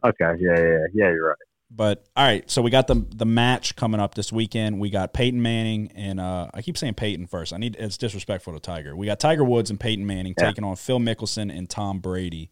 okay, 0.04 0.34
yeah, 0.40 0.58
yeah, 0.60 0.86
yeah, 0.94 1.12
you're 1.12 1.30
right. 1.30 1.38
But 1.72 2.06
all 2.16 2.24
right, 2.26 2.50
so 2.50 2.62
we 2.62 2.70
got 2.72 2.88
the 2.88 3.06
the 3.16 3.26
match 3.26 3.76
coming 3.76 4.00
up 4.00 4.14
this 4.16 4.32
weekend. 4.32 4.80
We 4.80 4.90
got 4.90 5.14
Peyton 5.14 5.42
Manning 5.42 5.92
and 5.96 6.20
uh, 6.20 6.50
I 6.54 6.62
keep 6.62 6.78
saying 6.78 6.94
Peyton 6.94 7.28
first. 7.28 7.54
I 7.54 7.58
need 7.58 7.76
it's 7.80 7.98
disrespectful 7.98 8.54
to 8.54 8.60
Tiger. 8.60 8.96
We 8.96 9.08
got 9.08 9.20
Tiger 9.20 9.44
Woods 9.44 9.70
and 9.72 9.80
Peyton 9.80 10.06
Manning 10.06 10.36
Yeah. 10.38 10.46
taking 10.48 10.64
on 10.64 10.76
Phil 10.76 11.00
Mickelson 11.00 11.56
and 11.56 11.70
Tom 11.70 12.00
Brady. 12.00 12.50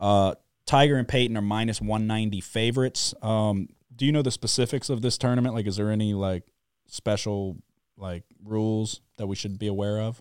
Uh, 0.00 0.34
Tiger 0.66 0.96
and 0.96 1.06
Peyton 1.06 1.36
are 1.36 1.42
minus 1.42 1.80
one 1.80 2.06
ninety 2.06 2.40
favorites. 2.40 3.14
Um, 3.22 3.68
do 3.94 4.04
you 4.04 4.12
know 4.12 4.22
the 4.22 4.32
specifics 4.32 4.90
of 4.90 5.00
this 5.00 5.16
tournament? 5.16 5.54
Like, 5.54 5.66
is 5.66 5.76
there 5.76 5.90
any 5.90 6.12
like 6.12 6.42
special 6.86 7.56
like 7.96 8.24
rules 8.44 9.00
that 9.16 9.26
we 9.28 9.36
should 9.36 9.58
be 9.58 9.68
aware 9.68 10.00
of? 10.00 10.20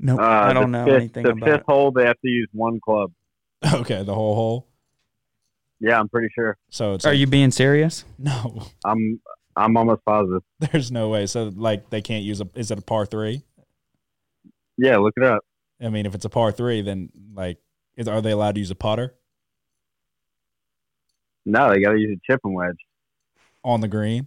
No, 0.00 0.18
Uh, 0.18 0.22
I 0.22 0.52
don't 0.52 0.70
know 0.70 0.84
fifth, 0.84 0.94
anything 0.96 1.22
The 1.24 1.30
about 1.30 1.46
fifth 1.48 1.60
it. 1.60 1.64
hole, 1.66 1.90
they 1.92 2.04
have 2.04 2.20
to 2.20 2.28
use 2.28 2.48
one 2.52 2.78
club. 2.84 3.12
Okay, 3.74 4.02
the 4.04 4.14
whole 4.14 4.34
hole. 4.36 4.67
Yeah, 5.80 5.98
I'm 6.00 6.08
pretty 6.08 6.28
sure. 6.34 6.56
So 6.70 6.94
it's 6.94 7.04
Are 7.06 7.10
like- 7.10 7.18
you 7.18 7.26
being 7.26 7.50
serious? 7.50 8.04
no? 8.18 8.66
I'm 8.84 9.20
I'm 9.56 9.76
almost 9.76 10.04
positive. 10.04 10.42
There's 10.60 10.90
no 10.92 11.08
way. 11.08 11.26
So 11.26 11.52
like 11.54 11.90
they 11.90 12.00
can't 12.02 12.24
use 12.24 12.40
a. 12.40 12.48
Is 12.54 12.70
it 12.70 12.78
a 12.78 12.82
par 12.82 13.06
three? 13.06 13.42
Yeah, 14.76 14.98
look 14.98 15.14
it 15.16 15.24
up. 15.24 15.42
I 15.80 15.88
mean, 15.88 16.06
if 16.06 16.14
it's 16.14 16.24
a 16.24 16.28
par 16.28 16.52
three, 16.52 16.80
then 16.82 17.10
like, 17.34 17.58
is 17.96 18.06
are 18.08 18.20
they 18.20 18.30
allowed 18.32 18.54
to 18.54 18.60
use 18.60 18.70
a 18.70 18.74
putter 18.76 19.14
No, 21.46 21.70
they 21.72 21.80
got 21.80 21.92
to 21.92 21.98
use 21.98 22.16
a 22.18 22.32
chipping 22.32 22.54
wedge. 22.54 22.76
on 23.64 23.80
the 23.80 23.88
green? 23.88 24.26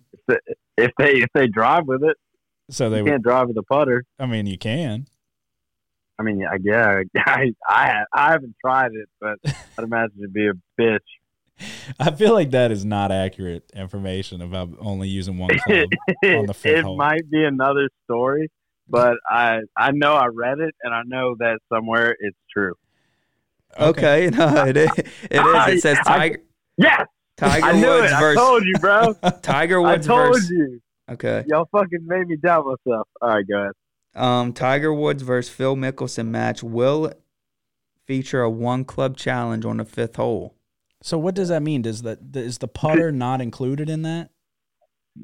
If 0.78 0.92
they 0.98 1.12
if 1.14 1.30
they 1.34 1.48
drive 1.48 1.86
with 1.88 2.04
it, 2.04 2.18
So 2.70 2.90
they. 2.90 2.98
you 2.98 3.04
would 3.04 3.10
can't 3.12 3.24
drive 3.24 3.48
with 3.48 3.58
a 3.58 3.64
putter. 3.64 4.04
I 4.20 4.26
mean, 4.26 4.46
you 4.48 4.58
can. 4.58 5.08
I 6.20 6.24
mean, 6.24 6.44
I 6.46 6.58
yeah, 6.62 7.02
I 7.26 7.54
I, 7.68 8.04
I 8.14 8.32
haven't 8.32 8.56
tried 8.64 8.92
it, 8.94 9.10
but 9.20 9.38
I'd 9.78 9.84
imagine 9.84 10.14
it'd 10.20 10.34
be 10.34 10.48
a 10.48 10.54
bitch. 10.80 11.00
I 12.00 12.12
feel 12.12 12.34
like 12.34 12.52
that 12.52 12.72
is 12.72 12.84
not 12.86 13.12
accurate 13.12 13.70
information 13.76 14.42
about 14.42 14.70
only 14.80 15.08
using 15.08 15.38
one 15.38 15.58
club. 15.60 15.90
On 16.24 16.46
the 16.46 16.54
fifth 16.54 16.66
it 16.80 16.84
hole. 16.84 16.98
might 16.98 17.30
be 17.30 17.44
another 17.44 17.90
story, 18.06 18.50
but 18.90 19.18
I 19.30 19.60
I 19.78 19.92
know 19.92 20.14
I 20.14 20.28
read 20.28 20.60
it 20.60 20.74
and 20.84 20.94
I 20.94 21.02
know 21.06 21.36
that 21.40 21.60
somewhere 21.72 22.16
it's 22.20 22.38
true. 22.52 22.74
Okay, 23.80 24.30
no, 24.34 24.66
it 24.66 24.76
is. 24.78 24.90
It 24.98 25.08
is. 25.32 25.68
It 25.76 25.82
says 25.82 25.98
I- 26.06 26.18
Tiger 26.18 26.38
Yes, 26.78 27.06
Tiger 27.38 27.66
I 27.66 27.72
knew 27.74 27.88
Woods 27.88 28.12
it. 28.12 28.14
I 28.14 28.34
told 28.36 28.64
you, 28.64 28.74
bro. 28.80 29.14
Tiger 29.42 29.82
Woods. 29.82 29.90
I 29.90 29.94
Woods 29.96 30.08
told 30.08 30.34
versus. 30.34 30.50
you. 30.50 30.82
Okay. 31.10 31.44
Y'all 31.48 31.68
fucking 31.72 32.06
made 32.06 32.28
me 32.28 32.38
doubt 32.38 32.66
myself. 32.66 33.08
All 33.22 33.30
right, 33.30 33.46
go 33.48 33.58
ahead. 33.60 33.72
Um, 34.16 34.52
Tiger 34.54 34.94
Woods 34.94 35.22
versus 35.24 35.54
Phil 35.54 35.76
Mickelson 35.76 36.28
match 36.28 36.64
will 36.64 37.14
feature 38.06 38.42
a 38.42 38.50
one 38.50 38.84
club 38.84 39.16
challenge 39.18 39.64
on 39.66 39.78
the 39.78 39.86
fifth 39.86 40.16
hole. 40.18 40.56
So 41.02 41.18
what 41.18 41.36
does 41.36 41.50
that 41.50 41.62
mean? 41.64 41.82
Does 41.82 42.02
that 42.04 42.20
is 42.36 42.60
the 42.60 42.68
putter 42.68 43.12
not 43.12 43.42
included 43.42 43.90
in 43.90 44.04
that? 44.04 44.30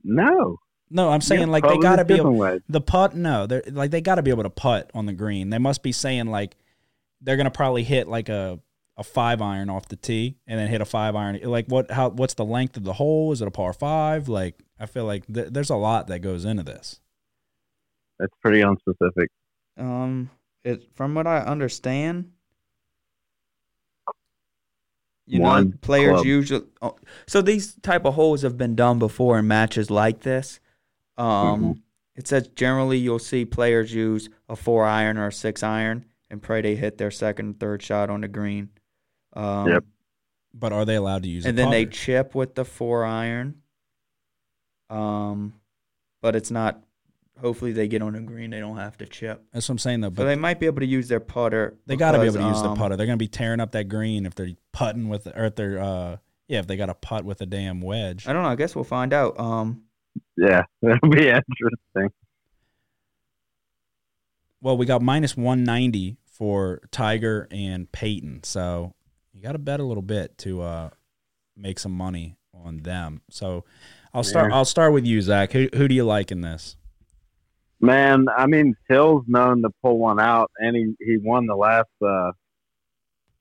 No, 0.03 0.57
No, 0.89 1.09
I'm 1.09 1.21
saying 1.21 1.41
Yeah, 1.41 1.47
like 1.47 1.63
they 1.67 1.78
got 1.78 1.97
to 1.97 2.05
be 2.05 2.15
able, 2.15 2.25
chipping 2.32 2.38
wedge. 2.38 2.63
the 2.67 2.82
putt. 2.82 3.15
No, 3.15 3.45
they're 3.47 3.63
like 3.71 3.91
they 3.91 4.01
got 4.01 4.15
to 4.15 4.23
be 4.23 4.32
able 4.32 4.43
to 4.43 4.49
putt 4.49 4.89
on 4.93 5.05
the 5.05 5.13
green. 5.13 5.49
They 5.49 5.59
must 5.59 5.84
be 5.84 5.91
saying 5.91 6.28
like 6.28 6.55
they're 7.21 7.38
gonna 7.38 7.51
probably 7.51 7.84
hit 7.84 8.07
like 8.07 8.30
a 8.30 8.59
a 8.97 9.03
five 9.03 9.41
iron 9.41 9.69
off 9.69 9.88
the 9.88 9.95
tee 9.95 10.38
and 10.47 10.59
then 10.59 10.67
hit 10.67 10.82
a 10.82 10.86
five 10.86 11.15
iron. 11.15 11.39
Like 11.43 11.67
what? 11.67 11.91
How? 11.91 12.09
What's 12.09 12.34
the 12.34 12.45
length 12.45 12.78
of 12.78 12.84
the 12.84 12.93
hole? 12.93 13.32
Is 13.32 13.41
it 13.41 13.47
a 13.47 13.51
par 13.51 13.71
five? 13.73 14.28
Like 14.28 14.55
I 14.80 14.88
feel 14.88 15.05
like 15.05 15.25
th- 15.32 15.49
there's 15.51 15.69
a 15.69 15.75
lot 15.75 16.07
that 16.07 16.19
goes 16.19 16.45
into 16.45 16.63
this. 16.63 16.99
That's 18.19 18.34
pretty 18.41 18.61
unspecific. 18.61 19.28
Um, 19.78 20.32
it 20.63 20.89
from 20.95 21.13
what 21.13 21.28
I 21.28 21.39
understand, 21.39 22.32
you 25.28 25.39
know, 25.39 25.45
One 25.45 25.73
players 25.73 26.13
club. 26.15 26.25
usually. 26.25 26.65
Oh, 26.82 26.95
so 27.28 27.41
these 27.41 27.75
type 27.82 28.05
of 28.05 28.13
holes 28.15 28.41
have 28.43 28.57
been 28.57 28.75
done 28.75 28.97
before 28.97 29.38
in 29.38 29.47
matches 29.47 29.91
like 29.91 30.21
this. 30.21 30.59
Um, 31.17 31.61
Mhm. 31.75 31.82
it 32.15 32.28
says 32.28 32.47
generally 32.49 32.97
you'll 32.97 33.19
see 33.19 33.43
players 33.45 33.93
use 33.93 34.30
a 34.49 34.55
four 34.55 34.86
iron 34.86 35.17
or 35.17 35.28
a 35.28 35.32
six 35.34 35.61
iron 35.63 36.05
and 36.30 36.41
pray 36.41 36.61
they 36.61 36.75
hit 36.75 36.97
their 36.97 37.11
second, 37.11 37.45
and 37.45 37.59
third 37.59 37.82
shot 37.84 38.09
on 38.09 38.21
the 38.21 38.28
green. 38.28 38.69
Um, 39.34 39.67
Yep. 39.69 39.84
But 40.53 40.73
are 40.73 40.86
they 40.86 40.95
allowed 40.95 41.23
to 41.23 41.30
use? 41.30 41.45
and 41.45 41.57
a 41.57 41.61
then 41.61 41.71
they 41.71 41.86
chip 41.86 42.34
with 42.34 42.55
the 42.55 42.65
four 42.65 43.03
iron. 43.05 43.61
Um, 44.89 45.53
but 46.21 46.36
it's 46.36 46.49
not. 46.51 46.82
Hopefully, 47.39 47.71
they 47.71 47.88
get 47.88 48.01
on 48.01 48.13
the 48.13 48.19
green. 48.21 48.49
They 48.49 48.59
don't 48.59 48.77
have 48.77 48.97
to 48.97 49.05
chip. 49.05 49.43
That's 49.53 49.67
what 49.69 49.73
I'm 49.73 49.79
saying 49.79 50.01
though. 50.01 50.09
But 50.09 50.23
But 50.23 50.25
they 50.25 50.35
might 50.35 50.59
be 50.59 50.65
able 50.65 50.79
to 50.79 50.85
use 50.85 51.07
their 51.07 51.19
putter. 51.19 51.77
they 51.85 51.95
got 51.95 52.11
to 52.13 52.19
be 52.19 52.25
able 52.25 52.33
to 52.33 52.39
because, 52.39 52.57
use 52.57 52.63
the 52.63 52.69
um, 52.69 52.77
putter. 52.77 52.95
They're 52.95 53.05
gonna 53.05 53.17
be 53.17 53.27
tearing 53.27 53.59
up 53.59 53.71
that 53.71 53.85
green 53.85 54.25
if 54.25 54.35
they're 54.35 54.53
putting 54.71 55.09
with 55.09 55.27
or 55.27 55.45
if 55.45 55.55
they're 55.55 55.79
uh 55.79 56.17
yeah 56.47 56.59
if 56.59 56.67
they 56.67 56.77
got 56.77 56.89
a 56.89 56.93
putt 56.93 57.25
with 57.25 57.41
a 57.41 57.45
damn 57.45 57.81
wedge. 57.81 58.27
I 58.27 58.33
don't 58.33 58.43
know. 58.43 58.49
I 58.49 58.55
guess 58.55 58.75
we'll 58.75 58.83
find 58.83 59.13
out. 59.13 59.39
Um, 59.39 59.83
Yeah, 60.35 60.63
that'll 60.81 61.09
be 61.09 61.27
interesting. 61.29 62.11
Well, 64.61 64.77
we 64.77 64.85
got 64.85 65.01
minus 65.01 65.38
190 65.38 66.17
for 66.25 66.81
Tiger 66.91 67.47
and 67.51 67.91
Peyton. 67.91 68.43
So 68.43 68.93
you 69.33 69.41
got 69.41 69.51
to 69.51 69.59
bet 69.59 69.79
a 69.79 69.83
little 69.83 70.01
bit 70.01 70.38
to 70.39 70.61
uh, 70.61 70.89
make 71.55 71.79
some 71.79 71.91
money 71.91 72.38
on 72.53 72.77
them. 72.77 73.21
So 73.29 73.65
I'll 74.13 74.23
start. 74.23 74.51
Yeah. 74.51 74.57
I'll 74.57 74.65
start 74.65 74.93
with 74.93 75.05
you, 75.05 75.21
Zach. 75.21 75.51
Who, 75.51 75.69
who 75.75 75.88
do 75.88 75.95
you 75.95 76.03
like 76.03 76.31
in 76.31 76.41
this? 76.41 76.75
Man, 77.80 78.25
I 78.36 78.47
mean, 78.47 78.75
Phil's 78.88 79.23
known 79.28 79.61
to 79.61 79.69
pull 79.84 79.99
one 79.99 80.19
out, 80.19 80.49
and 80.57 80.75
he, 80.75 80.95
he 80.99 81.17
won 81.17 81.45
the 81.45 81.55
last 81.55 81.89
uh, 82.01 82.32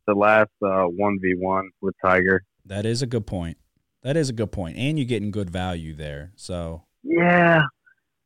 the 0.06 0.14
last 0.14 0.50
uh, 0.62 0.84
one 0.84 1.18
v 1.20 1.34
one 1.34 1.70
with 1.80 1.94
Tiger. 2.04 2.42
That 2.64 2.84
is 2.84 3.02
a 3.02 3.06
good 3.06 3.26
point. 3.26 3.56
That 4.02 4.16
is 4.16 4.28
a 4.28 4.32
good 4.32 4.52
point, 4.52 4.76
and 4.76 4.98
you're 4.98 5.06
getting 5.06 5.30
good 5.30 5.50
value 5.50 5.94
there. 5.94 6.32
So 6.36 6.84
Yeah, 7.02 7.62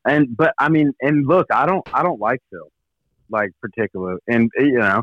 and 0.04 0.36
but 0.36 0.52
I 0.58 0.68
mean, 0.68 0.92
and 1.00 1.26
look, 1.26 1.46
I 1.52 1.66
don't 1.66 1.86
I 1.94 2.02
don't 2.02 2.20
like 2.20 2.40
Phil, 2.50 2.70
like 3.30 3.50
particular, 3.60 4.18
and 4.26 4.50
you 4.58 4.78
know, 4.78 5.02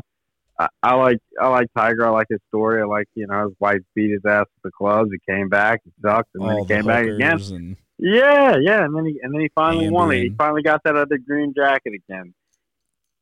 I, 0.58 0.68
I 0.82 0.94
like 0.94 1.18
I 1.40 1.48
like 1.48 1.68
Tiger. 1.76 2.06
I 2.06 2.10
like 2.10 2.26
his 2.28 2.40
story. 2.48 2.82
I 2.82 2.84
like 2.84 3.06
you 3.14 3.26
know 3.26 3.44
his 3.44 3.56
wife 3.58 3.80
beat 3.94 4.10
his 4.10 4.20
ass 4.26 4.44
with 4.62 4.64
the 4.64 4.70
clubs. 4.76 5.10
He 5.10 5.32
came 5.32 5.48
back, 5.48 5.80
he 5.84 5.90
sucked, 6.02 6.30
and 6.34 6.48
then 6.48 6.58
he 6.58 6.64
the 6.64 6.74
came 6.74 6.84
back 6.84 7.06
again. 7.06 7.40
and 7.40 7.76
Yeah, 7.98 8.56
yeah, 8.60 8.84
and 8.84 8.94
then 8.94 9.06
he 9.06 9.18
and 9.22 9.34
then 9.34 9.40
he 9.40 9.50
finally 9.54 9.90
won 9.90 10.12
it. 10.12 10.22
He 10.22 10.30
finally 10.30 10.62
got 10.62 10.82
that 10.84 10.94
other 10.96 11.18
green 11.18 11.52
jacket 11.54 11.94
again. 11.94 12.32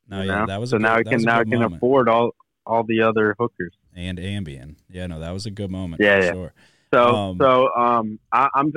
no, 0.07 0.21
yeah, 0.21 0.39
know? 0.41 0.45
that 0.45 0.59
was 0.59 0.69
so 0.69 0.77
a 0.77 0.79
now 0.79 0.97
he 0.97 1.03
can 1.03 1.21
now 1.23 1.39
he 1.39 1.49
can 1.49 1.59
moment. 1.59 1.77
afford 1.77 2.07
all 2.07 2.31
all 2.65 2.83
the 2.83 3.01
other 3.01 3.35
hookers. 3.39 3.73
and 3.95 4.19
Ambien. 4.19 4.75
Yeah, 4.89 5.07
no, 5.07 5.19
that 5.19 5.31
was 5.31 5.45
a 5.47 5.51
good 5.51 5.71
moment. 5.71 6.01
Yeah, 6.01 6.21
yeah. 6.21 6.31
sure. 6.31 6.53
So 6.93 7.15
Um, 7.15 7.37
so 7.39 7.73
um 7.73 8.19
I, 8.31 8.49
I'm 8.53 8.71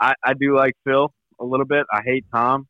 I, 0.00 0.14
I 0.24 0.34
do 0.34 0.56
like 0.56 0.74
Phil 0.84 1.12
a 1.38 1.44
little 1.44 1.66
bit. 1.66 1.86
I 1.92 2.00
hate 2.02 2.24
Tom. 2.32 2.66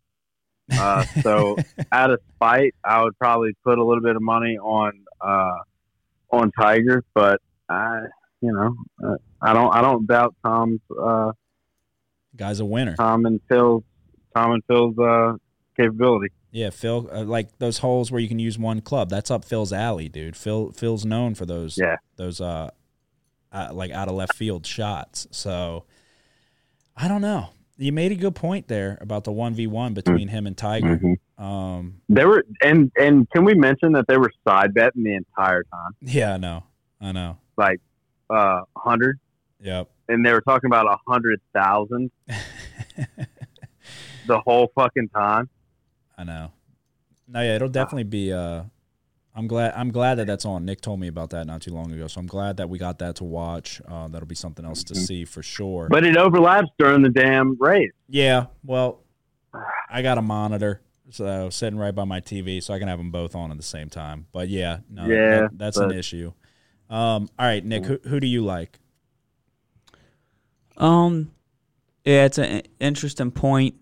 Uh, 0.71 1.05
so 1.23 1.57
out 1.93 2.11
of 2.11 2.21
spite, 2.35 2.75
I 2.85 3.03
would 3.03 3.17
probably 3.19 3.53
put 3.65 3.79
a 3.79 3.85
little 3.85 4.03
bit 4.03 4.17
of 4.17 4.23
money 4.23 4.59
on 4.59 5.05
uh 5.21 5.59
on 6.31 6.51
Tiger, 6.59 7.05
but 7.15 7.41
I 7.69 8.01
you 8.41 8.53
know 8.53 8.75
uh, 9.07 9.17
I 9.41 9.53
don't 9.53 9.73
I 9.73 9.81
don't 9.81 10.07
doubt 10.09 10.35
Tom's 10.45 10.81
uh 11.01 11.33
Guy's 12.37 12.61
a 12.61 12.65
winner. 12.65 12.97
Tom 12.97 13.27
and 13.27 13.41
Phil's 13.49 13.85
Tom 14.35 14.53
and 14.53 14.65
Phil's 14.67 14.99
uh 14.99 15.37
capability. 15.77 16.33
Yeah, 16.51 16.69
Phil, 16.71 17.09
uh, 17.11 17.25
like 17.25 17.59
those 17.59 17.79
holes 17.79 18.11
where 18.13 18.21
you 18.21 18.29
can 18.29 18.39
use 18.39 18.59
one 18.59 18.81
club. 18.83 19.09
That's 19.09 19.31
up 19.31 19.45
Phil's 19.45 19.73
alley, 19.73 20.09
dude. 20.11 20.37
Phil, 20.37 20.71
Phil's 20.73 21.05
known 21.07 21.35
for 21.35 21.47
those. 21.47 21.79
Yeah. 21.79 21.97
those 22.17 22.43
uh, 22.43 22.71
uh, 23.53 23.69
like 23.73 23.91
out 23.91 24.09
of 24.09 24.15
left 24.15 24.35
field 24.35 24.67
shots. 24.67 25.27
So 25.31 25.85
I 26.97 27.09
don't 27.09 27.23
know. 27.23 27.49
You 27.79 27.91
made 27.91 28.13
a 28.13 28.17
good 28.17 28.35
point 28.35 28.69
there 28.69 28.99
about 29.01 29.25
the 29.25 29.33
one 29.33 29.55
v 29.55 29.67
one 29.67 29.95
between 29.95 30.29
him 30.29 30.47
and 30.47 30.57
Tiger. 30.57 30.99
Mm-hmm. 30.99 31.43
Um, 31.43 32.03
They 32.11 32.25
were 32.27 32.45
and 32.63 32.93
and 33.01 33.29
can 33.31 33.45
we 33.45 33.55
mention 33.55 33.93
that 33.93 34.05
they 34.07 34.19
were 34.19 34.31
side 34.47 34.75
betting 34.75 35.03
the 35.05 35.15
entire 35.15 35.65
time, 35.65 35.93
yeah, 36.03 36.35
I 36.35 36.37
know, 36.37 36.65
I 37.01 37.13
know. 37.13 37.39
like 37.57 37.81
uh 38.29 38.61
hundred, 38.77 39.19
Yep. 39.63 39.91
and 40.09 40.27
they 40.27 40.33
were 40.33 40.41
talking 40.41 40.69
about 40.69 40.87
a 40.87 40.97
hundred 41.11 41.41
thousand 41.55 42.11
the 44.27 44.39
whole 44.41 44.71
fucking 44.75 45.09
time. 45.11 45.49
I 46.17 46.25
know. 46.25 46.53
No, 47.29 47.41
yeah, 47.41 47.57
it'll 47.57 47.69
definitely 47.69 48.05
be. 48.05 48.33
Uh, 48.33 48.65
I'm 49.35 49.47
glad. 49.47 49.73
I'm 49.75 49.91
glad 49.91 50.17
that 50.17 50.27
that's 50.27 50.45
on. 50.45 50.65
Nick 50.65 50.81
told 50.81 51.01
me 51.01 51.09
about 51.09 51.31
that 51.31 51.47
not 51.47 51.63
too 51.63 51.73
long 51.73 51.91
ago, 51.93 52.07
so 52.07 52.21
I'm 52.21 52.27
glad 52.27 52.59
that 52.59 52.69
we 52.69 52.79
got 52.79 52.99
that 52.99 53.17
to 53.17 53.25
watch. 53.25 53.81
Uh, 53.89 54.09
that'll 54.09 54.29
be 54.29 54.35
something 54.35 54.65
else 54.65 54.85
to 54.85 54.95
see 54.95 55.25
for 55.25 55.43
sure. 55.43 55.89
But 55.91 56.05
it 56.05 56.17
overlaps 56.17 56.69
during 56.79 57.03
the 57.03 57.09
damn 57.09 57.57
race. 57.59 57.93
Yeah, 58.09 58.47
well, 58.63 59.01
I 59.89 60.03
got 60.03 60.19
a 60.19 60.23
monitor, 60.23 60.83
so 61.11 61.49
sitting 61.49 61.79
right 61.79 61.95
by 61.95 62.05
my 62.05 62.21
TV, 62.21 62.63
so 62.63 62.75
I 62.75 62.79
can 62.79 62.89
have 62.89 62.99
them 62.99 63.11
both 63.11 63.35
on 63.35 63.51
at 63.51 63.57
the 63.57 63.63
same 63.63 63.89
time. 63.89 64.27
But 64.33 64.49
yeah, 64.49 64.79
no, 64.91 65.07
Yeah, 65.07 65.41
that- 65.43 65.51
that's 65.59 65.77
an 65.79 65.93
issue. 65.93 66.33
Um, 66.91 67.31
all 67.39 67.47
right, 67.47 67.65
Nick, 67.65 67.87
who, 67.87 67.99
who 68.07 68.21
do 68.21 68.27
you 68.27 68.45
like? 68.45 68.79
Um, 70.83 71.31
yeah, 72.05 72.25
it's 72.25 72.39
an 72.39 72.63
interesting 72.81 73.31
point. 73.31 73.77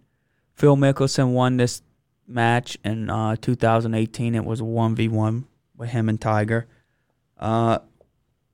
Phil 0.55 0.77
Mickelson 0.77 1.33
won 1.33 1.57
this 1.57 1.81
match 2.27 2.77
in 2.85 3.09
uh, 3.09 3.37
2018. 3.37 4.35
It 4.35 4.45
was 4.45 4.61
a 4.61 4.65
one 4.65 4.95
v 4.95 5.09
one 5.09 5.47
with 5.77 5.89
him 5.89 6.11
and 6.11 6.21
Tiger. 6.21 6.67
Uh, 7.39 7.79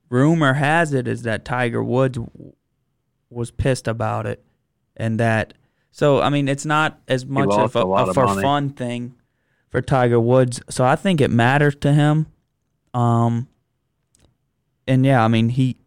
rumor 0.09 0.53
has 0.55 0.93
it 0.93 1.09
is 1.09 1.23
that 1.23 1.45
Tiger 1.45 1.83
Woods 1.83 2.19
w- 2.19 2.53
was 3.31 3.51
pissed 3.51 3.89
about 3.89 4.27
it, 4.27 4.45
and 4.97 5.19
that 5.19 5.55
so 5.91 6.21
I 6.21 6.31
mean 6.31 6.47
it's 6.47 6.65
not 6.65 7.01
as 7.09 7.27
much 7.27 7.51
of 7.51 7.75
a, 7.75 7.81
a 7.81 8.15
for 8.15 8.27
money. 8.27 8.43
fun 8.43 8.71
thing 8.71 9.17
for 9.71 9.81
Tiger 9.83 10.21
Woods. 10.21 10.61
So 10.71 10.85
I 10.85 10.95
think 10.95 11.21
it 11.21 11.33
matters 11.33 11.75
to 11.81 11.93
him. 11.93 12.29
Um, 12.95 13.49
and 14.87 15.05
yeah, 15.05 15.25
I 15.25 15.27
mean 15.27 15.49
he 15.49 15.79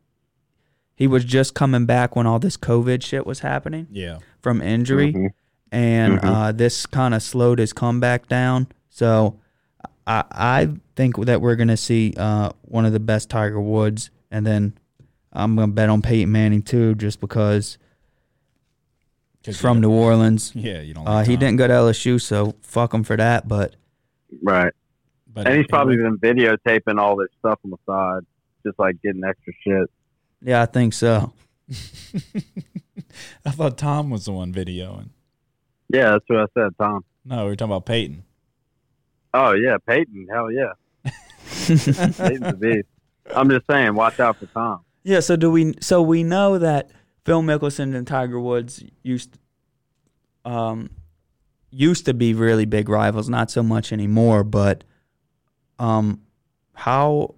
he 0.99 1.07
was 1.07 1.23
just 1.25 1.55
coming 1.55 1.85
back 1.85 2.15
when 2.15 2.27
all 2.27 2.37
this 2.39 2.57
COVID 2.57 3.01
shit 3.01 3.25
was 3.25 3.39
happening 3.39 3.87
Yeah, 3.89 4.19
from 4.41 4.61
injury. 4.61 5.13
Mhm. 5.13 5.29
and 5.71 6.19
Mhm. 6.19 6.23
uh, 6.25 6.51
this 6.51 6.85
kind 6.85 7.13
of 7.15 7.23
slowed 7.23 7.57
his 7.57 7.71
comeback 7.73 8.27
down. 8.27 8.67
So 8.89 9.39
I 10.05 10.23
I 10.31 10.69
think 10.95 11.15
that 11.25 11.41
we're 11.41 11.55
gonna 11.55 11.77
see 11.77 12.13
uh, 12.17 12.49
one 12.63 12.85
of 12.85 12.91
the 12.93 12.99
best 12.99 13.29
Tiger 13.29 13.61
Woods, 13.61 14.11
and 14.29 14.45
then 14.45 14.73
I'm 15.31 15.55
gonna 15.55 15.71
bet 15.71 15.89
on 15.89 16.01
Peyton 16.01 16.31
Manning 16.31 16.61
too, 16.63 16.95
just 16.95 17.19
because 17.21 17.77
'Cause 19.45 19.59
from 19.59 19.79
New 19.79 19.91
Orleans. 19.91 20.51
yeah, 20.53 20.81
you 20.81 20.93
don't. 20.93 21.07
Uh, 21.07 21.23
he 21.23 21.37
didn't 21.37 21.55
go 21.55 21.67
to 21.67 21.73
LSU, 21.73 22.19
so 22.19 22.55
fuck 22.61 22.93
him 22.93 23.03
for 23.03 23.15
that. 23.15 23.47
But 23.47 23.75
Right. 24.43 24.73
but 25.33 25.47
And 25.47 25.55
he's 25.57 25.67
probably 25.67 25.95
been 25.95 26.17
videotaping 26.17 26.99
all 26.99 27.15
this 27.15 27.29
stuff 27.39 27.57
on 27.63 27.71
the 27.71 27.77
side, 27.85 28.23
just 28.65 28.77
like 28.79 29.01
getting 29.01 29.23
extra 29.23 29.53
shit. 29.63 29.89
Yeah, 30.41 30.61
I 30.61 30.65
think 30.65 30.93
so. 30.93 31.33
I 33.45 33.51
thought 33.51 33.77
Tom 33.77 34.09
was 34.09 34.25
the 34.25 34.31
one 34.31 34.53
videoing. 34.53 35.09
Yeah, 35.89 36.11
that's 36.11 36.25
what 36.27 36.39
I 36.39 36.45
said, 36.53 36.77
Tom. 36.77 37.03
No, 37.25 37.43
we 37.43 37.51
were 37.51 37.55
talking 37.55 37.71
about 37.71 37.85
Peyton. 37.85 38.23
Oh 39.33 39.53
yeah, 39.53 39.77
Peyton. 39.87 40.27
Hell 40.31 40.51
yeah, 40.51 40.73
Peyton's 41.67 42.47
a 42.47 42.57
beast. 42.59 42.87
I'm 43.35 43.49
just 43.49 43.65
saying, 43.69 43.93
watch 43.93 44.19
out 44.19 44.37
for 44.37 44.47
Tom. 44.47 44.81
Yeah, 45.03 45.19
so 45.19 45.35
do 45.35 45.51
we? 45.51 45.75
So 45.81 46.01
we 46.01 46.23
know 46.23 46.57
that 46.57 46.89
Phil 47.25 47.41
Mickelson 47.41 47.95
and 47.95 48.07
Tiger 48.07 48.39
Woods 48.39 48.83
used, 49.03 49.37
um, 50.45 50.89
used 51.69 52.05
to 52.05 52.13
be 52.13 52.33
really 52.33 52.65
big 52.65 52.89
rivals. 52.89 53.29
Not 53.29 53.51
so 53.51 53.61
much 53.61 53.93
anymore. 53.93 54.43
But, 54.43 54.83
um, 55.77 56.21
how 56.73 57.35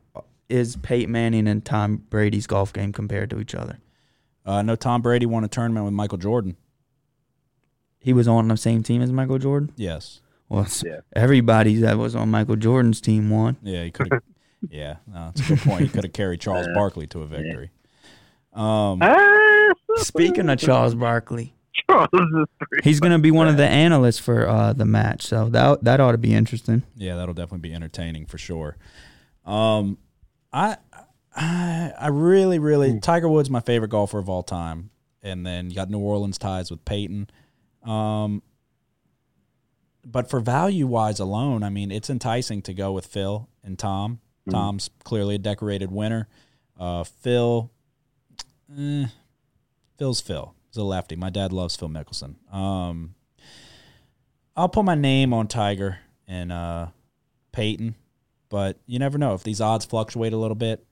is 0.52 0.76
Peyton 0.78 1.12
Manning 1.12 1.47
and 1.47 1.64
Tom 1.64 1.97
Brady's 2.10 2.45
golf 2.47 2.74
game 2.74 2.91
compared 2.91 3.30
to 3.32 3.39
each 3.39 3.56
other? 3.56 3.80
Uh, 4.45 4.56
I 4.56 4.62
know 4.62 4.76
Tom 4.76 5.02
Brady 5.02 5.26
won 5.26 5.43
a 5.43 5.47
tournament 5.47 5.86
with 5.86 5.93
Michael 5.93 6.18
Jordan. 6.18 6.58
He 7.99 8.14
was 8.14 8.28
on 8.28 8.47
the 8.47 8.58
same 8.58 8.84
team 8.84 9.02
as 9.02 9.12
Michael 9.12 9.38
Jordan. 9.38 9.72
Yes. 9.76 10.22
Well, 10.49 10.68
Yeah. 10.84 11.02
everybody 11.16 11.76
that 11.78 11.97
was 11.97 12.16
on 12.16 12.30
Michael 12.30 12.56
Jordan's 12.56 12.99
team 12.99 13.30
won. 13.30 13.58
Yeah, 13.62 13.84
he 13.84 13.91
could 13.91 14.10
have. 14.12 14.24
yeah, 14.70 14.95
no, 15.08 15.32
that's 15.34 15.41
a 15.41 15.56
good 15.56 15.60
point. 15.60 15.82
He 15.84 15.88
could 15.89 16.04
have 16.04 16.14
carried 16.14 16.41
Charles 16.41 16.68
Yeah. 16.68 16.74
Barkley 16.74 17.08
to 17.08 17.22
a 17.22 17.28
victory. 17.28 17.70
Um, 18.54 18.99
Ah, 19.02 19.74
Speaking 19.97 20.49
of 20.49 20.60
Charles 20.60 20.93
Barkley, 20.95 21.54
Charles 21.88 22.10
is 22.14 22.47
he's 22.84 22.99
going 22.99 23.14
to 23.14 23.20
be 23.20 23.32
one 23.32 23.47
of 23.47 23.56
the 23.56 23.68
analysts 23.68 24.20
for 24.20 24.45
uh, 24.47 24.74
the 24.74 24.84
match, 24.84 25.22
so 25.24 25.47
that 25.49 25.84
that 25.86 25.99
ought 26.02 26.12
to 26.12 26.18
be 26.18 26.34
interesting. 26.34 26.84
yeah, 26.97 27.16
that'll 27.16 27.34
definitely 27.34 27.70
be 27.70 27.74
entertaining 27.74 28.26
for 28.26 28.38
sure. 28.38 28.76
Um, 29.45 29.97
I, 30.54 30.78
I, 31.36 31.93
I 31.99 32.08
really, 32.08 32.60
really 32.60 32.99
Tiger 32.99 33.30
Woods 33.30 33.49
my 33.49 33.62
favorite 33.62 33.89
golfer 33.89 34.20
of 34.20 34.30
all 34.30 34.43
time, 34.43 34.89
and 35.24 35.45
then 35.45 35.70
you 35.70 35.76
got 35.76 35.89
New 35.89 35.99
Orleans 35.99 36.38
ties 36.38 36.70
with 36.70 36.84
Peyton. 36.86 37.30
Um, 37.84 38.41
but 40.06 40.30
for 40.30 40.39
value 40.39 40.88
wise 40.88 41.20
alone, 41.20 41.64
I 41.64 41.70
mean, 41.70 41.91
it's 41.91 42.10
enticing 42.10 42.62
to 42.64 42.74
go 42.74 42.91
with 42.91 43.06
Phil 43.06 43.47
and 43.64 43.78
Tom. 43.78 44.20
Tom's 44.49 44.89
clearly 45.04 45.36
a 45.36 45.39
decorated 45.39 45.91
winner. 45.91 46.28
Uh, 46.80 47.04
Phil, 47.04 47.72
eh, 48.78 49.06
Phil's 49.97 50.20
Phil. 50.20 50.56
He's 50.70 50.78
a 50.78 50.84
lefty. 50.84 51.16
My 51.16 51.30
dad 51.30 51.54
loves 51.54 51.76
Phil 51.76 51.89
Mickelson. 51.89 52.36
Um, 52.54 53.16
I'll 54.56 54.70
put 54.70 54.84
my 54.84 54.95
name 54.95 55.34
on 55.34 55.47
Tiger 55.47 55.99
and 56.28 56.52
uh, 56.52 56.88
Peyton, 57.52 57.95
but 58.52 58.78
you 58.86 58.99
never 58.99 59.18
know 59.18 59.34
if 59.34 59.41
these 59.41 59.60
odds 59.62 59.86
fluctuate 59.86 60.34
a 60.34 60.38
little 60.38 60.54
bit. 60.56 60.86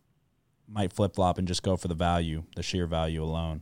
Might 0.67 0.91
flip 0.93 1.13
flop 1.15 1.37
and 1.37 1.47
just 1.47 1.61
go 1.61 1.77
for 1.77 1.87
the 1.87 1.93
value, 1.95 2.43
the 2.55 2.63
sheer 2.63 2.87
value 2.87 3.23
alone. 3.23 3.61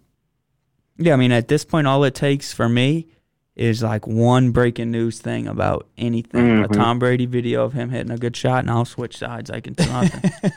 Yeah, 0.98 1.14
I 1.14 1.16
mean, 1.18 1.32
at 1.34 1.48
this 1.50 1.66
point, 1.66 1.88
all 1.88 2.04
it 2.06 2.16
takes 2.16 2.52
for 2.54 2.68
me 2.70 3.08
is 3.56 3.82
like 3.82 4.06
one 4.08 4.52
breaking 4.52 4.92
news 4.92 5.20
thing 5.20 5.48
about 5.48 5.88
anything. 5.98 6.64
A 6.64 6.68
Mhm. 6.68 6.74
Tom 6.74 7.00
Brady 7.00 7.26
video 7.26 7.64
of 7.64 7.74
him 7.74 7.90
hitting 7.90 8.12
a 8.12 8.18
good 8.18 8.36
shot, 8.36 8.60
and 8.60 8.70
I'll 8.70 8.86
switch 8.86 9.18
sides. 9.18 9.50
I 9.50 9.60
can 9.62 9.74
do 9.74 9.86
nothing. 9.86 10.32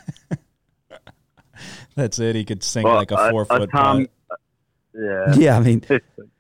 That's 1.95 2.18
it. 2.18 2.34
He 2.36 2.45
could 2.45 2.62
sink 2.62 2.84
Well, 2.86 2.95
like 2.95 3.11
a 3.11 3.30
four 3.30 3.45
foot 3.45 3.70
Tom. 3.70 4.07
putt. 4.28 4.38
Yeah. 4.95 5.34
yeah, 5.36 5.57
I 5.57 5.61
mean, 5.61 5.82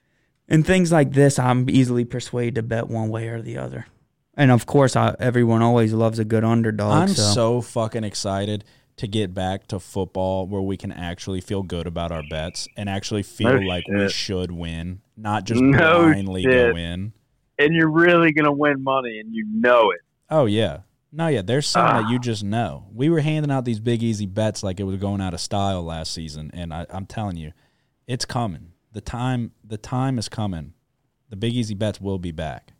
and 0.48 0.66
things 0.66 0.90
like 0.90 1.12
this, 1.12 1.38
I'm 1.38 1.68
easily 1.70 2.04
persuaded 2.04 2.56
to 2.56 2.62
bet 2.62 2.88
one 2.88 3.08
way 3.10 3.28
or 3.28 3.40
the 3.42 3.58
other. 3.58 3.86
And 4.34 4.50
of 4.50 4.64
course, 4.66 4.96
I, 4.96 5.14
everyone 5.18 5.62
always 5.62 5.92
loves 5.92 6.18
a 6.18 6.24
good 6.24 6.44
underdog. 6.44 6.92
I'm 6.92 7.08
so. 7.08 7.32
so 7.34 7.60
fucking 7.60 8.04
excited 8.04 8.64
to 8.96 9.06
get 9.08 9.32
back 9.34 9.66
to 9.68 9.80
football 9.80 10.46
where 10.46 10.60
we 10.60 10.76
can 10.76 10.92
actually 10.92 11.40
feel 11.40 11.62
good 11.62 11.86
about 11.86 12.12
our 12.12 12.22
bets 12.28 12.68
and 12.76 12.88
actually 12.88 13.22
feel 13.22 13.54
No 13.60 13.66
like 13.66 13.84
we 13.88 14.08
should 14.10 14.52
win, 14.52 15.00
not 15.16 15.44
just 15.44 15.60
No 15.60 16.02
blindly 16.04 16.44
go 16.44 16.76
in. 16.76 17.12
and 17.58 17.74
you're 17.74 17.90
really 17.90 18.32
gonna 18.32 18.52
win 18.52 18.82
money, 18.84 19.18
and 19.18 19.34
you 19.34 19.46
know 19.52 19.90
it. 19.90 20.00
Oh 20.28 20.46
yeah. 20.46 20.80
No, 21.12 21.26
yeah, 21.26 21.42
there's 21.42 21.66
some 21.66 21.86
Ah. 21.86 22.02
that 22.02 22.10
you 22.10 22.18
just 22.20 22.44
know. 22.44 22.86
We 22.94 23.08
were 23.08 23.20
handing 23.20 23.50
out 23.50 23.64
these 23.64 23.80
big 23.80 24.02
easy 24.02 24.26
bets 24.26 24.62
like 24.62 24.78
it 24.78 24.84
was 24.84 24.96
going 24.96 25.20
out 25.20 25.34
of 25.34 25.40
style 25.40 25.82
last 25.82 26.12
season, 26.12 26.50
and 26.54 26.72
I, 26.72 26.86
I'm 26.90 27.06
telling 27.06 27.36
you, 27.36 27.52
it's 28.06 28.24
coming. 28.24 28.72
The 28.92 29.00
time, 29.00 29.52
the 29.64 29.78
time 29.78 30.18
is 30.18 30.28
coming. 30.28 30.74
The 31.30 31.36
big 31.36 31.54
easy 31.54 31.74
bets 31.74 32.00
will 32.00 32.18
be 32.18 32.30
back. 32.32 32.74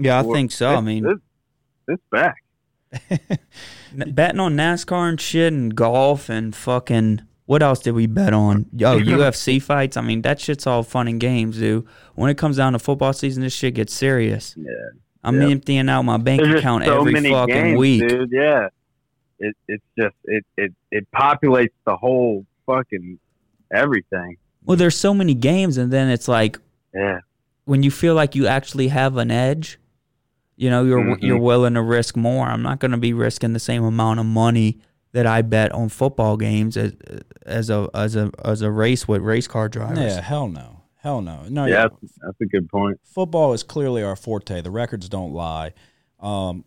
Yeah, 0.00 0.20
I 0.20 0.22
think 0.22 0.52
so. 0.52 0.74
I 0.74 0.80
mean, 0.80 1.06
it's, 1.88 2.02
back. 2.10 2.36
Betting 3.94 4.40
on 4.40 4.56
NASCAR 4.56 5.08
and 5.08 5.20
shit 5.20 5.52
and 5.52 5.74
golf 5.74 6.28
and 6.28 6.54
fucking 6.54 7.22
what 7.46 7.62
else 7.64 7.80
did 7.80 7.92
we 7.92 8.06
bet 8.06 8.32
on? 8.32 8.66
Oh, 8.74 8.98
UFC 9.00 9.60
fights. 9.60 9.96
I 9.96 10.02
mean, 10.02 10.22
that 10.22 10.38
shit's 10.40 10.66
all 10.68 10.84
fun 10.84 11.08
and 11.08 11.18
games, 11.20 11.58
dude. 11.58 11.84
When 12.14 12.30
it 12.30 12.38
comes 12.38 12.58
down 12.58 12.74
to 12.74 12.78
football 12.78 13.12
season, 13.12 13.42
this 13.42 13.52
shit 13.52 13.74
gets 13.74 13.92
serious. 13.92 14.54
Yeah. 14.56 14.66
I'm 15.24 15.40
Yep. 15.40 15.50
emptying 15.50 15.88
out 15.88 16.02
my 16.02 16.16
bank 16.16 16.42
There's 16.42 16.60
account 16.60 16.84
so 16.84 17.00
every 17.00 17.12
fucking 17.28 17.48
games, 17.54 17.78
week. 17.78 18.08
dude. 18.08 18.30
Yeah. 18.30 18.68
It 19.40 19.56
it's 19.66 19.84
just 19.98 20.14
it 20.24 20.44
it 20.56 20.72
it 20.92 21.08
populates 21.12 21.72
the 21.84 21.96
whole 21.96 22.46
fucking 22.66 23.18
everything. 23.74 24.36
Well, 24.64 24.76
there's 24.76 24.96
so 24.96 25.12
many 25.12 25.34
games, 25.34 25.76
and 25.76 25.92
then 25.92 26.08
it's 26.08 26.28
like 26.28 26.58
Yeah. 26.94 27.20
when 27.64 27.82
you 27.82 27.90
feel 27.90 28.14
like 28.14 28.34
you 28.36 28.46
actually 28.46 28.88
have 28.88 29.16
an 29.16 29.30
edge, 29.30 29.78
you 30.60 30.68
know, 30.68 30.84
you're 30.84 31.02
Mhm. 31.16 31.22
you're 31.22 31.38
willing 31.38 31.74
to 31.74 31.82
risk 31.82 32.16
more. 32.16 32.46
I'm 32.46 32.62
not 32.62 32.80
going 32.80 32.90
to 32.90 32.98
be 32.98 33.12
risking 33.14 33.54
the 33.54 33.58
same 33.58 33.82
amount 33.82 34.20
of 34.20 34.26
money 34.26 34.78
that 35.12 35.26
I 35.26 35.40
bet 35.42 35.72
on 35.72 35.88
football 35.88 36.36
games 36.36 36.76
as 36.76 36.92
as 37.46 37.70
a 37.70 37.88
as 37.94 38.14
a 38.14 38.30
as 38.44 38.60
a 38.62 38.70
race 38.70 39.08
with 39.08 39.22
race 39.22 39.48
car 39.48 39.68
drivers. 39.68 39.98
Yeah, 39.98 40.20
hell 40.20 40.48
no, 40.48 40.82
hell 40.96 41.22
no, 41.22 41.44
no. 41.48 41.64
Yeah, 41.64 41.74
Yeah, 41.84 41.88
that's, 42.00 42.12
that's 42.22 42.40
a 42.42 42.46
good 42.46 42.68
point. 42.68 43.00
football 43.04 43.52
is 43.54 43.62
clearly 43.62 44.02
our 44.02 44.16
forte. 44.16 44.60
The 44.60 44.70
records 44.70 45.08
don't 45.08 45.32
lie. 45.32 45.72
Um, 46.20 46.64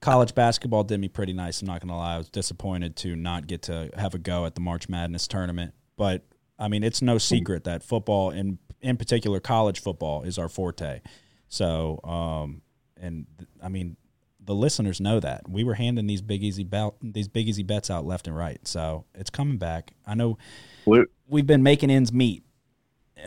college 0.00 0.34
basketball 0.34 0.82
did 0.84 0.98
me 1.00 1.08
pretty 1.08 1.32
nice. 1.32 1.60
I'm 1.62 1.68
not 1.68 1.80
going 1.80 1.88
to 1.90 1.94
lie. 1.96 2.14
I 2.16 2.18
was 2.18 2.28
disappointed 2.30 2.96
to 2.96 3.14
not 3.16 3.46
get 3.46 3.62
to 3.62 3.90
have 3.96 4.14
a 4.14 4.18
go 4.18 4.46
at 4.46 4.54
the 4.56 4.60
March 4.60 4.88
Madness 4.88 5.28
tournament. 5.28 5.74
But 5.96 6.24
I 6.58 6.66
mean, 6.66 6.82
it's 6.82 7.00
no 7.02 7.18
secret 7.18 7.62
that 7.64 7.84
football, 7.84 8.30
in 8.30 8.58
in 8.80 8.96
particular 8.96 9.38
college 9.40 9.80
football, 9.80 10.22
is 10.24 10.38
our 10.38 10.48
forte. 10.48 11.00
So, 11.48 12.00
um, 12.04 12.62
and 13.00 13.26
th- 13.38 13.48
I 13.62 13.68
mean, 13.68 13.96
the 14.44 14.54
listeners 14.54 15.00
know 15.00 15.20
that 15.20 15.48
we 15.48 15.62
were 15.64 15.74
handing 15.74 16.06
these 16.06 16.22
big 16.22 16.42
easy 16.42 16.64
belt, 16.64 16.96
these 17.02 17.28
big 17.28 17.48
easy 17.48 17.62
bets 17.62 17.90
out 17.90 18.06
left 18.06 18.26
and 18.26 18.36
right. 18.36 18.66
So 18.66 19.04
it's 19.14 19.30
coming 19.30 19.58
back. 19.58 19.92
I 20.06 20.14
know 20.14 20.38
We- 20.86 21.04
we've 21.28 21.46
been 21.46 21.62
making 21.62 21.90
ends 21.90 22.12
meet 22.12 22.44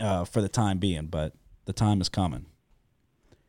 uh, 0.00 0.24
for 0.24 0.40
the 0.40 0.48
time 0.48 0.78
being, 0.78 1.06
but 1.06 1.34
the 1.66 1.72
time 1.72 2.00
is 2.00 2.08
coming. 2.08 2.46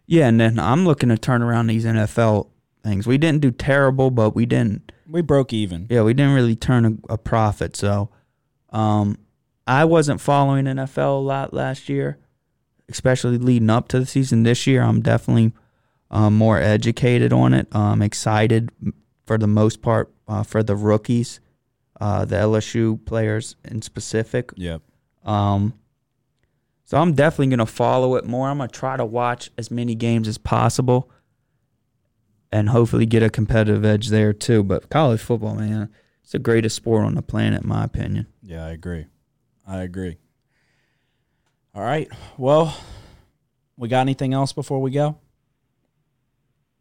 Yeah, 0.06 0.28
and 0.28 0.40
then 0.40 0.60
I'm 0.60 0.86
looking 0.86 1.10
to 1.10 1.18
turn 1.18 1.42
around 1.42 1.68
these 1.68 1.86
NFL 1.86 2.50
things. 2.84 3.08
We 3.08 3.18
didn't 3.18 3.42
do 3.42 3.50
terrible, 3.52 4.12
but 4.12 4.36
we 4.36 4.46
didn't. 4.46 4.92
We 5.10 5.22
broke 5.22 5.54
even. 5.54 5.88
Yeah, 5.90 6.04
we 6.04 6.14
didn't 6.14 6.34
really 6.34 6.56
turn 6.56 7.00
a, 7.10 7.14
a 7.14 7.18
profit. 7.18 7.76
So, 7.76 8.10
um, 8.72 9.18
I 9.66 9.86
wasn't 9.86 10.20
following 10.20 10.66
NFL 10.66 11.18
a 11.20 11.22
lot 11.22 11.54
last 11.54 11.88
year, 11.88 12.18
especially 12.90 13.38
leading 13.38 13.70
up 13.70 13.88
to 13.90 14.00
the 14.02 14.06
season. 14.06 14.44
This 14.44 14.68
year, 14.68 14.82
I'm 14.84 15.02
definitely 15.02 15.54
um, 16.14 16.36
more 16.36 16.60
educated 16.60 17.34
on 17.34 17.54
it. 17.54 17.68
I'm 17.72 18.04
excited 18.04 18.70
for 19.26 19.38
the 19.38 19.48
most 19.48 19.82
part 19.82 20.14
uh, 20.28 20.44
for 20.44 20.62
the 20.62 20.76
rookies, 20.76 21.40
uh, 22.00 22.24
the 22.24 22.36
LSU 22.36 23.04
players 23.04 23.56
in 23.66 23.82
specific. 23.82 24.52
Yep. 24.56 24.84
Um, 25.26 25.74
so 26.86 26.98
I'm 26.98 27.14
definitely 27.14 27.48
gonna 27.48 27.66
follow 27.66 28.16
it 28.16 28.26
more. 28.26 28.48
I'm 28.48 28.60
gonna 28.60 28.70
try 28.70 28.96
to 28.96 29.06
watch 29.06 29.50
as 29.58 29.72
many 29.72 29.96
games 29.96 30.28
as 30.28 30.38
possible, 30.38 31.10
and 32.52 32.70
hopefully 32.70 33.08
get 33.08 33.24
a 33.24 33.32
competitive 33.32 33.84
edge 33.84 34.10
there 34.10 34.34
too. 34.34 34.62
But 34.64 34.92
college 34.92 35.22
football, 35.22 35.56
man, 35.56 35.90
it's 36.22 36.34
the 36.34 36.40
greatest 36.40 36.76
sport 36.76 37.06
on 37.06 37.16
the 37.16 37.24
planet, 37.24 37.64
in 37.64 37.70
my 37.70 37.84
opinion. 37.84 38.28
Yeah, 38.44 38.66
I 38.66 38.70
agree. 38.70 39.08
I 39.66 39.82
agree. 39.82 40.18
All 41.74 41.82
right. 41.82 42.08
Well, 42.38 42.78
we 43.78 43.88
got 43.88 44.02
anything 44.02 44.34
else 44.34 44.54
before 44.54 44.80
we 44.80 44.92
go? 44.92 45.18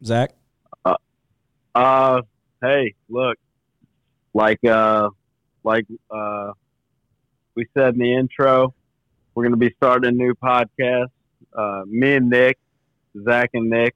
Zach? 0.05 0.31
Uh, 1.75 2.21
hey, 2.61 2.93
look, 3.09 3.37
like 4.33 4.63
uh, 4.63 5.09
like 5.63 5.87
uh, 6.11 6.51
we 7.55 7.65
said 7.73 7.95
in 7.95 7.99
the 7.99 8.13
intro, 8.13 8.75
we're 9.33 9.43
going 9.43 9.53
to 9.53 9.57
be 9.57 9.73
starting 9.77 10.09
a 10.09 10.11
new 10.11 10.35
podcast. 10.35 11.09
Uh, 11.55 11.83
me 11.87 12.13
and 12.13 12.29
Nick, 12.29 12.59
Zach 13.23 13.49
and 13.53 13.69
Nick, 13.69 13.95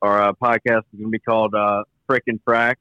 our 0.00 0.28
uh, 0.28 0.32
podcast 0.32 0.82
is 0.92 0.98
going 0.98 1.06
to 1.06 1.10
be 1.10 1.18
called 1.18 1.54
uh, 1.54 1.82
Frickin' 2.08 2.40
Frack. 2.46 2.76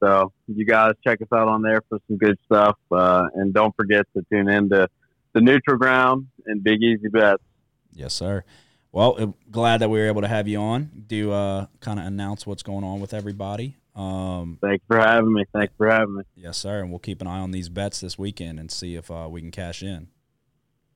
So 0.00 0.32
you 0.48 0.64
guys 0.64 0.94
check 1.04 1.20
us 1.20 1.28
out 1.32 1.46
on 1.46 1.62
there 1.62 1.82
for 1.88 1.98
some 2.08 2.16
good 2.16 2.38
stuff, 2.46 2.76
uh, 2.90 3.26
and 3.34 3.54
don't 3.54 3.74
forget 3.76 4.06
to 4.16 4.24
tune 4.32 4.48
in 4.48 4.68
to 4.70 4.88
the 5.32 5.40
Neutral 5.40 5.76
Ground 5.76 6.26
and 6.46 6.64
Big 6.64 6.82
Easy 6.82 7.08
Bets. 7.08 7.42
Yes, 7.92 8.14
sir. 8.14 8.44
Well, 8.92 9.36
glad 9.50 9.78
that 9.78 9.88
we 9.88 9.98
were 10.00 10.06
able 10.08 10.22
to 10.22 10.28
have 10.28 10.48
you 10.48 10.58
on. 10.58 11.04
Do 11.06 11.30
uh, 11.32 11.66
kind 11.80 12.00
of 12.00 12.06
announce 12.06 12.46
what's 12.46 12.62
going 12.62 12.82
on 12.82 13.00
with 13.00 13.14
everybody. 13.14 13.76
Um, 13.94 14.58
Thanks 14.60 14.84
for 14.88 14.98
having 14.98 15.32
me. 15.32 15.44
Thanks 15.52 15.72
for 15.76 15.88
having 15.90 16.16
me. 16.16 16.22
yes, 16.34 16.58
sir. 16.58 16.80
And 16.80 16.90
we'll 16.90 16.98
keep 16.98 17.20
an 17.20 17.26
eye 17.26 17.38
on 17.38 17.50
these 17.52 17.68
bets 17.68 18.00
this 18.00 18.18
weekend 18.18 18.58
and 18.58 18.70
see 18.70 18.96
if 18.96 19.10
uh, 19.10 19.28
we 19.30 19.40
can 19.40 19.50
cash 19.50 19.82
in. 19.82 20.08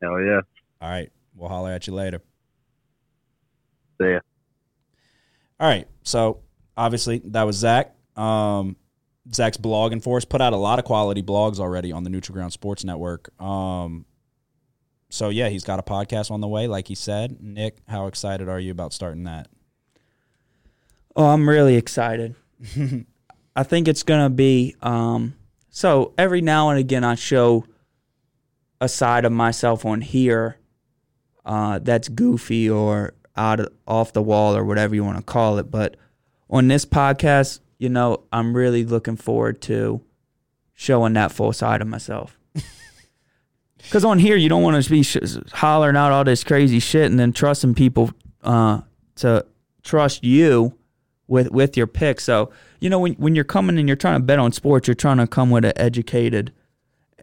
Hell 0.03 0.20
yeah. 0.20 0.40
All 0.80 0.90
right. 0.90 1.11
We'll 1.36 1.49
holler 1.49 1.70
at 1.70 1.86
you 1.86 1.95
later. 1.95 2.20
See 4.01 4.11
ya. 4.11 4.20
All 5.61 5.68
right. 5.68 5.86
So 6.03 6.40
obviously 6.76 7.20
that 7.26 7.45
was 7.45 7.57
Zach. 7.57 7.95
Um, 8.16 8.76
Zach's 9.32 9.57
blogging 9.57 10.03
for 10.03 10.16
us. 10.16 10.24
Put 10.24 10.40
out 10.40 10.53
a 10.53 10.57
lot 10.57 10.78
of 10.78 10.84
quality 10.84 11.22
blogs 11.22 11.59
already 11.59 11.92
on 11.92 12.05
the 12.05 12.11
Neutral 12.11 12.34
Ground 12.34 12.53
Sports 12.53 12.84
Network. 12.84 13.30
Um, 13.40 14.05
so 15.15 15.29
yeah, 15.29 15.49
he's 15.49 15.62
got 15.62 15.79
a 15.79 15.83
podcast 15.83 16.33
on 16.33 16.41
the 16.41 16.49
way, 16.49 16.67
like 16.67 16.89
he 16.89 16.97
said. 16.97 17.41
Nick, 17.41 17.77
how 17.87 18.09
excited 18.09 18.49
are 18.49 18.59
you 18.59 18.73
about 18.73 18.93
starting 18.93 19.23
that? 19.25 19.47
Oh, 21.15 21.27
I'm 21.27 21.49
really 21.49 21.77
excited. 21.77 22.35
I 23.57 23.62
think 23.62 23.87
it's 23.87 24.03
gonna 24.03 24.29
be 24.29 24.75
um 24.83 25.35
so 25.71 26.15
every 26.19 26.41
now 26.41 26.71
and 26.71 26.81
again 26.81 27.05
I 27.05 27.15
show 27.15 27.65
a 28.81 28.89
side 28.89 29.25
of 29.25 29.31
myself 29.31 29.85
on 29.85 30.01
here 30.01 30.59
uh 31.45 31.79
that's 31.79 32.09
goofy 32.09 32.69
or 32.69 33.15
out 33.37 33.61
of, 33.61 33.69
off 33.87 34.12
the 34.12 34.23
wall 34.23 34.57
or 34.57 34.65
whatever 34.65 34.97
you 34.97 35.05
want 35.05 35.19
to 35.19 35.23
call 35.23 35.59
it, 35.59 35.71
but 35.71 35.97
on 36.51 36.67
this 36.67 36.85
podcast, 36.85 37.61
you 37.79 37.89
know, 37.89 38.25
I'm 38.33 38.57
really 38.57 38.85
looking 38.85 39.17
forward 39.17 39.62
to 39.62 40.03
showing 40.75 41.12
that 41.12 41.31
full 41.31 41.53
side 41.53 41.83
of 41.83 41.87
myself. 41.87 42.37
Cuz 43.91 44.05
on 44.05 44.18
here 44.18 44.37
you 44.37 44.49
don't 44.49 44.62
want 44.62 44.82
to 44.82 44.91
be 44.91 45.03
sh- 45.03 45.18
hollering 45.53 45.97
out 45.97 46.12
all 46.12 46.24
this 46.24 46.43
crazy 46.43 46.78
shit 46.78 47.11
and 47.11 47.18
then 47.18 47.32
trusting 47.32 47.74
people 47.74 48.11
uh 48.43 48.80
to 49.16 49.45
trust 49.82 50.24
you 50.24 50.74
with 51.28 51.51
with 51.51 51.76
your 51.76 51.87
pick. 51.87 52.20
So 52.20 52.51
you 52.80 52.91
know 52.91 52.99
when 52.99 53.14
when 53.14 53.35
you're 53.35 53.45
coming 53.45 53.78
and 53.78 53.89
you're 53.89 53.97
trying 53.97 54.20
to 54.20 54.24
bet 54.24 54.39
on 54.39 54.53
sports, 54.53 54.89
you're 54.89 54.95
trying 54.95 55.18
to 55.18 55.26
come 55.26 55.51
with 55.51 55.64
an 55.64 55.72
educated. 55.76 56.53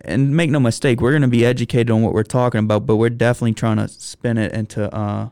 And 0.04 0.36
make 0.36 0.50
no 0.50 0.60
mistake, 0.60 1.00
we're 1.00 1.12
going 1.12 1.22
to 1.22 1.28
be 1.28 1.46
educated 1.46 1.92
on 1.92 2.02
what 2.02 2.14
we're 2.14 2.24
talking 2.24 2.58
about, 2.58 2.88
but 2.88 2.96
we're 2.96 3.12
definitely 3.12 3.54
trying 3.54 3.78
to 3.78 3.88
spin 3.88 4.40
it 4.40 4.52
into 4.52 4.94
uh 4.96 5.30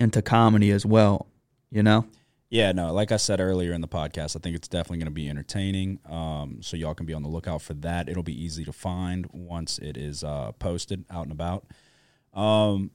into 0.00 0.22
comedy 0.22 0.72
as 0.72 0.84
well. 0.84 1.26
You 1.70 1.84
know, 1.84 2.06
Yeah, 2.50 2.72
no, 2.72 2.92
like 2.92 3.12
I 3.12 3.16
said 3.16 3.38
earlier 3.40 3.72
in 3.72 3.80
the 3.80 3.86
podcast, 3.88 4.34
I 4.36 4.40
think 4.40 4.56
it's 4.56 4.66
definitely 4.66 4.98
going 4.98 5.06
to 5.06 5.12
be 5.12 5.28
entertaining. 5.28 6.00
Um, 6.08 6.58
so 6.60 6.76
y'all 6.76 6.94
can 6.94 7.06
be 7.06 7.14
on 7.14 7.22
the 7.22 7.28
lookout 7.28 7.62
for 7.62 7.74
that. 7.74 8.08
It'll 8.08 8.24
be 8.24 8.44
easy 8.44 8.64
to 8.64 8.72
find 8.72 9.26
once 9.32 9.78
it 9.78 9.96
is 9.96 10.24
uh, 10.24 10.50
posted 10.58 11.04
out 11.10 11.22
and 11.22 11.32
about. 11.32 11.64
Um, 12.34 12.90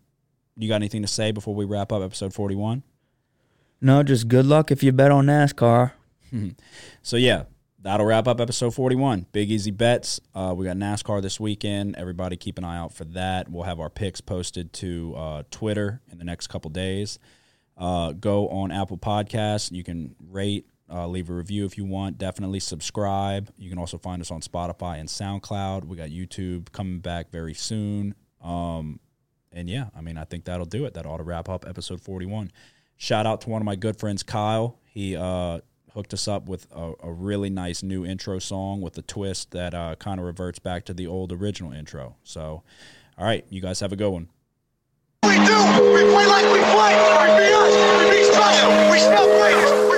you 0.57 0.67
got 0.67 0.75
anything 0.75 1.01
to 1.03 1.07
say 1.07 1.31
before 1.31 1.55
we 1.55 1.63
wrap 1.65 1.91
up 1.93 2.01
episode 2.01 2.33
41? 2.33 2.83
no, 3.81 4.03
just 4.03 4.27
good 4.27 4.45
luck 4.45 4.71
if 4.71 4.83
you 4.83 4.91
bet 4.91 5.11
on 5.11 5.25
NASCAR. 5.25 5.91
So 7.01 7.15
yeah, 7.15 7.43
that'll 7.81 8.05
wrap 8.05 8.27
up 8.27 8.41
episode 8.41 8.73
41. 8.73 9.27
Big 9.31 9.51
easy 9.51 9.71
bets. 9.71 10.19
Uh, 10.33 10.53
we 10.57 10.65
got 10.65 10.75
NASCAR 10.75 11.21
this 11.21 11.39
weekend. 11.39 11.95
Everybody 11.95 12.35
keep 12.35 12.57
an 12.57 12.65
eye 12.65 12.77
out 12.77 12.91
for 12.91 13.05
that. 13.05 13.47
We'll 13.47 13.63
have 13.63 13.79
our 13.79 13.89
picks 13.89 14.19
posted 14.19 14.73
to 14.73 15.13
uh, 15.15 15.43
Twitter 15.49 16.01
in 16.11 16.17
the 16.17 16.25
next 16.25 16.47
couple 16.47 16.71
days. 16.71 17.19
Uh, 17.77 18.13
go 18.13 18.47
on 18.49 18.71
Apple 18.71 18.97
Podcasts. 18.97 19.71
You 19.71 19.83
can 19.83 20.15
rate, 20.29 20.67
uh, 20.91 21.07
leave 21.07 21.29
a 21.29 21.33
review 21.33 21.65
if 21.65 21.77
you 21.77 21.85
want. 21.85 22.17
Definitely 22.17 22.59
subscribe. 22.59 23.51
You 23.57 23.69
can 23.69 23.79
also 23.79 23.97
find 23.97 24.21
us 24.21 24.31
on 24.31 24.41
Spotify 24.41 24.99
and 24.99 25.09
SoundCloud. 25.09 25.85
We 25.85 25.97
got 25.97 26.09
YouTube 26.09 26.71
coming 26.71 26.99
back 26.99 27.31
very 27.31 27.53
soon. 27.53 28.15
Um, 28.41 28.99
and 29.51 29.69
yeah, 29.69 29.85
I 29.95 30.01
mean, 30.01 30.17
I 30.17 30.25
think 30.25 30.45
that'll 30.45 30.65
do 30.65 30.85
it. 30.85 30.93
That 30.93 31.05
ought 31.05 31.17
to 31.17 31.23
wrap 31.23 31.49
up 31.49 31.65
episode 31.67 32.01
41. 32.01 32.51
Shout 32.97 33.25
out 33.25 33.41
to 33.41 33.49
one 33.49 33.61
of 33.61 33.65
my 33.65 33.75
good 33.75 33.97
friends, 33.97 34.23
Kyle. 34.23 34.79
He 34.85 35.15
uh, 35.15 35.59
hooked 35.93 36.13
us 36.13 36.27
up 36.27 36.47
with 36.47 36.67
a, 36.71 36.93
a 37.01 37.11
really 37.11 37.49
nice 37.49 37.81
new 37.81 38.05
intro 38.05 38.39
song 38.39 38.81
with 38.81 38.97
a 38.97 39.01
twist 39.01 39.51
that 39.51 39.73
uh, 39.73 39.95
kind 39.95 40.19
of 40.19 40.25
reverts 40.25 40.59
back 40.59 40.85
to 40.85 40.93
the 40.93 41.07
old 41.07 41.31
original 41.31 41.71
intro. 41.71 42.15
So, 42.23 42.63
all 43.17 43.25
right, 43.25 43.45
you 43.49 43.61
guys 43.61 43.79
have 43.79 43.91
a 43.91 43.95
good 43.95 44.09
one. 44.11 44.29
We 45.27 45.35
do. 45.45 45.57
We 45.93 46.01
play 46.13 46.27
like 46.27 46.45
we 46.53 46.61
play. 46.73 46.93
We 47.21 47.27
beat 47.37 47.53
us. 47.53 47.73
We 47.97 48.11
beat 48.11 48.29
Russia. 48.37 48.67
We 48.91 48.99
still 48.99 49.27
play. 49.39 49.94